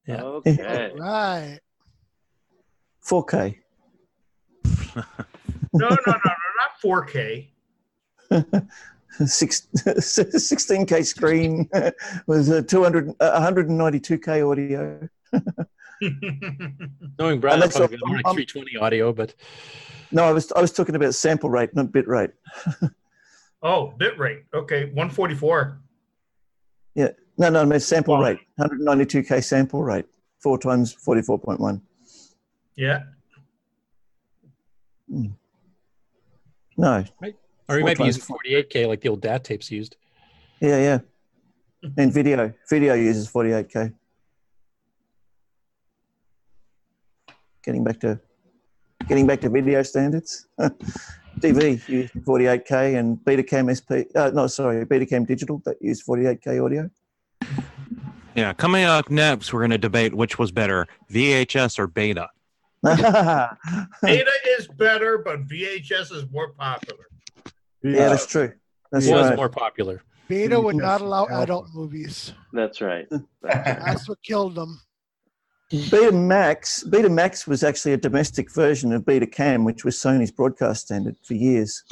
[0.07, 0.21] Yeah.
[0.23, 0.91] Okay.
[0.97, 1.59] Right.
[3.05, 3.55] 4K.
[4.95, 5.03] No,
[5.73, 7.49] no, no, no, not 4K.
[9.25, 11.69] Six, 16K screen
[12.27, 15.09] with a 200, uh, 192K audio.
[17.19, 19.33] Knowing Brian, that's probably all- go more like 320 audio, but
[20.11, 22.31] No, I was I was talking about sample rate, not bit rate.
[23.61, 24.43] Oh, bit rate.
[24.53, 25.79] Okay, 144.
[26.95, 30.05] Yeah, no, no, I meant sample rate, 192K sample rate,
[30.39, 31.81] four times 44.1.
[32.75, 33.03] Yeah.
[35.09, 35.27] Hmm.
[36.77, 37.03] No,
[37.69, 39.95] or we Four might be using 48K like the old DAT tapes used.
[40.59, 40.99] yeah, yeah.
[41.97, 43.93] And video, video uses 48K.
[47.63, 48.19] Getting back to,
[49.07, 50.47] getting back to video standards.
[51.39, 54.09] DV used 48K and Betacam SP.
[54.15, 56.89] Uh, no, sorry, Betacam Digital that used 48K audio.
[58.35, 62.29] Yeah, coming up next, we're going to debate which was better, VHS or Beta.
[62.83, 67.05] Beta is better, but VHS is more popular.
[67.83, 68.53] Yeah, that's true.
[68.91, 69.35] That's it was right.
[69.35, 70.01] more popular.
[70.27, 72.33] Beta would not allow adult movies.
[72.53, 73.07] That's right.
[73.41, 74.79] That's what killed them.
[75.69, 80.31] Beta Max, Beta Max was actually a domestic version of Beta Cam, which was Sony's
[80.31, 81.83] broadcast standard for years.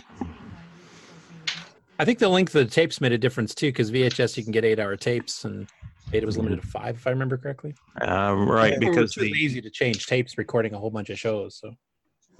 [1.99, 4.51] I think the length of the tapes made a difference too, because VHS you can
[4.51, 5.67] get eight hour tapes and
[6.11, 7.75] Beta was limited to five, if I remember correctly.
[8.01, 10.89] Uh, right, Or we were because too the, lazy to change tapes recording a whole
[10.89, 11.59] bunch of shows.
[11.61, 11.73] So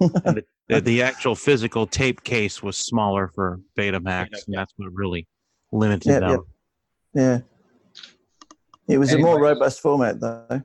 [0.68, 5.28] the, the actual physical tape case was smaller for Betamax, and that's what really
[5.70, 6.30] limited Yeah, them.
[7.14, 7.22] yeah.
[7.22, 7.38] Yeah.
[8.88, 10.62] It was a more robust format, though.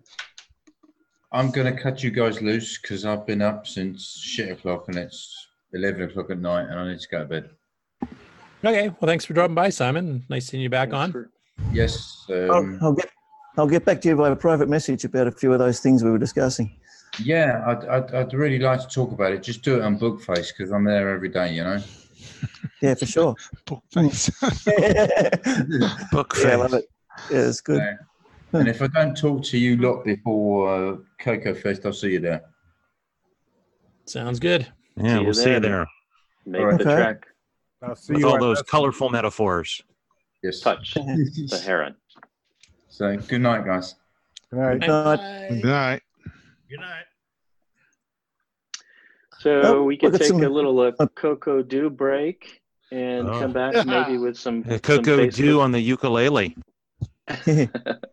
[1.34, 4.98] I'm going to cut you guys loose because I've been up since shit o'clock and
[4.98, 7.50] it's 11 o'clock at night and I need to go to bed.
[8.64, 10.24] okay, well thanks for dropping by, Simon.
[10.30, 11.30] Nice seeing you back on.
[11.72, 12.26] Yes.
[12.30, 13.10] I'll, Um, I'll get
[13.58, 16.04] I'll get back to you by a private message about a few of those things
[16.04, 16.76] we were discussing.
[17.20, 19.44] yeah, I'd, I'd, I'd really like to talk about it.
[19.44, 21.80] Just do it on Bookface because I'm there every day, you know?
[22.82, 23.36] Yeah, for sure.
[23.68, 24.32] Bookface.
[26.12, 26.86] Book Yeah, I love it.
[27.32, 27.78] Yeah, it's good.
[27.80, 28.06] So,
[28.54, 32.42] and if I don't talk to you lot before uh, CocoFest, I'll see you there.
[34.06, 34.68] Sounds good.
[34.98, 35.88] Yeah, we'll see you there.
[36.46, 36.78] Make All right.
[36.78, 36.96] the Okay.
[37.02, 37.28] track.
[37.82, 39.82] I'll see With you all those Best- colorful metaphors.
[40.44, 40.60] Yes.
[40.60, 41.96] Touch the heron.
[42.90, 43.96] So good night, guys.
[44.52, 44.80] Good night.
[44.82, 45.50] Good night.
[45.50, 46.02] Good night.
[46.70, 47.06] Good night.
[49.40, 52.62] So Oh, we could look at take some- a little uh, Coco Do break
[52.92, 53.40] and Oh.
[53.40, 56.56] come back maybe with some, Uh, some Coco Do on the ukulele.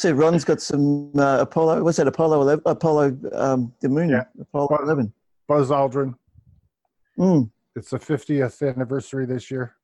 [0.00, 1.82] so Ron's got some uh, Apollo.
[1.84, 2.08] What's that?
[2.08, 2.62] Apollo 11?
[2.64, 4.08] Apollo um, the moon.
[4.08, 4.24] Yeah.
[4.40, 5.12] Apollo 11.
[5.46, 6.14] Buzz Aldrin.
[7.18, 7.50] Mm.
[7.76, 9.74] It's the 50th anniversary this year.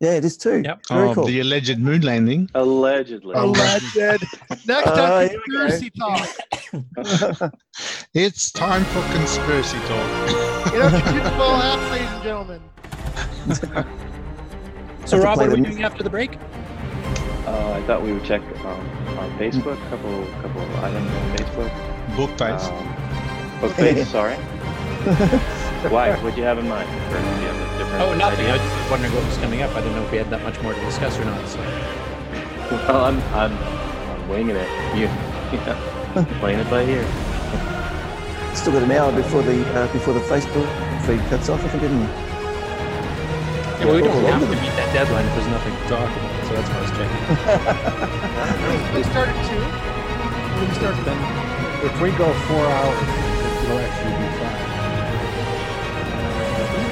[0.00, 0.62] Yeah, it is too.
[0.64, 0.80] Yep.
[0.88, 1.26] Very Of cool.
[1.26, 2.50] the alleged moon landing.
[2.56, 3.34] Allegedly.
[3.36, 3.96] Alleged.
[4.66, 7.52] Next Uh, time, here conspiracy talk.
[8.14, 10.72] It's time for conspiracy talk.
[10.72, 12.60] Get out your tinfoil hats, ladies and gentlemen.
[15.04, 16.38] So to Rob, what are we doing after the break?
[17.46, 21.36] Uh, I thought we would check um, on Facebook, a couple couple of items on
[21.36, 22.16] Facebook.
[22.16, 22.68] Book Bookface.
[22.70, 22.88] Um,
[23.60, 24.36] Bookface, sorry.
[25.90, 26.14] Why?
[26.22, 26.88] What'd you have in mind?
[26.88, 28.46] Or you have different Oh, nothing.
[28.46, 29.74] I was just wondering what was coming up.
[29.74, 31.48] I didn't know if we had that much more to discuss or not.
[31.48, 31.58] So
[32.70, 34.68] Well, I'm, I'm, I'm winging it.
[34.96, 35.06] You,
[35.52, 37.04] yeah, playing it by ear.
[38.54, 40.68] Still got an hour before the uh, before the Facebook
[41.06, 42.06] feed cuts off, I think, didn't we?
[42.06, 46.41] yeah, well, we don't have to meet that deadline if there's nothing to talk about.
[46.52, 47.22] So that's why I was checking.
[48.96, 49.56] We started two.
[49.56, 51.16] When we started then.
[51.82, 53.08] If we go four hours,
[53.64, 54.60] it'll actually be fine.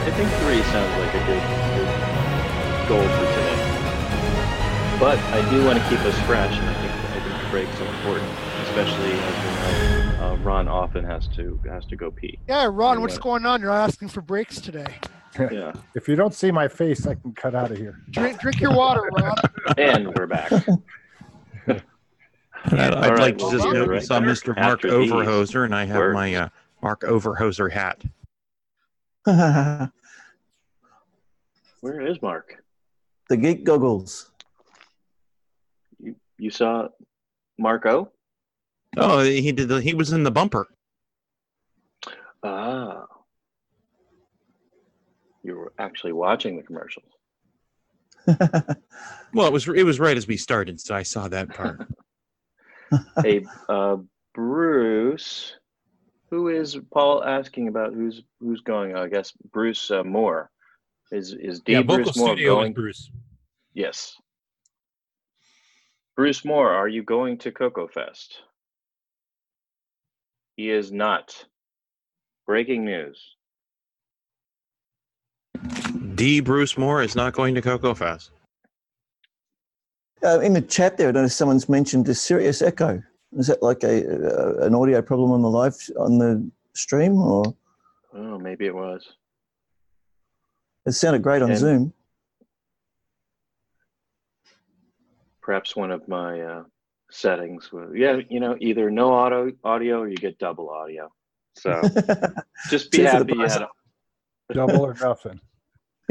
[0.00, 1.44] I think three sounds like a good,
[1.76, 3.58] good goal for today.
[4.98, 7.86] But I do want to keep us fresh, and I think I think breaks are
[7.96, 8.30] important,
[8.62, 12.38] especially as we know, uh, Ron often has to has to go pee.
[12.48, 13.60] Yeah, Ron, what's going on?
[13.60, 14.96] You're not asking for breaks today.
[15.38, 18.00] Yeah, If you don't see my face, I can cut out of here.
[18.10, 19.34] Drink, drink your water, Ron.
[19.78, 20.50] and we're back.
[21.62, 21.82] I'd,
[22.72, 24.48] I'd All right, like to just see you note we right saw Mr.
[24.48, 26.14] Mark after these Overhoser, and I have words.
[26.14, 26.48] my uh,
[26.82, 28.02] Mark Overhoser hat.
[31.80, 32.62] Where is Mark?
[33.28, 34.30] The geek goggles.
[36.00, 36.88] You you saw
[37.56, 38.10] Marco?
[38.96, 39.68] Oh, he did.
[39.68, 40.66] The, he was in the bumper.
[42.42, 43.06] Ah.
[45.80, 47.10] Actually watching the commercials.
[49.32, 51.86] Well, it was it was right as we started, so I saw that part.
[53.22, 53.98] hey, uh,
[54.34, 55.54] Bruce,
[56.30, 57.94] who is Paul asking about?
[57.94, 58.96] Who's who's going?
[58.96, 60.50] I guess Bruce uh, Moore.
[61.12, 62.72] Is is D Yeah, Bruce vocal Moore going?
[62.72, 63.10] Bruce.
[63.72, 64.16] Yes.
[66.16, 68.28] Bruce Moore, are you going to CocoFest?
[70.56, 71.46] He is not.
[72.46, 73.36] Breaking news.
[76.20, 76.40] D.
[76.40, 78.28] Bruce Moore is not going to CocoFest.
[80.22, 83.02] Uh, in the chat there, I don't know if someone's mentioned the serious Echo.
[83.38, 87.54] Is that like a, a an audio problem on the live on the stream, or
[88.14, 89.02] Oh, maybe it was.
[90.84, 91.92] it sounded great on And- Zoom?
[95.40, 96.64] Perhaps one of my uh,
[97.10, 101.10] settings was yeah, you know, either no auto audio or you get double audio.
[101.56, 101.80] So
[102.68, 103.68] just be Two happy you had of-
[104.52, 105.40] Double or nothing.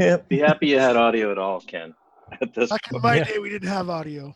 [0.00, 0.28] Yep.
[0.28, 1.94] be happy you had audio at all, Ken.
[2.40, 3.02] At this Back in point.
[3.02, 4.34] my day, we didn't have audio.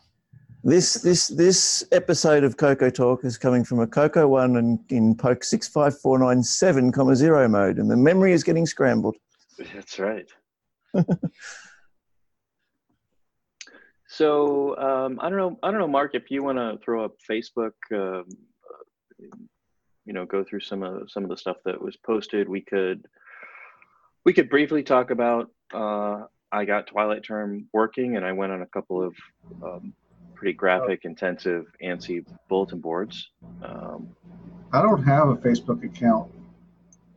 [0.63, 5.15] This this this episode of Coco Talk is coming from a Coco one in, in
[5.15, 9.15] poke six five four nine seven comma zero mode, and the memory is getting scrambled.
[9.73, 10.29] That's right.
[14.07, 15.57] so um, I don't know.
[15.63, 16.13] I don't know, Mark.
[16.13, 18.25] If you want to throw up Facebook, um,
[19.19, 19.35] uh,
[20.05, 22.47] you know, go through some of some of the stuff that was posted.
[22.47, 23.07] We could
[24.25, 25.49] we could briefly talk about.
[25.73, 29.15] Uh, I got Twilight Term working, and I went on a couple of
[29.63, 29.93] um,
[30.35, 33.29] pretty graphic, intensive ANSI bulletin boards.
[33.63, 34.09] Um,
[34.71, 36.31] I don't have a Facebook account.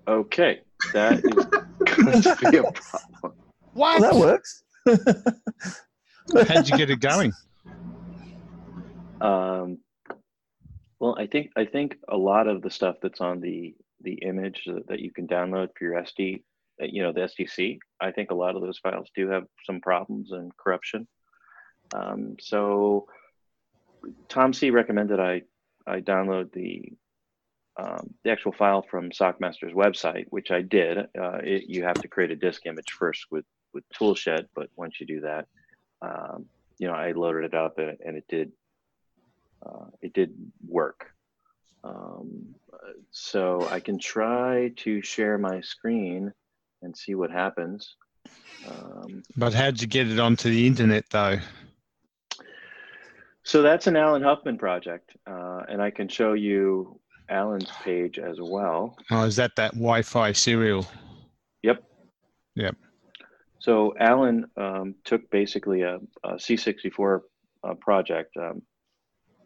[0.06, 0.60] okay,
[0.92, 1.44] that is
[1.96, 3.34] going to be a problem.
[3.74, 4.00] What?
[4.00, 4.64] that works.
[6.48, 7.32] How'd you get it going?
[9.20, 9.78] Um,
[11.00, 14.62] well, I think I think a lot of the stuff that's on the the image
[14.66, 16.42] that, that you can download for your SD,
[16.80, 17.78] you know, the SDC.
[18.00, 21.06] I think a lot of those files do have some problems and corruption.
[21.94, 23.06] Um, so
[24.28, 25.42] Tom C recommended I
[25.86, 26.92] I download the
[27.78, 30.98] um, the actual file from Sockmaster's website, which I did.
[30.98, 35.00] Uh, it, you have to create a disk image first with with Toolshed, but once
[35.00, 35.46] you do that,
[36.02, 36.46] um,
[36.78, 38.52] you know, I loaded it up and, and it did
[39.64, 40.34] uh, it did
[40.66, 41.12] work.
[41.84, 46.32] Um, uh, so I can try to share my screen
[46.82, 47.96] and see what happens.
[48.66, 51.38] Um, But how'd you get it onto the internet though?
[53.42, 58.36] so that's an Alan Huffman project, uh, and I can show you Alan's page as
[58.40, 58.96] well.
[59.10, 60.86] Oh, is that that Wi-Fi serial?
[61.62, 61.82] Yep.
[62.54, 62.76] Yep.
[63.58, 67.20] So Alan um, took basically a, a C64
[67.64, 68.62] uh, project um,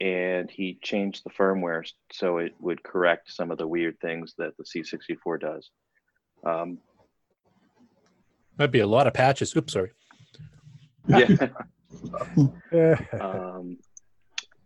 [0.01, 4.53] and he changed the firmware so it would correct some of the weird things that
[4.59, 5.71] the C64 does.
[6.45, 6.79] Um,
[8.63, 9.57] Might be a lot of patches.
[9.57, 9.91] Oops, sorry.
[11.09, 11.49] yeah.
[12.71, 12.97] Yeah.
[13.21, 13.77] um,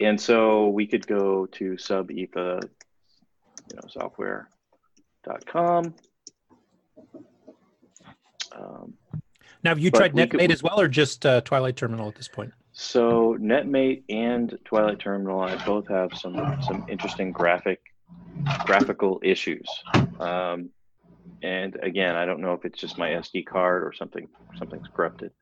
[0.01, 5.95] and so we could go to subetha, you know, software.com.
[8.53, 8.95] Um,
[9.65, 12.17] Now, have you tried we could- NetMate as well, or just uh, Twilight Terminal at
[12.17, 12.53] this point?
[12.73, 17.81] So NetMate and Twilight Terminal, I both have some some interesting graphic
[18.67, 19.67] graphical issues.
[20.21, 20.69] Um,
[21.43, 25.33] and again, I don't know if it's just my SD card or something something's corrupted.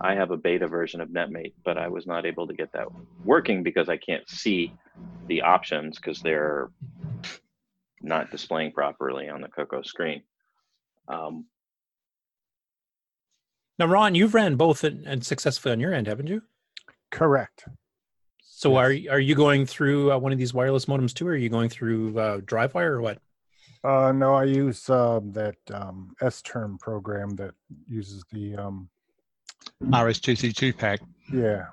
[0.00, 2.88] I have a beta version of NetMate, but I was not able to get that
[3.24, 4.74] working because I can't see
[5.28, 6.70] the options because they're
[8.02, 10.22] not displaying properly on the Coco screen.
[11.08, 11.46] Um,
[13.78, 16.42] Now, Ron, you've ran both and, and successfully on your end, haven't you?
[17.10, 17.64] Correct.
[18.42, 21.36] So are are you going through uh, one of these wireless modems too, or are
[21.36, 23.18] you going through uh, DriveWire or what?
[23.84, 27.52] Uh, no, I use um, that um, S-term program that
[27.86, 28.88] uses the um,
[29.82, 31.00] RS232 pack.
[31.30, 31.66] yeah,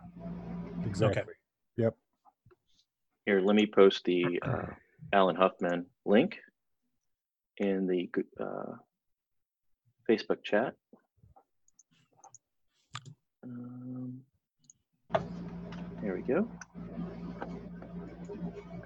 [0.86, 1.34] exactly.
[1.78, 1.96] Yep.
[3.26, 4.66] Here, let me post the uh,
[5.14, 6.38] Alan Huffman link
[7.58, 8.74] in the uh,
[10.10, 10.74] Facebook chat.
[13.44, 14.20] Um,
[16.02, 16.46] here we go.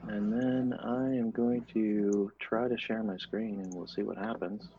[0.07, 4.17] And then I am going to try to share my screen and we'll see what
[4.17, 4.69] happens.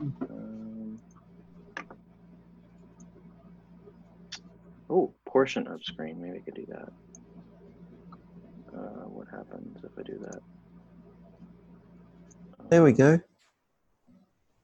[0.00, 0.98] Um,
[4.90, 6.20] oh, portion of screen.
[6.20, 6.92] Maybe I could do that.
[8.76, 10.40] Uh, what happens if I do that?
[12.70, 13.20] There we go.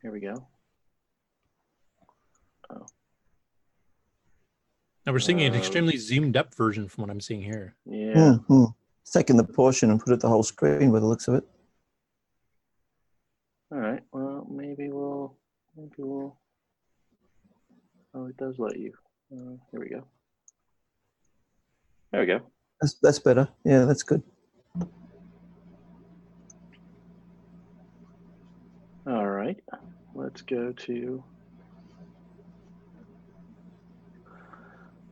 [0.03, 0.47] Here we go.
[5.07, 7.75] Now we're seeing an Uh, extremely zoomed up version from what I'm seeing here.
[7.87, 8.35] Yeah.
[8.37, 8.65] Hmm,
[9.05, 11.45] taken the portion and put it the whole screen by the looks of it.
[13.73, 14.03] All right.
[14.13, 15.37] Well, maybe we'll
[15.77, 16.37] maybe we'll.
[18.15, 18.93] Oh, it does let you.
[19.33, 20.05] Uh, here we go.
[22.11, 22.41] There we go.
[22.81, 23.49] That's that's better.
[23.65, 24.23] Yeah, that's good.
[29.07, 29.59] All right.
[30.15, 31.23] Let's go to.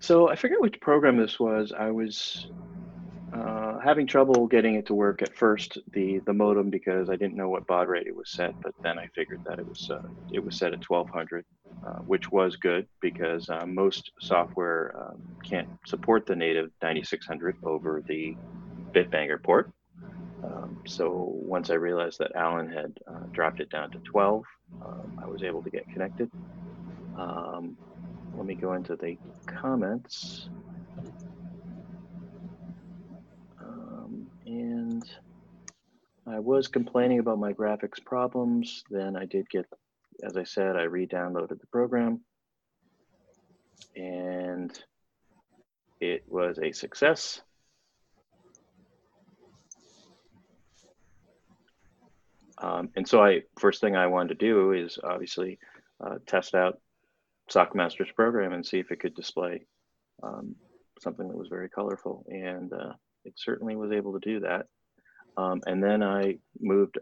[0.00, 1.72] So I forget which program this was.
[1.76, 2.48] I was
[3.32, 7.36] uh, having trouble getting it to work at first, the the modem, because I didn't
[7.36, 8.54] know what baud rate it was set.
[8.62, 11.44] But then I figured that it was uh, it was set at 1200,
[11.86, 18.02] uh, which was good because uh, most software um, can't support the native 9600 over
[18.08, 18.34] the
[18.94, 19.70] Bitbanger port.
[20.42, 24.44] Um, so once I realized that Alan had uh, dropped it down to 12,
[24.84, 26.30] um, I was able to get connected.
[27.18, 27.76] Um,
[28.36, 30.48] let me go into the comments.
[34.48, 35.04] And
[36.26, 38.82] I was complaining about my graphics problems.
[38.90, 39.66] Then I did get,
[40.22, 42.20] as I said, I re-downloaded the program
[43.94, 44.76] and
[46.00, 47.42] it was a success.
[52.56, 55.58] Um, and so I, first thing I wanted to do is obviously
[56.04, 56.80] uh, test out
[57.50, 59.66] Sockmaster's program and see if it could display
[60.22, 60.56] um,
[61.00, 62.24] something that was very colorful.
[62.28, 62.94] And uh,
[63.24, 64.66] it certainly was able to do that.
[65.36, 66.98] Um, and then I moved,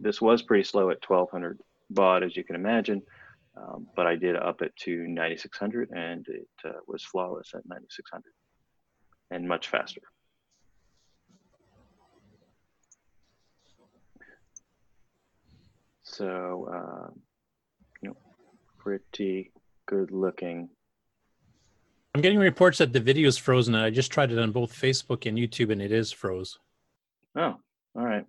[0.00, 3.02] this was pretty slow at 1200 baud, as you can imagine,
[3.56, 8.24] um, but I did up it to 9600 and it uh, was flawless at 9600
[9.30, 10.00] and much faster.
[16.02, 17.10] So, uh,
[18.02, 18.16] you know,
[18.78, 19.50] pretty
[19.86, 20.68] good looking.
[22.14, 24.72] I'm getting reports that the video is frozen, and I just tried it on both
[24.72, 26.58] Facebook and YouTube, and it is froze.
[27.36, 27.56] Oh,
[27.96, 28.24] all right.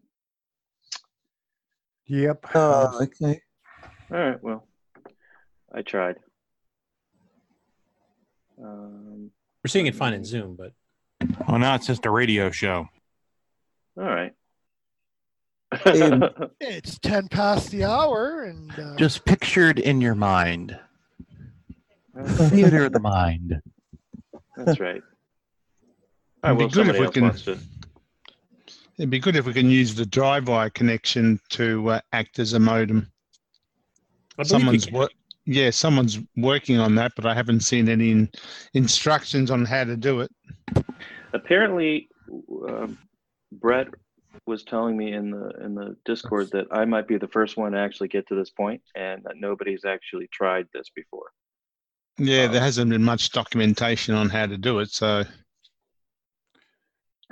[2.08, 2.46] Yep.
[2.56, 3.42] Oh, okay.
[4.12, 4.44] All right.
[4.44, 4.68] Well,
[5.74, 6.16] I tried.
[8.64, 9.30] Um,
[9.64, 10.74] We're seeing it fine in Zoom, but
[11.48, 12.88] Oh, now it's just a radio show.
[13.98, 14.34] all right.
[16.60, 20.80] It's 10 past the hour, and uh, Just pictured in your mind.
[22.26, 23.62] Theater of the mind.
[24.58, 25.02] That's right.
[26.44, 27.24] All It'd be Well, good if somebody we else can.
[27.24, 27.58] wants to.
[28.98, 32.54] It'd be good if we can use the drive wire connection to uh, act as
[32.54, 33.12] a modem.
[34.38, 34.94] I believe we Someone's can.
[34.94, 35.10] wor-
[35.46, 38.30] yeah, someone's working on that, but I haven't seen any in-
[38.74, 40.32] instructions on how to do it.
[41.34, 42.08] Apparently,
[42.68, 42.98] um,
[43.52, 43.88] Brett
[44.48, 47.74] was telling me in the in the Discord that I might be the first one
[47.74, 51.28] to actually get to this point, and that nobody's actually tried this before.
[52.18, 55.26] Yeah, there hasn't been much documentation on how to do it, so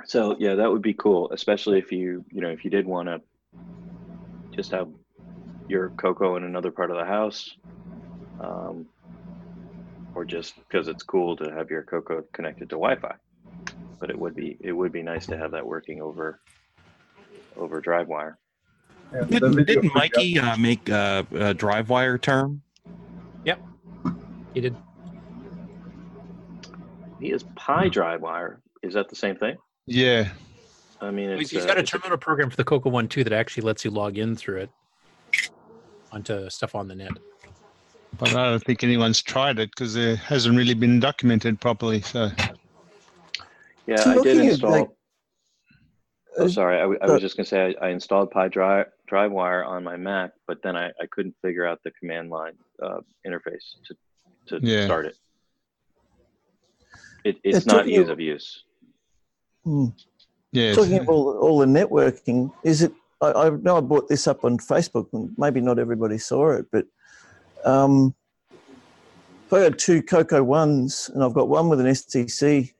[0.04, 3.08] So yeah, that would be cool, especially if you you know if you did want
[3.08, 3.20] to
[4.54, 4.88] just have
[5.68, 7.50] your Coco in another part of the house,
[8.38, 8.86] um,
[10.14, 13.14] or just because it's cool to have your Coco connected to Wi-Fi.
[14.00, 16.40] But it would be it would be nice to have that working over
[17.56, 18.34] over DriveWire.
[19.28, 22.62] Didn't, didn't Mikey uh, make uh, a drive wire term?
[23.44, 23.60] Yep,
[24.54, 24.76] he did.
[27.20, 28.56] He is pyDriveWire.
[28.82, 29.56] Is that the same thing?
[29.86, 30.30] yeah.
[31.00, 33.08] I mean, He's, it's, he's uh, got a a- terminal program for the Coco One
[33.08, 34.70] too that actually lets you log in through it
[36.12, 37.12] onto stuff on the net.
[38.18, 42.00] But I don't think anyone's tried it because it hasn't really been documented properly.
[42.00, 42.30] So
[43.86, 44.70] Yeah, So I did looking install.
[44.70, 44.88] like,
[46.38, 46.76] oh, uh, sorry.
[46.78, 49.82] I, w- I uh, was just gonna say I, I installed Pi Drive DriveWire on
[49.84, 53.94] my Mac, but then I, I couldn't figure out the command line uh, interface to
[54.46, 54.84] to Yeah.
[54.84, 55.16] start it.
[57.24, 58.64] It Yeah, it's not ease of- of use.
[59.64, 59.86] Hmm.
[60.52, 62.92] yeah, Talking about all, all the networking, is it?
[63.22, 66.66] I, I know I brought this up on Facebook, and maybe not everybody saw it,
[66.70, 66.86] but
[67.64, 68.14] um,
[69.46, 72.74] if I got two Coco ones, and I've got one with an SDC,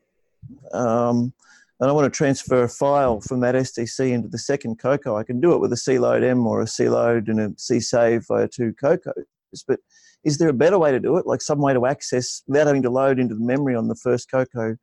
[0.73, 1.33] um,
[1.81, 5.23] and I want to transfer a file from that SDC into the second Coco, I
[5.25, 7.81] can do it with a C load M or a C load and a C
[7.81, 9.25] save via two Cocos.
[9.67, 9.81] But
[10.25, 12.83] is there a better way to do it, like some way to access without having
[12.83, 14.77] to load into the memory on the first Coco?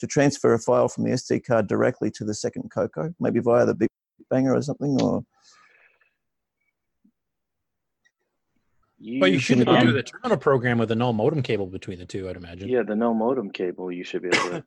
[0.00, 3.64] to transfer a file from the SD card directly to the second Coco, maybe via
[3.64, 3.88] the Big
[4.30, 5.24] Banger or something, or
[9.20, 11.12] Well, you should be able to can- do um, the terminal program with a null
[11.12, 12.68] modem cable between the two, I'd imagine.
[12.68, 13.92] Yeah, the no modem cable.
[13.92, 14.54] You should be able to.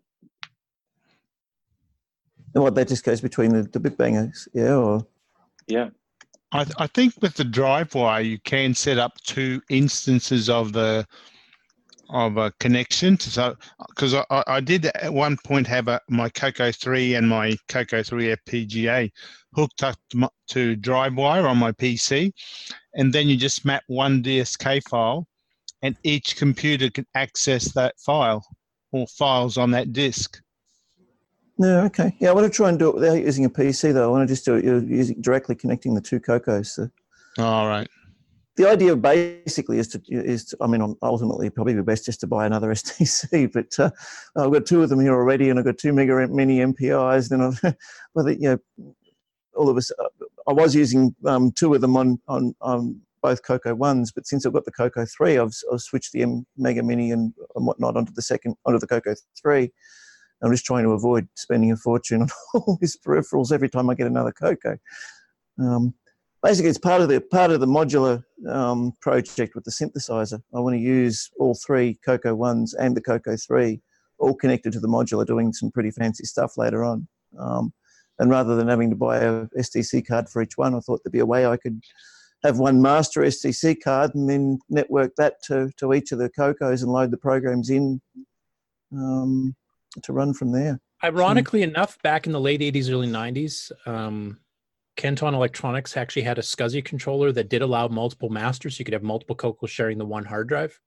[2.55, 5.05] and what that just goes between the, the Bitbangers, yeah, or
[5.67, 5.89] yeah.
[6.51, 10.73] I, th- I think with the drive wire you can set up two instances of
[10.73, 11.05] the
[12.09, 13.19] of a connection.
[13.19, 13.55] So,
[13.89, 18.01] because I, I did at one point have a, my Coco 3 and my Coco
[18.01, 19.11] 3 FPGA
[19.53, 19.95] hooked up
[20.49, 22.31] to DriveWire on my PC,
[22.95, 25.27] and then you just map one DSK file,
[25.81, 28.43] and each computer can access that file
[28.91, 30.41] or files on that disk.
[31.59, 32.15] No, okay.
[32.19, 34.05] Yeah, I want to try and do it without using a PC though.
[34.05, 36.71] I want to just do it uh, using directly connecting the two Cocos.
[36.71, 36.89] So
[37.37, 37.85] All right.
[38.55, 42.27] the idea basically is to is to, I mean ultimately probably be best just to
[42.27, 43.91] buy another SDC, but uh,
[44.37, 47.27] I've got two of them here already, and I've got two mega mini MPIs.
[47.27, 47.61] Then I've,
[48.15, 48.93] well, the, you know,
[49.53, 49.91] all of us.
[50.47, 54.45] I was using um, two of them on on on both Coco ones, but since
[54.45, 57.97] I've got the Coco three, I've, I've switched the M Mega Mini and, and whatnot
[57.97, 59.73] onto the second onto the Coco three.
[60.41, 63.95] I'm just trying to avoid spending a fortune on all these peripherals every time I
[63.95, 64.77] get another Coco.
[65.59, 65.93] Um,
[66.41, 70.41] basically, it's part of the part of the modular um, project with the synthesizer.
[70.53, 73.81] I want to use all three Coco ones and the Coco three,
[74.17, 77.07] all connected to the modular, doing some pretty fancy stuff later on.
[77.37, 77.73] Um,
[78.19, 81.13] and rather than having to buy a SDC card for each one, I thought there'd
[81.13, 81.81] be a way I could
[82.43, 86.81] have one master SDC card and then network that to, to each of the Cocos
[86.81, 88.01] and load the programs in
[88.93, 89.55] um,
[90.03, 90.79] to run from there.
[91.03, 94.37] Ironically enough, back in the late 80s, early 90s, um,
[94.97, 98.77] Ken-Ton Electronics actually had a SCSI controller that did allow multiple masters.
[98.77, 100.77] You could have multiple Cocos sharing the one hard drive.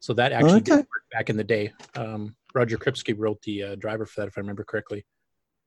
[0.00, 1.72] So that actually did work back in the day.
[1.96, 5.06] Um, Roger Krupski wrote the uh, driver for that, if I remember correctly.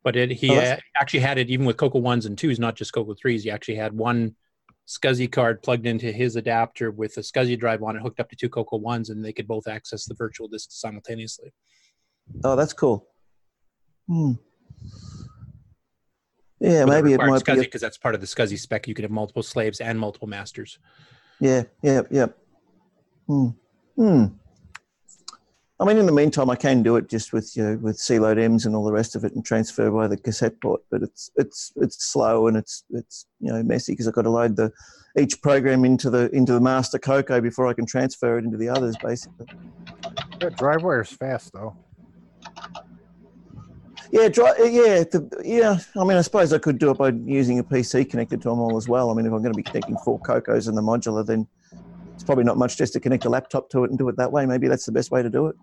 [0.03, 2.75] But it, he Oh, uh, actually had it even with Coco ones and twos, not
[2.75, 3.43] just Coco threes.
[3.43, 4.35] He actually had one
[4.87, 8.35] SCSI card plugged into his adapter with a SCSI drive on it, hooked up to
[8.35, 11.51] two Coco ones, and they could both access the virtual disk simultaneously.
[12.43, 13.07] Oh, that's cool.
[14.07, 14.33] Hmm.
[16.59, 17.55] Yeah, maybe it might be.
[17.55, 18.87] because that's part of the SCSI spec.
[18.87, 20.79] You could have multiple slaves and multiple masters.
[21.39, 22.27] Yeah, yeah, yeah.
[23.27, 23.49] Hmm.
[23.95, 24.25] Hmm.
[25.79, 28.17] I mean, in the meantime, I can do it just with you know, with C
[28.17, 30.81] load M's and all the rest of it, and transfer by the cassette port.
[30.89, 34.31] But it's it's it's slow and it's it's you know messy because I've got to
[34.31, 34.71] load the
[35.19, 38.69] each program into the into the master Coco before I can transfer it into the
[38.69, 39.45] others, basically.
[40.41, 41.75] Yeah, DriveWire's fast though.
[44.17, 45.77] Yeah, dri- uh, yeah, the, yeah.
[45.95, 48.59] I mean, I suppose I could do it by using a PC connected to them
[48.59, 49.11] all as well.
[49.11, 51.47] I mean, if I'm going to be connecting four Cocos in the modular, then
[52.15, 54.31] it's probably not much just to connect a laptop to it and do it that
[54.31, 54.47] way.
[54.47, 55.55] Maybe that's the best way to do it.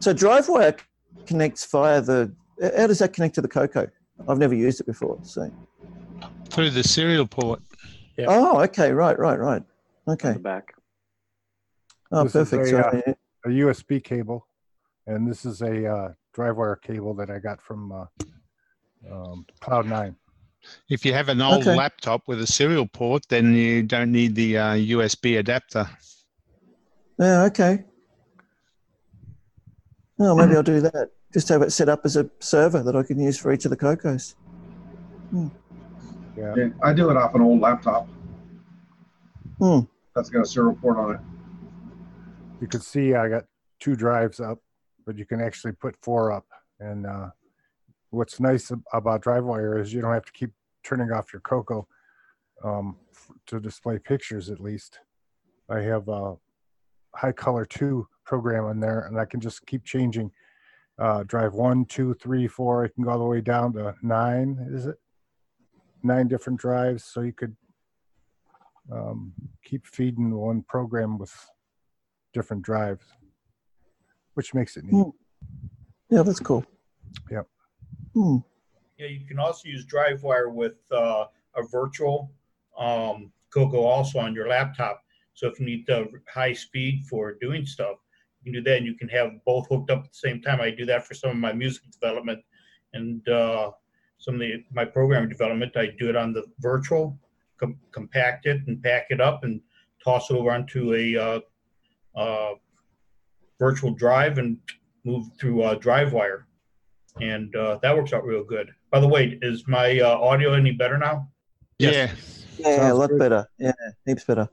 [0.00, 0.78] So DriveWire
[1.26, 2.32] connects via the.
[2.76, 3.88] How does that connect to the Coco?
[4.26, 5.18] I've never used it before.
[5.22, 5.52] So.
[6.48, 7.60] Through the serial port.
[8.28, 9.62] Oh, okay, right, right, right.
[10.08, 10.32] Okay.
[10.38, 10.74] back.
[12.12, 13.12] Oh, This is a, So, uh,
[13.46, 14.46] a USB cable,
[15.06, 18.04] and this is a uh, DriveWire cable that I got from uh,
[19.10, 20.14] um, Cloud9.
[20.90, 21.74] If you have an old Okay.
[21.74, 25.88] laptop with a serial port, then you don't need the uh, USB adapter.
[27.18, 27.84] yeah, okay.
[30.20, 31.10] Oh, maybe I'll do that.
[31.32, 33.70] Just have it set up as a server that I can use for each of
[33.70, 34.34] the Cocos.
[35.30, 35.48] Hmm.
[36.36, 36.54] Yeah.
[36.56, 38.06] Yeah, I do it off an old laptop.
[39.58, 39.80] Hmm.
[40.14, 41.20] That's got a serial port on it.
[42.62, 43.42] You can see I got
[43.80, 44.58] two drives up,
[45.04, 46.46] but you can actually put four up.
[46.78, 47.30] And uh,
[48.10, 50.52] what's nice about DriveWire is you don't have to keep
[50.84, 51.88] turning off your Coco
[52.62, 52.98] um,
[53.48, 54.48] to display pictures.
[54.48, 55.00] At least
[55.68, 56.36] I have a
[57.16, 60.30] High Color Two program in there, and I can just keep changing
[61.00, 62.84] uh, drive one, two, three, four.
[62.84, 64.68] I can go all the way down to nine.
[64.70, 65.00] Is it
[66.04, 67.02] nine different drives?
[67.02, 67.56] So you could
[68.92, 69.32] um,
[69.64, 71.34] keep feeding one program with
[72.32, 73.04] different drives,
[74.34, 75.06] which makes it neat.
[76.10, 76.64] Yeah, that's cool.
[77.30, 77.46] Yep.
[78.14, 78.36] Hmm.
[78.98, 81.24] Yeah, you can also use DriveWire with uh,
[81.56, 82.30] a virtual
[82.78, 85.02] um, Coco also on your laptop.
[85.34, 87.96] So if you need the high speed for doing stuff,
[88.42, 90.60] you can do that, and you can have both hooked up at the same time.
[90.60, 92.40] I do that for some of my music development
[92.92, 93.70] and uh,
[94.18, 95.76] some of the, my program development.
[95.76, 97.18] I do it on the virtual,
[97.58, 99.60] com- compact it and pack it up, and
[100.04, 101.40] toss it over onto a uh,
[102.14, 102.52] uh,
[103.58, 104.58] virtual drive and
[105.04, 106.44] move through uh, DriveWire
[107.20, 108.70] and uh, that works out real good.
[108.90, 111.28] By the way, is my uh, audio any better now?
[111.78, 112.10] Yeah.
[112.58, 113.46] Yeah, a lot better.
[113.58, 113.72] Yeah,
[114.06, 114.48] heaps better.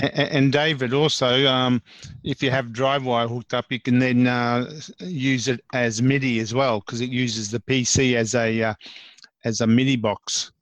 [0.00, 1.82] A- a- And David, also, um,
[2.24, 6.54] if you have DriveWire hooked up, you can then uh, use it as MIDI as
[6.54, 8.74] well, because it uses the PC as a uh,
[9.44, 10.52] as a MIDI box,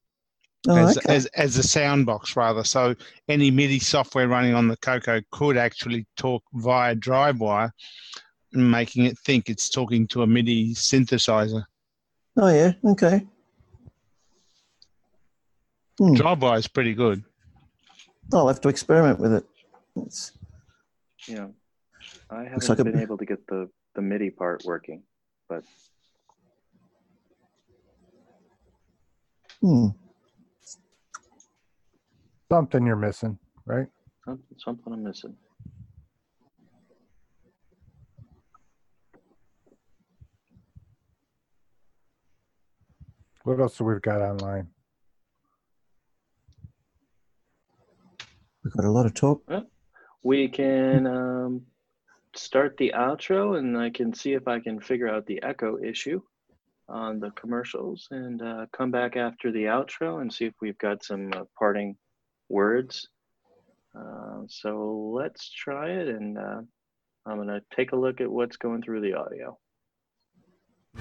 [0.68, 1.14] Oh, as, okay.
[1.14, 2.62] as as a sound box rather.
[2.62, 2.94] So
[3.28, 7.72] any MIDI software running on the Coco could actually talk via DriveWire,
[8.52, 11.64] making it think it's talking to a MIDI synthesizer.
[12.36, 13.26] Oh, yeah, okay.
[15.98, 16.14] Hmm.
[16.14, 17.24] DriveWire is pretty good.
[18.32, 19.44] I'll have to experiment with it.
[19.96, 20.32] It's,
[21.28, 21.48] Yeah.
[22.30, 25.02] I haven't Looks like a- been able to get the, the MIDI part working,
[25.48, 25.64] but
[29.60, 29.88] hmm.
[32.52, 33.86] Something you're missing, right?
[34.26, 35.34] something, something I'm missing.
[43.44, 44.68] What else do we've got online?
[48.62, 49.42] We've got a lot of talk.
[50.22, 51.62] We can um,
[52.36, 56.20] start the outro and I can see if I can figure out the echo issue
[56.86, 61.02] on the commercials and uh, come back after the outro and see if we've got
[61.02, 61.96] some uh, parting
[62.52, 63.08] words.
[63.98, 66.60] Uh, so let's try it and uh,
[67.26, 69.58] I'm going to take a look at what's going through the audio.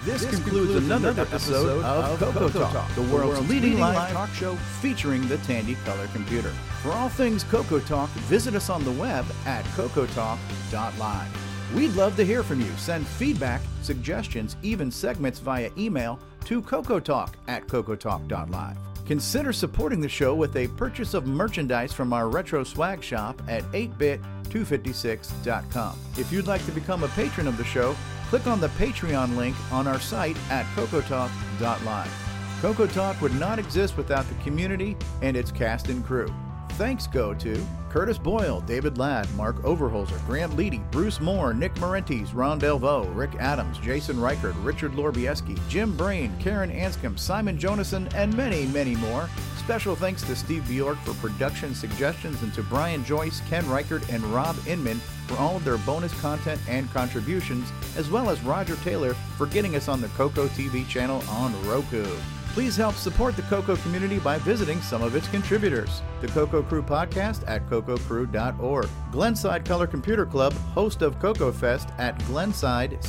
[0.06, 5.38] This concludes another episode of Coco Talk, the world's leading live talk show featuring the
[5.40, 6.50] Tandy Color Computer.
[6.82, 11.76] For all things Coco Talk, visit us on the web at cocotalk.live.
[11.76, 12.72] We'd love to hear from you.
[12.78, 18.91] Send feedback, suggestions, even segments via email to cocotalk at cocotalk.live.
[19.06, 23.64] Consider supporting the show with a purchase of merchandise from our retro swag shop at
[23.72, 26.00] 8bit256.com.
[26.18, 27.96] If you'd like to become a patron of the show,
[28.30, 32.32] click on the Patreon link on our site at cocotalk.live.
[32.62, 36.32] Coco Talk would not exist without the community and its cast and crew.
[36.74, 42.34] Thanks go to Curtis Boyle, David Ladd, Mark Overholzer, Grant Leedy, Bruce Moore, Nick Marentes,
[42.34, 48.34] Ron Delvaux, Rick Adams, Jason Reichert, Richard Lorbieski, Jim Brain, Karen Anscombe, Simon Jonassen, and
[48.38, 49.30] many, many more.
[49.58, 54.24] Special thanks to Steve Bjork for production suggestions and to Brian Joyce, Ken Reichert, and
[54.24, 59.16] Rob Inman for all of their bonus content and contributions, as well as Roger Taylor
[59.38, 62.08] for getting us on the Coco TV channel on Roku.
[62.54, 66.02] Please help support the Coco community by visiting some of its contributors.
[66.20, 68.90] The Coco Crew podcast at cococrew.org.
[69.12, 73.02] Glenside Color Computer Club, host of CocoFest at glensidecc.com.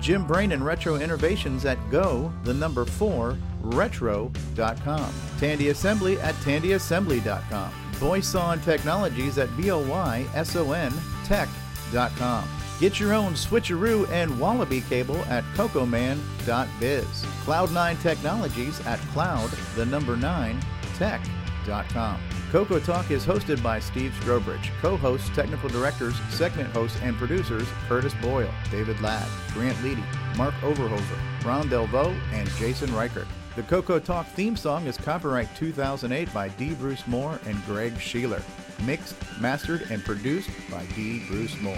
[0.00, 5.12] Jim Brain and Retro Innovations at go, the number 4, retro.com.
[5.38, 7.72] Tandy Assembly at tandyassembly.com.
[8.00, 10.92] Boyson Technologies at B-O-Y-S-O-N
[11.24, 12.48] tech.com.
[12.80, 17.06] Get your own switcheroo and wallaby cable at cocoman.biz.
[17.44, 20.60] Cloud9 Technologies at cloud, the number 9,
[20.94, 22.20] tech.com.
[22.52, 28.14] Coco Talk is hosted by Steve Strobridge, co-hosts, technical directors, segment hosts, and producers Curtis
[28.22, 30.04] Boyle, David Ladd, Grant Leedy,
[30.36, 33.26] Mark Overholzer, Ron Delvaux, and Jason Reichert.
[33.56, 36.74] The Coco Talk theme song is copyright 2008 by D.
[36.74, 38.42] Bruce Moore and Greg Sheeler.
[38.86, 41.24] Mixed, mastered, and produced by D.
[41.26, 41.76] Bruce Moore.